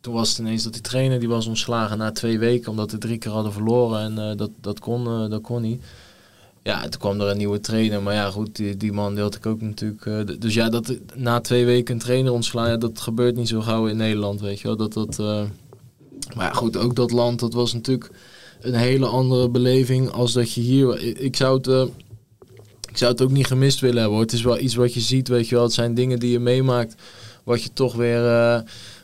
toen 0.00 0.14
was 0.14 0.28
het 0.28 0.38
ineens 0.38 0.62
dat 0.62 0.72
die 0.72 0.82
trainer 0.82 1.18
die 1.18 1.28
was 1.28 1.46
ontslagen 1.46 1.98
na 1.98 2.12
twee 2.12 2.38
weken, 2.38 2.70
omdat 2.70 2.90
we 2.90 2.98
drie 2.98 3.18
keer 3.18 3.30
hadden 3.30 3.52
verloren. 3.52 4.00
En 4.00 4.30
uh, 4.30 4.36
dat, 4.36 4.50
dat, 4.60 4.78
kon, 4.78 5.30
dat 5.30 5.42
kon 5.42 5.62
niet. 5.62 5.84
Ja, 6.62 6.80
toen 6.80 7.00
kwam 7.00 7.20
er 7.20 7.28
een 7.28 7.36
nieuwe 7.36 7.60
trainer. 7.60 8.02
Maar 8.02 8.14
ja, 8.14 8.30
goed, 8.30 8.56
die, 8.56 8.76
die 8.76 8.92
man 8.92 9.14
deelde 9.14 9.36
ik 9.36 9.46
ook 9.46 9.60
natuurlijk. 9.60 10.40
dus 10.40 10.54
ja, 10.54 10.68
dat 10.68 10.96
na 11.14 11.40
twee 11.40 11.64
weken 11.64 11.94
een 11.94 12.00
trainer 12.00 12.32
ontslaan, 12.32 12.78
dat 12.78 13.00
gebeurt 13.00 13.36
niet 13.36 13.48
zo 13.48 13.60
gauw 13.60 13.86
in 13.86 13.96
Nederland, 13.96 14.40
weet 14.40 14.60
je 14.60 14.66
wel. 14.66 14.76
Dat, 14.76 14.92
dat, 14.92 15.18
maar 16.34 16.46
ja, 16.46 16.52
goed, 16.52 16.76
ook 16.76 16.96
dat 16.96 17.10
land, 17.10 17.40
dat 17.40 17.52
was 17.52 17.72
natuurlijk 17.72 18.10
een 18.60 18.74
hele 18.74 19.06
andere 19.06 19.48
beleving 19.48 20.10
als 20.10 20.32
dat 20.32 20.52
je 20.52 20.60
hier... 20.60 21.02
Ik 21.22 21.36
zou 21.36 21.56
het... 21.56 21.66
Uh, 21.66 21.84
ik 22.90 22.96
zou 23.02 23.12
het 23.12 23.22
ook 23.22 23.30
niet 23.30 23.46
gemist 23.46 23.80
willen 23.80 23.96
hebben. 23.96 24.14
Hoor. 24.14 24.24
Het 24.24 24.32
is 24.32 24.42
wel 24.42 24.58
iets 24.58 24.74
wat 24.74 24.94
je 24.94 25.00
ziet, 25.00 25.28
weet 25.28 25.48
je 25.48 25.54
wel. 25.54 25.64
Het 25.64 25.72
zijn 25.72 25.94
dingen 25.94 26.18
die 26.18 26.30
je 26.30 26.38
meemaakt, 26.38 26.94
wat 27.44 27.62
je 27.62 27.72
toch 27.72 27.94
weer... 27.94 28.20
Uh, 28.24 28.60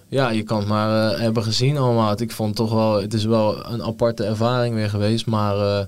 ja, 0.08 0.30
je 0.30 0.42
kan 0.42 0.58
het 0.58 0.68
maar 0.68 1.12
uh, 1.12 1.18
hebben 1.20 1.42
gezien 1.42 1.76
allemaal. 1.76 2.20
Ik 2.20 2.32
vond 2.32 2.56
toch 2.56 2.72
wel... 2.72 3.00
Het 3.00 3.14
is 3.14 3.24
wel 3.24 3.66
een 3.66 3.82
aparte 3.82 4.24
ervaring 4.24 4.74
weer 4.74 4.88
geweest. 4.88 5.26
Maar 5.26 5.86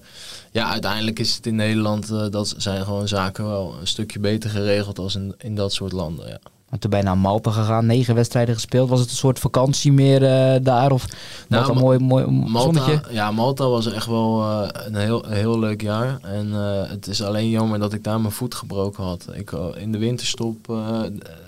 ja, 0.53 0.71
uiteindelijk 0.71 1.19
is 1.19 1.37
het 1.37 1.47
in 1.47 1.55
Nederland... 1.55 2.09
dat 2.09 2.55
zijn 2.57 2.85
gewoon 2.85 3.09
zaken 3.09 3.47
wel 3.47 3.75
een 3.81 3.87
stukje 3.87 4.19
beter 4.19 4.51
geregeld 4.51 4.99
als 4.99 5.15
in, 5.15 5.35
in 5.39 5.55
dat 5.55 5.73
soort 5.73 5.93
landen, 5.93 6.29
ja. 6.29 6.39
En 6.75 6.81
toen 6.81 6.91
ben 6.91 6.99
je 6.99 7.05
naar 7.05 7.19
Malta 7.19 7.51
gegaan, 7.51 7.87
negen 7.87 8.15
wedstrijden 8.15 8.55
gespeeld. 8.55 8.89
Was 8.89 9.01
het 9.01 9.11
een 9.11 9.17
soort 9.17 9.39
vakantie 9.39 9.93
meer 9.93 10.23
uh, 10.23 10.65
daar? 10.65 10.93
Of 10.93 11.07
nou, 11.49 11.71
een 11.71 11.79
mooi, 11.79 11.99
mooi 11.99 12.27
Malta, 12.27 13.03
Ja, 13.11 13.31
Malta 13.31 13.69
was 13.69 13.93
echt 13.93 14.07
wel 14.07 14.41
uh, 14.41 14.69
een, 14.73 14.95
heel, 14.95 15.25
heel 15.29 15.59
leuk 15.59 15.83
jaar. 15.83 16.19
En 16.23 16.47
uh, 16.47 16.91
het 16.91 17.07
is 17.07 17.23
alleen 17.23 17.51
jammer 17.51 17.79
dat 17.79 17.93
ik 17.93 18.05
daar 18.05 18.21
mijn 18.21 18.33
voet 18.33 18.55
gebroken 18.55 19.05
had. 19.05 19.27
Ik, 19.33 19.53
in 19.77 19.93
de 19.93 19.99
winterstop, 19.99 20.73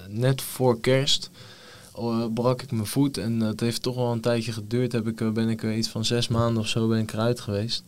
net 0.08 0.42
voor 0.42 0.80
kerst, 0.80 1.30
brak 2.34 2.62
ik 2.62 2.72
mijn 2.72 2.86
voet. 2.86 3.18
En 3.18 3.40
het 3.40 3.60
heeft 3.60 3.82
toch 3.82 3.96
wel 3.96 4.12
een 4.12 4.20
tijdje 4.20 4.52
geduurd. 4.52 4.92
Heb 4.92 5.06
ik, 5.06 5.32
ben 5.32 5.48
ik 5.48 5.62
iets 5.62 5.88
van 5.88 6.04
zes 6.04 6.28
maanden 6.28 6.62
of 6.62 6.68
zo 6.68 6.88
ben 6.88 6.98
ik 6.98 7.12
eruit 7.12 7.40
geweest. 7.40 7.82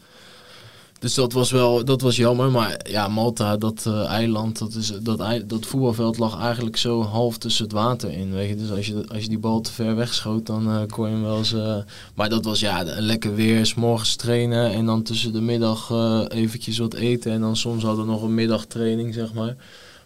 Dus 0.98 1.14
dat 1.14 1.32
was 1.32 1.50
wel 1.50 1.84
dat 1.84 2.00
was 2.00 2.16
jammer. 2.16 2.50
Maar 2.50 2.80
ja, 2.90 3.08
Malta, 3.08 3.56
dat 3.56 3.84
uh, 3.88 4.04
eiland, 4.06 4.58
dat, 4.58 4.74
is, 4.74 4.92
dat, 5.02 5.22
dat 5.46 5.66
voetbalveld 5.66 6.18
lag 6.18 6.40
eigenlijk 6.40 6.76
zo 6.76 7.02
half 7.02 7.38
tussen 7.38 7.64
het 7.64 7.72
water 7.72 8.12
in. 8.12 8.32
Weet 8.32 8.48
je? 8.48 8.56
Dus 8.56 8.70
als 8.70 8.86
je, 8.86 9.04
als 9.08 9.22
je 9.22 9.28
die 9.28 9.38
bal 9.38 9.60
te 9.60 9.72
ver 9.72 9.96
wegschoot, 9.96 10.46
dan 10.46 10.68
uh, 10.68 10.80
kon 10.86 11.06
je 11.08 11.12
hem 11.12 11.22
wel 11.22 11.38
eens... 11.38 11.52
Uh, 11.52 11.76
maar 12.14 12.28
dat 12.28 12.44
was 12.44 12.60
ja, 12.60 12.86
een 12.86 13.02
lekker 13.02 13.34
weer, 13.34 13.66
s 13.66 13.74
morgens 13.74 14.16
trainen 14.16 14.72
en 14.72 14.86
dan 14.86 15.02
tussen 15.02 15.32
de 15.32 15.40
middag 15.40 15.90
eventjes 16.28 16.78
wat 16.78 16.94
eten. 16.94 17.32
En 17.32 17.40
dan 17.40 17.56
soms 17.56 17.82
hadden 17.82 18.04
we 18.04 18.10
nog 18.10 18.22
een 18.22 18.34
middagtraining, 18.34 19.14
zeg 19.14 19.32
maar. 19.32 19.56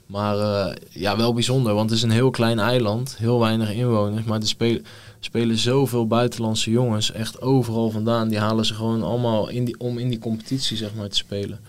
Maar 0.06 0.36
ja, 0.90 1.16
wel 1.16 1.34
bijzonder, 1.34 1.74
want 1.74 1.90
het 1.90 1.98
is 1.98 2.04
een 2.04 2.10
heel 2.10 2.30
klein 2.30 2.58
eiland, 2.58 3.16
heel 3.18 3.38
weinig 3.38 3.72
inwoners. 3.72 4.24
Maar 4.24 4.40
de 4.40 4.46
spelen 4.46 4.84
spelen 5.24 5.58
zoveel 5.58 6.06
buitenlandse 6.06 6.70
jongens 6.70 7.12
echt 7.12 7.40
overal 7.40 7.90
vandaan. 7.90 8.28
Die 8.28 8.38
halen 8.38 8.64
ze 8.64 8.74
gewoon 8.74 9.02
allemaal 9.02 9.48
in 9.48 9.64
die, 9.64 9.78
om 9.78 9.98
in 9.98 10.08
die 10.08 10.18
competitie 10.18 10.76
zeg 10.76 10.94
maar, 10.94 11.08
te 11.08 11.16
spelen. 11.16 11.60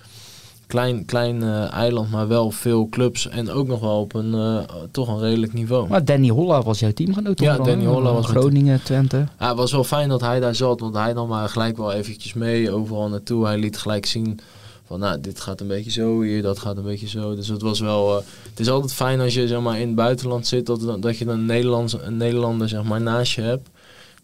Klein, 0.67 1.05
klein 1.05 1.41
uh, 1.41 1.71
eiland, 1.71 2.11
maar 2.11 2.27
wel 2.27 2.51
veel 2.51 2.87
clubs. 2.89 3.29
En 3.29 3.51
ook 3.51 3.67
nog 3.67 3.79
wel 3.79 3.99
op 3.99 4.13
een 4.13 4.33
uh, 4.33 4.59
toch 4.91 5.07
een 5.07 5.19
redelijk 5.19 5.53
niveau. 5.53 5.89
Maar 5.89 6.05
Danny 6.05 6.29
Holla 6.29 6.61
was 6.61 6.79
jouw 6.79 6.91
teamgenoot 6.91 7.39
Ja, 7.39 7.57
Danny 7.57 7.85
Holla 7.85 8.13
was 8.13 8.25
Groningen, 8.25 8.83
Twente. 8.83 9.27
Ja, 9.39 9.47
het 9.47 9.57
was 9.57 9.71
wel 9.71 9.83
fijn 9.83 10.09
dat 10.09 10.21
hij 10.21 10.39
daar 10.39 10.55
zat. 10.55 10.79
Want 10.79 10.95
hij 10.95 11.13
nam 11.13 11.27
maar 11.27 11.49
gelijk 11.49 11.77
wel 11.77 11.91
eventjes 11.91 12.33
mee 12.33 12.71
overal 12.71 13.09
naartoe. 13.09 13.45
Hij 13.45 13.57
liet 13.57 13.77
gelijk 13.77 14.05
zien 14.05 14.39
van 14.85 14.99
nou, 14.99 15.21
dit 15.21 15.39
gaat 15.39 15.61
een 15.61 15.67
beetje 15.67 15.91
zo 15.91 16.21
hier, 16.21 16.41
dat 16.41 16.59
gaat 16.59 16.77
een 16.77 16.83
beetje 16.83 17.07
zo. 17.07 17.35
Dus 17.35 17.47
het 17.47 17.61
was 17.61 17.79
wel, 17.79 18.17
uh, 18.17 18.25
het 18.49 18.59
is 18.59 18.69
altijd 18.69 18.93
fijn 18.93 19.19
als 19.19 19.33
je 19.33 19.47
zeg 19.47 19.61
maar 19.61 19.79
in 19.79 19.87
het 19.87 19.95
buitenland 19.95 20.47
zit, 20.47 20.65
dat, 20.65 21.01
dat 21.01 21.17
je 21.17 21.25
dan 21.25 21.39
een, 21.39 21.45
Nederlands, 21.45 21.93
een 22.01 22.17
Nederlander 22.17 22.69
zeg 22.69 22.83
maar 22.83 23.01
naast 23.01 23.33
je 23.33 23.41
hebt. 23.41 23.69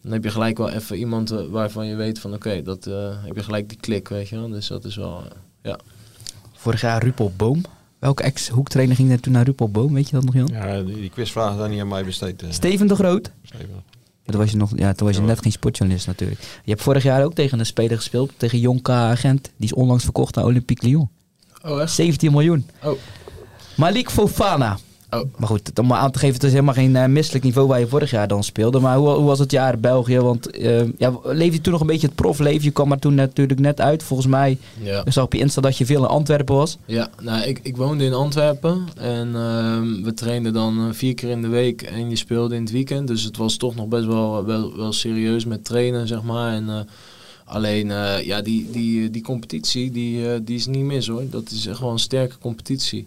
Dan 0.02 0.12
heb 0.12 0.24
je 0.24 0.30
gelijk 0.30 0.58
wel 0.58 0.70
even 0.70 0.96
iemand 0.96 1.32
uh, 1.32 1.38
waarvan 1.50 1.86
je 1.86 1.94
weet 1.94 2.18
van 2.18 2.34
oké, 2.34 2.62
dat 2.62 2.86
uh, 2.86 2.94
heb 3.24 3.36
je 3.36 3.42
gelijk 3.42 3.68
die 3.68 3.78
klik, 3.80 4.08
weet 4.08 4.28
je 4.28 4.36
wel. 4.36 4.48
Dus 4.48 4.66
dat 4.66 4.84
is 4.84 4.96
wel, 4.96 5.22
ja. 5.62 5.78
Vorig 6.52 6.80
jaar 6.80 7.02
Rupel 7.02 7.32
Boom. 7.36 7.62
Welke 7.98 8.22
ex-hoektrainer 8.22 8.96
ging 8.96 9.10
er 9.10 9.20
toen 9.20 9.32
naar 9.32 9.44
Rupel 9.44 9.68
Boom? 9.70 9.94
Weet 9.94 10.08
je 10.08 10.14
dat 10.14 10.24
nog, 10.24 10.34
Jan? 10.34 10.48
Ja, 10.52 10.82
die, 10.82 10.94
die 10.94 11.10
quizvraag 11.10 11.56
daar 11.56 11.68
niet 11.68 11.80
aan 11.80 11.88
mij 11.88 12.04
besteed. 12.04 12.44
Steven 12.48 12.86
de 12.86 12.94
Groot? 12.94 13.30
Steven. 13.42 13.82
Toen 14.30 14.40
was 14.40 14.50
je, 14.50 14.56
nog, 14.56 14.70
ja, 14.76 14.92
toen 14.92 15.06
was 15.06 15.16
je 15.16 15.22
net 15.22 15.42
geen 15.42 15.52
sportjournalist 15.52 16.06
natuurlijk. 16.06 16.40
Je 16.40 16.70
hebt 16.70 16.82
vorig 16.82 17.02
jaar 17.02 17.24
ook 17.24 17.34
tegen 17.34 17.58
een 17.58 17.66
speler 17.66 17.96
gespeeld, 17.96 18.32
tegen 18.36 18.58
Jonka 18.58 19.10
Agent. 19.10 19.50
Die 19.56 19.68
is 19.68 19.74
onlangs 19.74 20.04
verkocht 20.04 20.34
naar 20.34 20.44
Olympique 20.44 20.88
Lyon. 20.88 21.08
Oh, 21.64 21.80
echt? 21.80 21.92
17 21.92 22.30
miljoen. 22.30 22.66
Oh. 22.82 22.98
Malik 23.76 24.10
Fofana. 24.10 24.78
Oh. 25.10 25.20
Maar 25.36 25.48
goed, 25.48 25.78
om 25.78 25.86
maar 25.86 25.98
aan 25.98 26.10
te 26.10 26.18
geven, 26.18 26.34
het 26.34 26.44
is 26.44 26.50
helemaal 26.50 26.74
geen 26.74 26.94
uh, 26.94 27.06
misselijk 27.06 27.44
niveau 27.44 27.68
waar 27.68 27.78
je 27.80 27.86
vorig 27.86 28.10
jaar 28.10 28.28
dan 28.28 28.44
speelde. 28.44 28.80
Maar 28.80 28.96
hoe, 28.96 29.08
hoe 29.08 29.26
was 29.26 29.38
het 29.38 29.50
jaar 29.50 29.74
in 29.74 29.80
België? 29.80 30.18
Want 30.18 30.58
uh, 30.58 30.82
ja, 30.98 31.12
leefde 31.24 31.54
je 31.54 31.60
toen 31.60 31.72
nog 31.72 31.80
een 31.80 31.86
beetje 31.86 32.06
het 32.06 32.16
profleven? 32.16 32.64
Je 32.64 32.70
kwam 32.70 32.92
er 32.92 32.98
toen 32.98 33.14
natuurlijk 33.14 33.60
net 33.60 33.80
uit. 33.80 34.02
Volgens 34.02 34.28
mij 34.28 34.58
ja. 34.82 35.04
zag 35.06 35.24
op 35.24 35.32
je 35.32 35.38
Insta 35.38 35.60
dat 35.60 35.78
je 35.78 35.86
veel 35.86 36.02
in 36.02 36.08
Antwerpen 36.08 36.54
was. 36.54 36.78
Ja, 36.84 37.10
nou, 37.20 37.42
ik, 37.42 37.60
ik 37.62 37.76
woonde 37.76 38.04
in 38.04 38.14
Antwerpen. 38.14 38.88
En 38.96 39.28
uh, 39.28 40.04
we 40.04 40.14
trainden 40.14 40.52
dan 40.52 40.78
eh, 40.78 40.94
vier 40.94 41.14
keer 41.14 41.30
in 41.30 41.42
de 41.42 41.48
week. 41.48 41.82
En 41.82 42.10
je 42.10 42.16
speelde 42.16 42.54
in 42.54 42.62
het 42.62 42.70
weekend. 42.70 43.06
Dus 43.06 43.22
het 43.22 43.36
was 43.36 43.56
toch 43.56 43.74
nog 43.74 43.86
best 43.86 44.06
wel, 44.06 44.44
wel, 44.44 44.76
wel 44.76 44.92
serieus 44.92 45.44
met 45.44 45.64
trainen, 45.64 46.06
zeg 46.06 46.22
maar. 46.22 46.52
En 46.52 46.86
Alleen, 47.50 47.86
uh, 47.86 48.24
ja, 48.24 48.40
die, 48.40 48.70
die, 48.70 49.10
die 49.10 49.22
competitie, 49.22 49.90
die, 49.90 50.22
uh, 50.22 50.32
die 50.42 50.56
is 50.56 50.66
niet 50.66 50.84
mis 50.84 51.06
hoor. 51.06 51.22
Dat 51.30 51.50
is 51.50 51.66
echt 51.66 51.80
wel 51.80 51.90
een 51.90 51.98
sterke 51.98 52.38
competitie. 52.38 53.06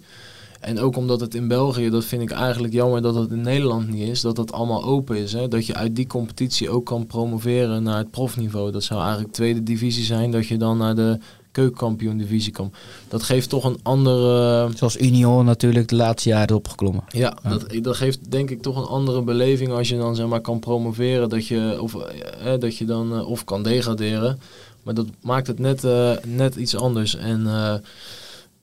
En 0.64 0.80
ook 0.80 0.98
omdat 0.98 1.20
het 1.20 1.36
in 1.36 1.48
België, 1.48 1.90
dat 1.90 2.06
vind 2.06 2.22
ik 2.22 2.32
eigenlijk 2.32 2.74
jammer 2.74 3.02
dat 3.02 3.16
het 3.16 3.32
in 3.32 3.42
Nederland 3.42 3.90
niet 3.90 4.10
is, 4.10 4.22
dat 4.22 4.36
dat 4.36 4.52
allemaal 4.52 4.84
open 4.84 5.18
is. 5.18 5.34
Hè? 5.34 5.48
Dat 5.48 5.66
je 5.66 5.76
uit 5.76 5.96
die 5.96 6.08
competitie 6.08 6.70
ook 6.70 6.86
kan 6.86 7.06
promoveren 7.06 7.84
naar 7.84 7.98
het 7.98 8.12
profniveau. 8.12 8.72
Dat 8.72 8.84
zou 8.84 9.02
eigenlijk 9.02 9.34
tweede 9.34 9.64
divisie 9.64 10.04
zijn, 10.04 10.32
dat 10.32 10.48
je 10.48 10.58
dan 10.58 10.78
naar 10.78 10.96
de 10.96 11.18
keukenkampioen 11.52 12.18
divisie 12.18 12.52
kan. 12.52 12.74
Dat 13.08 13.24
geeft 13.24 13.50
toch 13.50 13.64
een 13.64 13.80
andere... 13.82 14.70
Zoals 14.76 14.98
Union 14.98 15.46
natuurlijk 15.46 15.88
de 15.88 15.96
laatste 15.96 16.30
jaren 16.30 16.56
opgeklommen. 16.56 17.04
Ja, 17.08 17.38
Dat, 17.50 17.66
dat 17.82 17.96
geeft 17.96 18.32
denk 18.32 18.50
ik 18.50 18.62
toch 18.62 18.78
een 18.78 18.88
andere 18.88 19.22
beleving 19.22 19.72
als 19.72 19.90
je 19.90 19.98
dan 19.98 20.16
zeg 20.16 20.28
maar 20.28 20.42
kan 20.42 20.60
promoveren. 20.60 21.30
Dat 21.30 21.48
je, 21.48 21.78
of, 21.82 21.96
eh, 21.96 22.60
dat 22.60 22.78
je 22.78 22.86
dan 22.86 23.14
eh, 23.14 23.30
of 23.30 23.44
kan 23.44 23.64
degraderen. 23.64 24.40
Maar 24.84 24.94
dat 24.94 25.08
maakt 25.22 25.48
het 25.48 25.60
net, 25.60 25.84
uh, 25.84 26.12
net 26.26 26.56
iets 26.56 26.76
anders. 26.76 27.16
En... 27.16 27.42
Uh, 27.46 27.74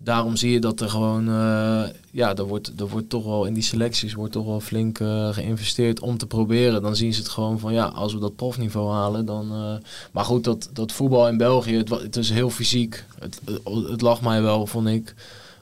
daarom 0.03 0.37
zie 0.37 0.51
je 0.51 0.61
dat 0.61 0.81
er 0.81 0.89
gewoon, 0.89 1.29
uh, 1.29 1.83
ja, 2.11 2.35
er 2.35 2.45
wordt, 2.45 2.73
er 2.81 2.89
wordt 2.89 3.09
toch 3.09 3.25
wel 3.25 3.45
in 3.45 3.55
die 3.55 3.63
selecties 3.63 4.15
wordt 4.15 4.33
toch 4.33 4.45
wel 4.45 4.61
flink 4.61 4.99
uh, 4.99 5.29
geïnvesteerd 5.29 6.01
om 6.01 6.19
te 6.19 6.27
proberen. 6.27 6.83
Dan 6.83 6.97
zien 6.97 7.15
ze 7.15 7.21
het 7.21 7.29
gewoon 7.29 7.59
van, 7.59 7.73
ja, 7.73 7.85
als 7.85 8.13
we 8.13 8.21
dat 8.21 8.37
profniveau 8.37 8.93
halen, 8.93 9.25
dan. 9.25 9.53
Uh, 9.53 9.75
maar 10.13 10.25
goed, 10.25 10.45
dat, 10.45 10.69
dat 10.73 10.93
voetbal 10.93 11.29
in 11.29 11.37
België, 11.37 11.77
het, 11.77 11.89
het 11.89 12.17
is 12.17 12.31
heel 12.31 12.51
fysiek. 12.51 13.05
Het, 13.19 13.41
het, 13.65 14.01
lag 14.01 14.23
mij 14.23 14.43
wel, 14.43 14.67
vond 14.67 14.89
ik. 14.89 15.15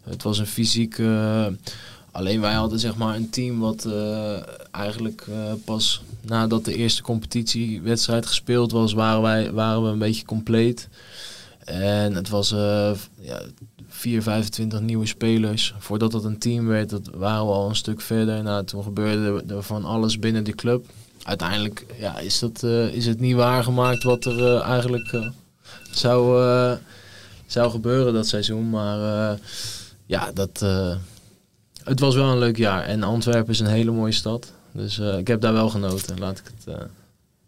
Het 0.02 0.22
was 0.22 0.38
een 0.38 0.46
fysiek. 0.46 1.00
alleen 2.10 2.40
wij 2.40 2.54
hadden 2.54 2.78
zeg 2.78 2.96
maar 2.96 3.16
een 3.16 3.30
team 3.30 3.58
wat 3.58 3.88
eigenlijk 4.70 5.26
pas 5.64 6.02
nadat 6.20 6.64
de 6.64 6.74
eerste 6.74 7.02
competitiewedstrijd 7.02 8.26
gespeeld 8.26 8.72
was, 8.72 8.92
waren, 8.92 9.22
wij, 9.22 9.52
waren 9.52 9.82
we 9.82 9.88
een 9.88 9.98
beetje 9.98 10.24
compleet. 10.24 10.88
En 11.64 12.14
het 12.14 12.28
was 12.28 12.50
ja, 13.20 13.40
4, 13.98 14.22
25 14.22 14.80
nieuwe 14.80 15.06
spelers. 15.06 15.74
Voordat 15.78 16.12
het 16.12 16.24
een 16.24 16.38
team 16.38 16.66
werd, 16.66 16.90
dat 16.90 17.10
waren 17.14 17.46
we 17.46 17.52
al 17.52 17.68
een 17.68 17.76
stuk 17.76 18.00
verder. 18.00 18.42
Nou, 18.42 18.64
toen 18.64 18.82
gebeurde 18.82 19.54
er 19.54 19.62
van 19.62 19.84
alles 19.84 20.18
binnen 20.18 20.44
die 20.44 20.54
club. 20.54 20.86
Uiteindelijk 21.22 21.86
ja, 21.98 22.18
is, 22.18 22.38
dat, 22.38 22.62
uh, 22.64 22.94
is 22.94 23.06
het 23.06 23.20
niet 23.20 23.34
waargemaakt 23.34 24.02
wat 24.02 24.24
er 24.24 24.38
uh, 24.38 24.62
eigenlijk 24.62 25.12
uh, 25.12 25.26
zou, 25.90 26.42
zou 27.46 27.70
gebeuren 27.70 28.12
dat 28.12 28.26
seizoen. 28.26 28.70
Maar 28.70 29.38
ja, 30.06 30.32
dat, 30.32 30.60
het 31.84 32.00
was 32.00 32.14
wel 32.14 32.32
een 32.32 32.38
leuk 32.38 32.56
jaar. 32.56 32.84
En 32.84 33.02
Antwerpen 33.02 33.52
is 33.52 33.60
een 33.60 33.66
hele 33.66 33.90
mooie 33.90 34.12
stad. 34.12 34.52
Dus 34.72 34.98
ik 34.98 35.26
heb 35.26 35.40
daar 35.40 35.52
wel 35.52 35.68
genoten, 35.68 36.18
laat 36.18 36.38
ik 36.38 36.44
het... 36.44 36.76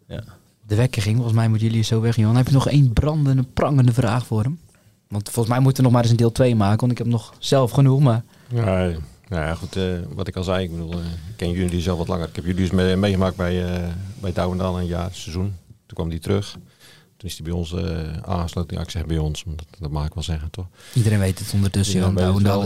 ja. 0.07 0.23
De 0.67 0.75
wekker 0.75 1.01
ging, 1.01 1.15
volgens 1.15 1.35
mij 1.35 1.47
moeten 1.47 1.67
jullie 1.67 1.83
zo 1.83 2.01
weg, 2.01 2.15
Johan. 2.15 2.35
Heb 2.35 2.47
je 2.47 2.53
nog 2.53 2.67
één 2.67 2.93
brandende, 2.93 3.43
prangende 3.53 3.93
vraag 3.93 4.25
voor 4.25 4.43
hem? 4.43 4.59
Want 5.11 5.29
volgens 5.29 5.47
mij 5.47 5.59
moeten 5.59 5.83
we 5.83 5.83
nog 5.83 5.91
maar 5.91 6.01
eens 6.01 6.11
een 6.11 6.17
deel 6.17 6.31
2 6.31 6.55
maken. 6.55 6.79
Want 6.79 6.91
ik 6.91 6.97
heb 6.97 7.07
nog 7.07 7.33
zelf 7.39 7.71
genoeg, 7.71 7.99
maar... 7.99 8.23
Ja, 8.47 8.91
ja 9.29 9.55
goed, 9.55 9.77
uh, 9.77 9.99
wat 10.09 10.27
ik 10.27 10.35
al 10.35 10.43
zei. 10.43 10.63
Ik 10.63 10.71
bedoel, 10.71 10.93
uh, 10.93 10.99
ik 10.99 11.35
ken 11.35 11.51
jullie 11.51 11.81
zelf 11.81 11.97
wat 11.97 12.07
langer. 12.07 12.27
Ik 12.27 12.35
heb 12.35 12.45
jullie 12.45 12.61
dus 12.61 12.71
mee, 12.71 12.95
meegemaakt 12.95 13.35
bij, 13.35 13.81
uh, 13.81 13.87
bij 14.19 14.33
Douwendal 14.33 14.79
een 14.79 14.85
jaar, 14.85 15.09
seizoen. 15.11 15.55
Toen 15.67 15.95
kwam 15.95 16.09
die 16.09 16.19
terug. 16.19 16.51
Toen 17.17 17.29
is 17.29 17.37
hij 17.37 17.43
bij 17.43 17.53
ons 17.53 17.75
aangesloten. 18.21 18.77
Ja, 18.77 18.83
ik 18.83 18.89
zeg 18.89 19.05
bij 19.05 19.17
ons, 19.17 19.43
dat, 19.47 19.65
dat 19.79 19.91
mag 19.91 20.05
ik 20.05 20.13
wel 20.13 20.23
zeggen, 20.23 20.49
toch? 20.49 20.65
Iedereen 20.93 21.19
weet 21.19 21.39
het 21.39 21.53
ondertussen. 21.53 22.01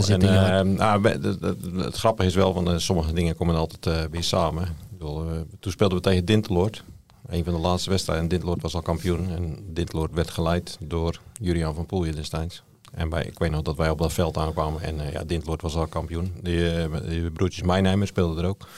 Zit 0.02 0.22
het, 0.22 1.24
het, 1.24 1.74
het, 1.76 1.96
grappige 1.96 2.28
is 2.28 2.34
wel, 2.34 2.52
van 2.52 2.80
sommige 2.80 3.12
dingen 3.12 3.36
komen 3.36 3.54
altijd 3.56 4.10
weer 4.10 4.24
samen. 4.24 4.62
Ik 4.62 4.98
bedoel, 4.98 5.24
toen 5.60 5.72
speelden 5.72 5.96
we 5.96 6.02
tegen 6.02 6.24
Dinteloord. 6.24 6.84
Een 7.28 7.44
van 7.44 7.52
de 7.52 7.58
laatste 7.58 7.90
wedstrijden. 7.90 8.28
Dinteloord 8.28 8.62
was 8.62 8.74
al 8.74 8.82
kampioen. 8.82 9.30
En 9.30 9.58
Dinteloord 9.66 10.14
werd 10.14 10.30
geleid 10.30 10.76
door 10.80 11.20
Jurian 11.40 11.74
van 11.74 11.86
Poelje 11.86 12.12
destijds. 12.12 12.62
En 12.92 13.10
wij, 13.10 13.24
ik 13.24 13.38
weet 13.38 13.50
nog 13.50 13.62
dat 13.62 13.76
wij 13.76 13.90
op 13.90 13.98
dat 13.98 14.12
veld 14.12 14.36
aankwamen. 14.36 14.82
En 14.82 14.94
uh, 14.94 15.12
ja, 15.12 15.24
Dinteloord 15.24 15.62
was 15.62 15.74
al 15.74 15.86
kampioen. 15.86 16.32
Uh, 16.42 16.84
die 17.08 17.30
broertjes 17.30 17.62
Mijnheimer 17.62 18.06
speelden 18.06 18.44
er 18.44 18.48
ook. 18.48 18.68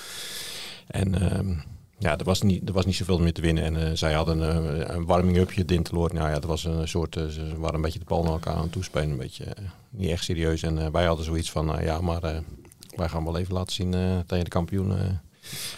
En 0.87 1.23
uh, 1.23 1.57
ja, 1.99 2.19
er 2.19 2.25
was, 2.25 2.43
niet, 2.43 2.69
er 2.69 2.75
was 2.75 2.87
niet 2.87 2.97
zoveel 2.97 3.19
meer 3.19 3.33
te 3.33 3.41
winnen. 3.41 3.65
En 3.65 3.75
uh, 3.75 3.91
zij 3.95 4.13
hadden 4.13 4.41
een, 4.41 4.95
een 4.95 5.07
warming-upje, 5.07 5.65
Dinteloord. 5.65 6.13
Nou 6.13 6.29
ja, 6.29 6.35
dat 6.35 6.45
was 6.45 6.65
een 6.65 6.89
soort, 6.89 7.15
ze 7.15 7.55
waren 7.59 7.75
een 7.75 7.81
beetje 7.81 7.99
de 7.99 8.05
bal 8.05 8.23
naar 8.23 8.33
elkaar 8.33 8.55
aan 8.55 8.63
het 8.63 8.73
toespelen. 8.73 9.11
Een 9.11 9.17
beetje 9.17 9.45
niet 9.91 10.11
echt 10.11 10.25
serieus. 10.25 10.63
En 10.63 10.93
wij 10.93 11.05
hadden 11.05 11.25
zoiets 11.25 11.51
van, 11.51 11.79
ja, 11.83 12.01
maar 12.01 12.43
wij 12.97 13.09
gaan 13.09 13.25
wel 13.25 13.39
even 13.39 13.55
laten 13.55 13.73
zien 13.73 13.91
tegen 14.27 14.45
de 14.45 14.51
kampioen 14.51 14.93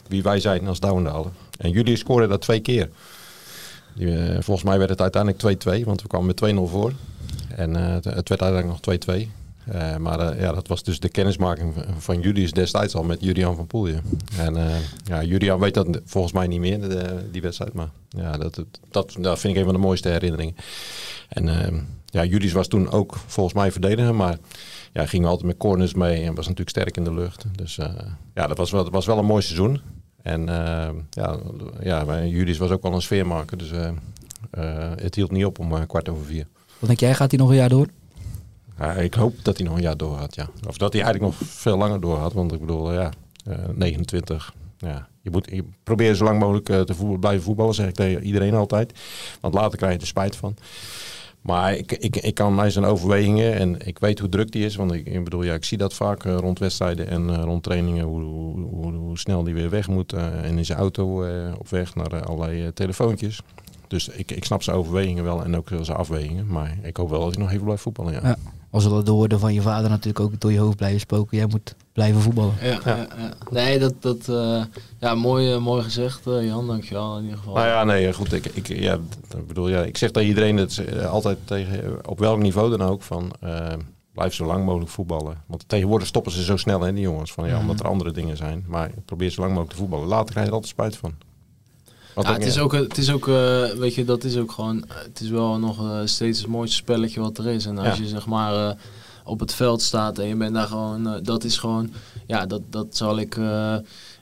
wie 0.09 0.23
wij 0.23 0.41
zijn 0.41 0.69
als 0.69 0.81
Douwendaler. 0.81 1.33
En 1.61 1.71
jullie 1.71 1.97
scoren 1.97 2.29
dat 2.29 2.41
twee 2.41 2.61
keer. 2.61 2.89
Uh, 3.97 4.33
volgens 4.33 4.63
mij 4.63 4.79
werd 4.79 4.91
het 4.91 5.01
uiteindelijk 5.01 5.65
2-2, 5.83 5.85
want 5.85 6.03
we 6.03 6.09
kwamen 6.09 6.27
met 6.27 6.55
2-0 6.55 6.71
voor. 6.71 6.93
En 7.57 7.71
uh, 7.71 7.93
het, 7.93 8.05
werd 8.05 8.43
uiteindelijk 8.43 8.67
nog 8.67 8.99
2-2. 9.25 9.29
Uh, 9.69 9.95
eh, 9.95 9.97
maar 9.97 10.41
ja, 10.41 10.53
dat 10.53 10.69
was 10.69 10.83
dus 10.83 11.01
de 11.01 11.09
kennismaking 11.09 11.75
van 11.99 12.21
Julius 12.21 12.53
destijds 12.53 12.95
al 12.95 13.03
met 13.03 13.21
Julian 13.21 13.57
van 13.57 13.67
Poelje. 13.67 14.01
En 14.39 14.57
ja, 15.05 15.23
Julian 15.23 15.61
weet 15.61 15.75
dat 15.75 16.01
volgens 16.05 16.33
mij 16.33 16.47
niet 16.47 16.61
meer, 16.61 16.81
de, 16.81 17.29
die 17.31 17.43
wedstrijd. 17.43 17.73
Maar 17.73 17.91
ja, 18.09 18.37
dat, 18.37 18.65
dat, 18.91 19.17
dat 19.19 19.39
vind 19.39 19.53
ik 19.53 19.59
een 19.59 19.65
van 19.65 19.75
de 19.75 19.87
mooiste 19.87 20.09
herinneringen. 20.09 20.55
En 21.29 21.49
ja, 22.05 22.25
Julius 22.25 22.53
was 22.53 22.69
toen 22.69 22.91
ook 22.91 23.17
volgens 23.27 23.55
mij 23.55 23.73
verdediger, 23.73 24.15
maar 24.15 24.39
ja, 24.93 25.07
ging 25.07 25.27
altijd 25.27 25.47
met 25.47 25.57
corners 25.57 25.95
mee 25.95 26.23
en 26.23 26.35
was 26.35 26.49
natuurlijk 26.49 26.69
sterk 26.69 26.97
in 26.97 27.05
de 27.05 27.15
lucht. 27.15 27.45
Dus 27.53 27.79
ja, 28.35 28.47
dat 28.47 28.57
was 28.57 28.71
wel, 28.71 28.85
dat 28.85 28.93
was 28.93 29.07
wel 29.07 29.19
een 29.19 29.25
mooi 29.25 29.43
seizoen. 29.43 29.81
En 30.23 30.41
uh, 30.41 30.89
ja, 31.11 31.39
ja, 31.81 32.05
bij 32.05 32.29
Julius 32.29 32.59
was 32.59 32.71
ook 32.71 32.83
wel 32.83 32.93
een 32.93 33.03
sfeermaker. 33.03 33.59
Dus 33.59 33.73
uh, 33.73 33.89
uh, 34.59 34.91
het 34.97 35.15
hield 35.15 35.31
niet 35.31 35.45
op 35.45 35.59
om 35.59 35.87
kwart 35.87 36.09
over 36.09 36.25
vier. 36.25 36.47
Wat 36.79 36.89
denk 36.89 37.01
jij, 37.01 37.15
gaat 37.15 37.31
hij 37.31 37.41
nog 37.41 37.49
een 37.49 37.57
jaar 37.57 37.69
door? 37.69 37.87
Ja, 38.79 38.93
ik 38.93 39.15
hoop 39.15 39.35
dat 39.45 39.57
hij 39.57 39.67
nog 39.67 39.77
een 39.77 39.83
jaar 39.83 39.97
door 39.97 40.17
gaat, 40.19 40.35
ja. 40.35 40.49
Of 40.69 40.79
dat 40.79 40.93
hij 40.93 41.03
eigenlijk 41.03 41.33
nog 41.33 41.49
veel 41.49 41.77
langer 41.77 42.01
door 42.01 42.17
had. 42.17 42.33
Want 42.33 42.53
ik 42.53 42.61
bedoel, 42.61 42.93
ja, 42.93 43.11
29. 43.75 44.55
Ja, 44.79 45.09
je 45.21 45.31
moet 45.31 45.49
je 45.51 45.65
probeer 45.83 46.15
zo 46.15 46.25
lang 46.25 46.39
mogelijk 46.39 46.65
te 46.65 47.17
blijven 47.21 47.43
voetballen, 47.43 47.75
zeg 47.75 47.89
ik 47.89 47.95
tegen 47.95 48.23
iedereen 48.23 48.55
altijd. 48.55 48.99
Want 49.41 49.55
later 49.55 49.79
krijg 49.79 49.95
je 49.95 50.01
er 50.01 50.07
spijt 50.07 50.37
van. 50.37 50.57
Maar 51.41 51.75
ik, 51.75 51.93
ik, 51.93 52.17
ik 52.17 52.35
kan 52.35 52.55
mij 52.55 52.71
zijn 52.71 52.85
overwegingen 52.85 53.55
en 53.55 53.87
ik 53.87 53.99
weet 53.99 54.19
hoe 54.19 54.29
druk 54.29 54.53
die 54.53 54.65
is. 54.65 54.77
Want 54.77 54.93
ik, 54.93 55.25
bedoel, 55.25 55.43
ja, 55.43 55.55
ik 55.55 55.65
zie 55.65 55.79
dat 55.79 55.95
vaak 55.95 56.25
uh, 56.25 56.37
rond 56.37 56.59
wedstrijden 56.59 57.09
en 57.09 57.29
uh, 57.29 57.43
rond 57.43 57.63
trainingen. 57.63 58.05
Hoe, 58.05 58.23
hoe, 58.23 58.93
hoe, 58.93 59.19
snel 59.19 59.43
die 59.43 59.55
weer 59.55 59.71
weg 59.71 59.89
moet. 59.89 60.13
Uh, 60.13 60.45
en 60.45 60.59
in 60.59 60.65
zijn 60.65 60.79
auto 60.79 61.25
op 61.59 61.69
weg 61.69 61.95
naar 61.95 62.25
allerlei 62.25 62.73
telefoontjes. 62.73 63.41
Dus 63.89 64.09
ik, 64.09 64.31
ik 64.31 64.45
snap 64.45 64.63
zijn 64.63 64.77
overwegingen 64.77 65.25
wel 65.25 65.45
en 65.45 65.57
ook 65.57 65.69
zijn 65.81 65.99
afwegingen. 65.99 66.47
Maar 66.47 66.79
ik 66.83 66.97
hoop 66.97 67.11
wel 67.11 67.21
dat 67.21 67.35
hij 67.35 67.43
nog 67.43 67.53
even 67.53 67.65
blijft 67.65 67.83
voetballen. 67.83 68.13
Ja. 68.13 68.21
ja 68.23 68.37
al 68.71 68.81
zullen 68.81 69.05
de 69.05 69.11
woorden 69.11 69.41
van 69.41 69.55
je 69.55 69.63
vader 69.63 69.91
natuurlijk 69.91 70.21
ook 70.21 70.41
door 70.41 70.53
je 70.53 70.59
hoofd 70.59 70.77
blijven 70.77 71.01
spoken. 71.01 71.37
Jij 71.37 71.47
moet 71.47 71.75
blijven 71.93 72.21
voetballen. 72.21 72.55
Ja, 72.63 72.81
ja. 72.85 72.97
ja 72.97 73.07
nee, 73.51 73.79
dat, 73.79 73.95
dat 73.99 74.29
uh, 74.29 74.65
ja, 74.99 75.15
mooi, 75.15 75.59
mooi 75.59 75.83
gezegd, 75.83 76.27
uh, 76.27 76.47
Jan, 76.47 76.67
dankjewel 76.67 77.17
in 77.17 77.23
ieder 77.23 77.39
geval. 77.39 77.55
Nou 77.55 77.67
ja, 77.67 77.85
nee, 77.85 78.13
goed. 78.13 78.33
Ik, 78.33 78.47
ik, 78.47 78.67
ja, 78.69 78.95
ik 79.37 79.47
bedoel, 79.47 79.69
ja, 79.69 79.83
ik 79.83 79.97
zeg 79.97 80.11
tegen 80.11 80.29
iedereen, 80.29 80.57
dat 80.57 80.83
uh, 80.95 81.11
altijd 81.11 81.39
tegen, 81.45 82.09
op 82.09 82.19
welk 82.19 82.39
niveau 82.39 82.71
dan 82.77 82.89
ook, 82.89 83.03
van 83.03 83.33
blijf 84.15 84.35
zo 84.35 84.47
lang 84.47 84.65
mogelijk 84.65 84.91
voetballen. 84.91 85.43
Want 85.47 85.65
tegenwoordig 85.67 86.09
stoppen 86.09 86.33
ze 86.33 86.45
zo 86.45 86.57
snel, 86.57 86.81
hè, 86.81 86.93
die 86.93 87.03
jongens, 87.03 87.33
van, 87.33 87.49
ja, 87.49 87.59
omdat 87.59 87.81
er 87.81 87.89
andere 87.89 88.11
dingen 88.11 88.37
zijn. 88.37 88.65
Maar 88.67 88.91
probeer 89.05 89.31
zo 89.31 89.41
lang 89.41 89.53
mogelijk 89.53 89.77
te 89.77 89.83
voetballen. 89.83 90.09
Later 90.09 90.31
krijg 90.31 90.47
je 90.47 90.51
er 90.51 90.57
altijd 90.57 90.73
spijt 90.73 90.97
van. 90.97 91.29
Ja, 92.17 92.33
het 92.33 92.45
is 92.45 92.59
ook, 92.59 92.73
het 92.73 92.99
is 92.99 93.13
ook 93.13 93.27
uh, 93.27 93.65
weet 93.65 93.95
je, 93.95 94.05
dat 94.05 94.25
is 94.25 94.37
ook 94.37 94.53
gewoon, 94.53 94.85
het 94.89 95.21
is 95.21 95.29
wel 95.29 95.59
nog 95.59 95.83
uh, 95.83 96.01
steeds 96.05 96.39
het 96.39 96.49
mooiste 96.49 96.77
spelletje 96.77 97.21
wat 97.21 97.39
er 97.39 97.47
is. 97.47 97.67
En 97.67 97.79
als 97.79 97.99
je 97.99 98.07
zeg 98.07 98.27
maar 98.27 98.55
uh, 98.55 98.71
op 99.25 99.41
het 99.41 99.55
veld 99.55 99.83
staat 99.83 100.19
en 100.19 100.27
je 100.27 100.37
bent 100.37 100.55
daar 100.55 100.67
gewoon, 100.67 101.21
dat 101.23 101.45
is 101.45 101.59
gewoon, 101.59 101.93
ja, 102.27 102.47
dat, 102.47 102.63
dat 102.71 102.87
zal 102.97 103.19
ik, 103.19 103.39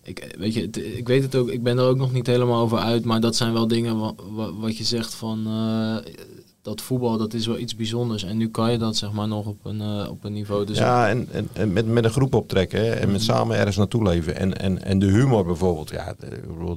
ik, 0.02 0.34
weet 0.38 0.54
je, 0.54 0.70
ik 0.96 1.06
weet 1.06 1.22
het 1.22 1.34
ook, 1.34 1.48
ik 1.48 1.62
ben 1.62 1.78
er 1.78 1.84
ook 1.84 1.96
nog 1.96 2.12
niet 2.12 2.26
helemaal 2.26 2.62
over 2.62 2.78
uit, 2.78 3.04
maar 3.04 3.20
dat 3.20 3.36
zijn 3.36 3.52
wel 3.52 3.68
dingen 3.68 3.98
wat, 3.98 4.14
wat 4.58 4.76
je 4.76 4.84
zegt 4.84 5.14
van, 5.14 5.46
dat 6.68 6.80
voetbal 6.80 7.18
dat 7.18 7.34
is 7.34 7.46
wel 7.46 7.58
iets 7.58 7.76
bijzonders. 7.76 8.24
En 8.24 8.36
nu 8.36 8.48
kan 8.48 8.72
je 8.72 8.78
dat 8.78 8.96
zeg 8.96 9.12
maar 9.12 9.28
nog 9.28 9.46
op 9.46 9.64
een, 9.64 9.80
uh, 9.80 10.10
op 10.10 10.24
een 10.24 10.32
niveau. 10.32 10.66
Dus 10.66 10.78
ja, 10.78 11.08
en, 11.08 11.28
en, 11.32 11.48
en, 11.52 11.72
met, 11.72 11.86
met 11.86 12.04
een 12.04 12.10
groep 12.10 12.34
optrekken 12.34 12.80
hè, 12.80 12.90
en 12.90 13.10
met 13.10 13.20
mhm. 13.20 13.30
samen 13.30 13.56
ergens 13.56 13.76
naartoe 13.76 14.02
leven. 14.02 14.36
En, 14.36 14.58
en, 14.58 14.82
en 14.82 14.98
de 14.98 15.06
humor 15.06 15.44
bijvoorbeeld, 15.44 15.90
ja, 15.90 16.14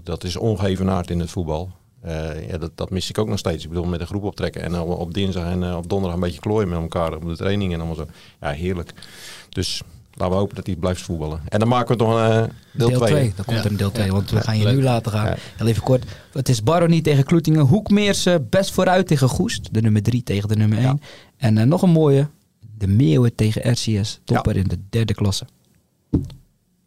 dat 0.04 0.24
is 0.24 0.36
ongevenaard 0.36 1.10
in 1.10 1.20
het 1.20 1.30
voetbal. 1.30 1.72
Uh, 2.06 2.50
ja, 2.50 2.58
dat, 2.58 2.72
dat 2.76 2.90
mis 2.90 3.10
ik 3.10 3.18
ook 3.18 3.28
nog 3.28 3.40
steeds. 3.40 3.64
Ik 3.64 3.70
bedoel, 3.70 3.86
met 3.86 4.02
een 4.02 4.08
groep 4.08 4.24
optrekken 4.24 4.62
en 4.62 4.80
op, 4.80 5.00
op 5.00 5.14
dinsdag 5.14 5.46
en 5.46 5.62
uh, 5.62 5.78
op 5.78 5.90
donderdag 5.90 6.16
een 6.18 6.24
beetje 6.24 6.40
klooien 6.40 6.70
met 6.70 6.80
elkaar 6.80 7.16
op 7.16 7.26
de 7.26 7.36
training 7.36 7.74
en 7.74 7.78
allemaal 7.80 7.96
zo. 7.96 8.06
Ja, 8.42 8.50
heerlijk. 8.50 8.94
Dus 9.50 9.82
Laten 10.14 10.34
we 10.34 10.40
hopen 10.40 10.56
dat 10.56 10.66
hij 10.66 10.76
blijft 10.76 11.02
voetballen. 11.02 11.42
En 11.48 11.60
dan 11.60 11.68
maken 11.68 11.92
we 11.92 12.04
toch 12.04 12.16
een 12.16 12.44
uh, 12.44 12.44
deel 12.72 13.00
2. 13.00 13.34
Dan 13.36 13.46
komt 13.46 13.60
er 13.60 13.72
een 13.72 13.78
deel 13.78 13.92
2, 13.92 14.12
want 14.12 14.32
we 14.32 14.42
gaan 14.42 14.58
je 14.58 14.68
nu 14.68 14.84
laten 14.84 15.12
gaan. 15.12 15.36
Heel 15.58 15.68
even 15.68 15.84
kort. 15.84 16.04
Het 16.32 16.50
is 16.50 16.64
Baroni 16.64 17.02
tegen 17.02 17.24
Kloetingen. 17.24 17.66
Hoekmeers 17.66 18.28
best 18.50 18.72
vooruit 18.72 19.08
tegen 19.08 19.30
Goest. 19.30 19.74
De 19.74 19.82
nummer 19.82 20.04
3 20.04 20.24
tegen 20.24 20.50
de 20.50 20.56
nummer 20.56 20.78
1. 20.78 21.02
En 21.38 21.58
uh, 21.58 21.64
nog 21.64 21.82
een 21.82 21.90
mooie. 21.90 22.28
De 22.78 22.88
Meeuwen 22.88 23.36
tegen 23.36 23.72
RCS. 23.72 24.20
Topper 24.24 24.58
in 24.58 24.68
de 24.68 24.78
derde 24.90 25.14
klasse. 25.14 25.46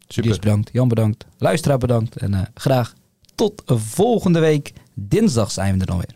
Super. 0.07 0.39
bedankt. 0.39 0.69
Jan 0.73 0.87
bedankt. 0.87 1.25
Luisteraar 1.37 1.77
bedankt. 1.77 2.15
En 2.15 2.33
uh, 2.33 2.41
graag 2.53 2.93
tot 3.35 3.61
volgende 3.65 4.39
week. 4.39 4.73
Dinsdag 4.93 5.51
zijn 5.51 5.73
we 5.73 5.79
er 5.79 5.85
dan 5.85 5.97
weer. 5.97 6.15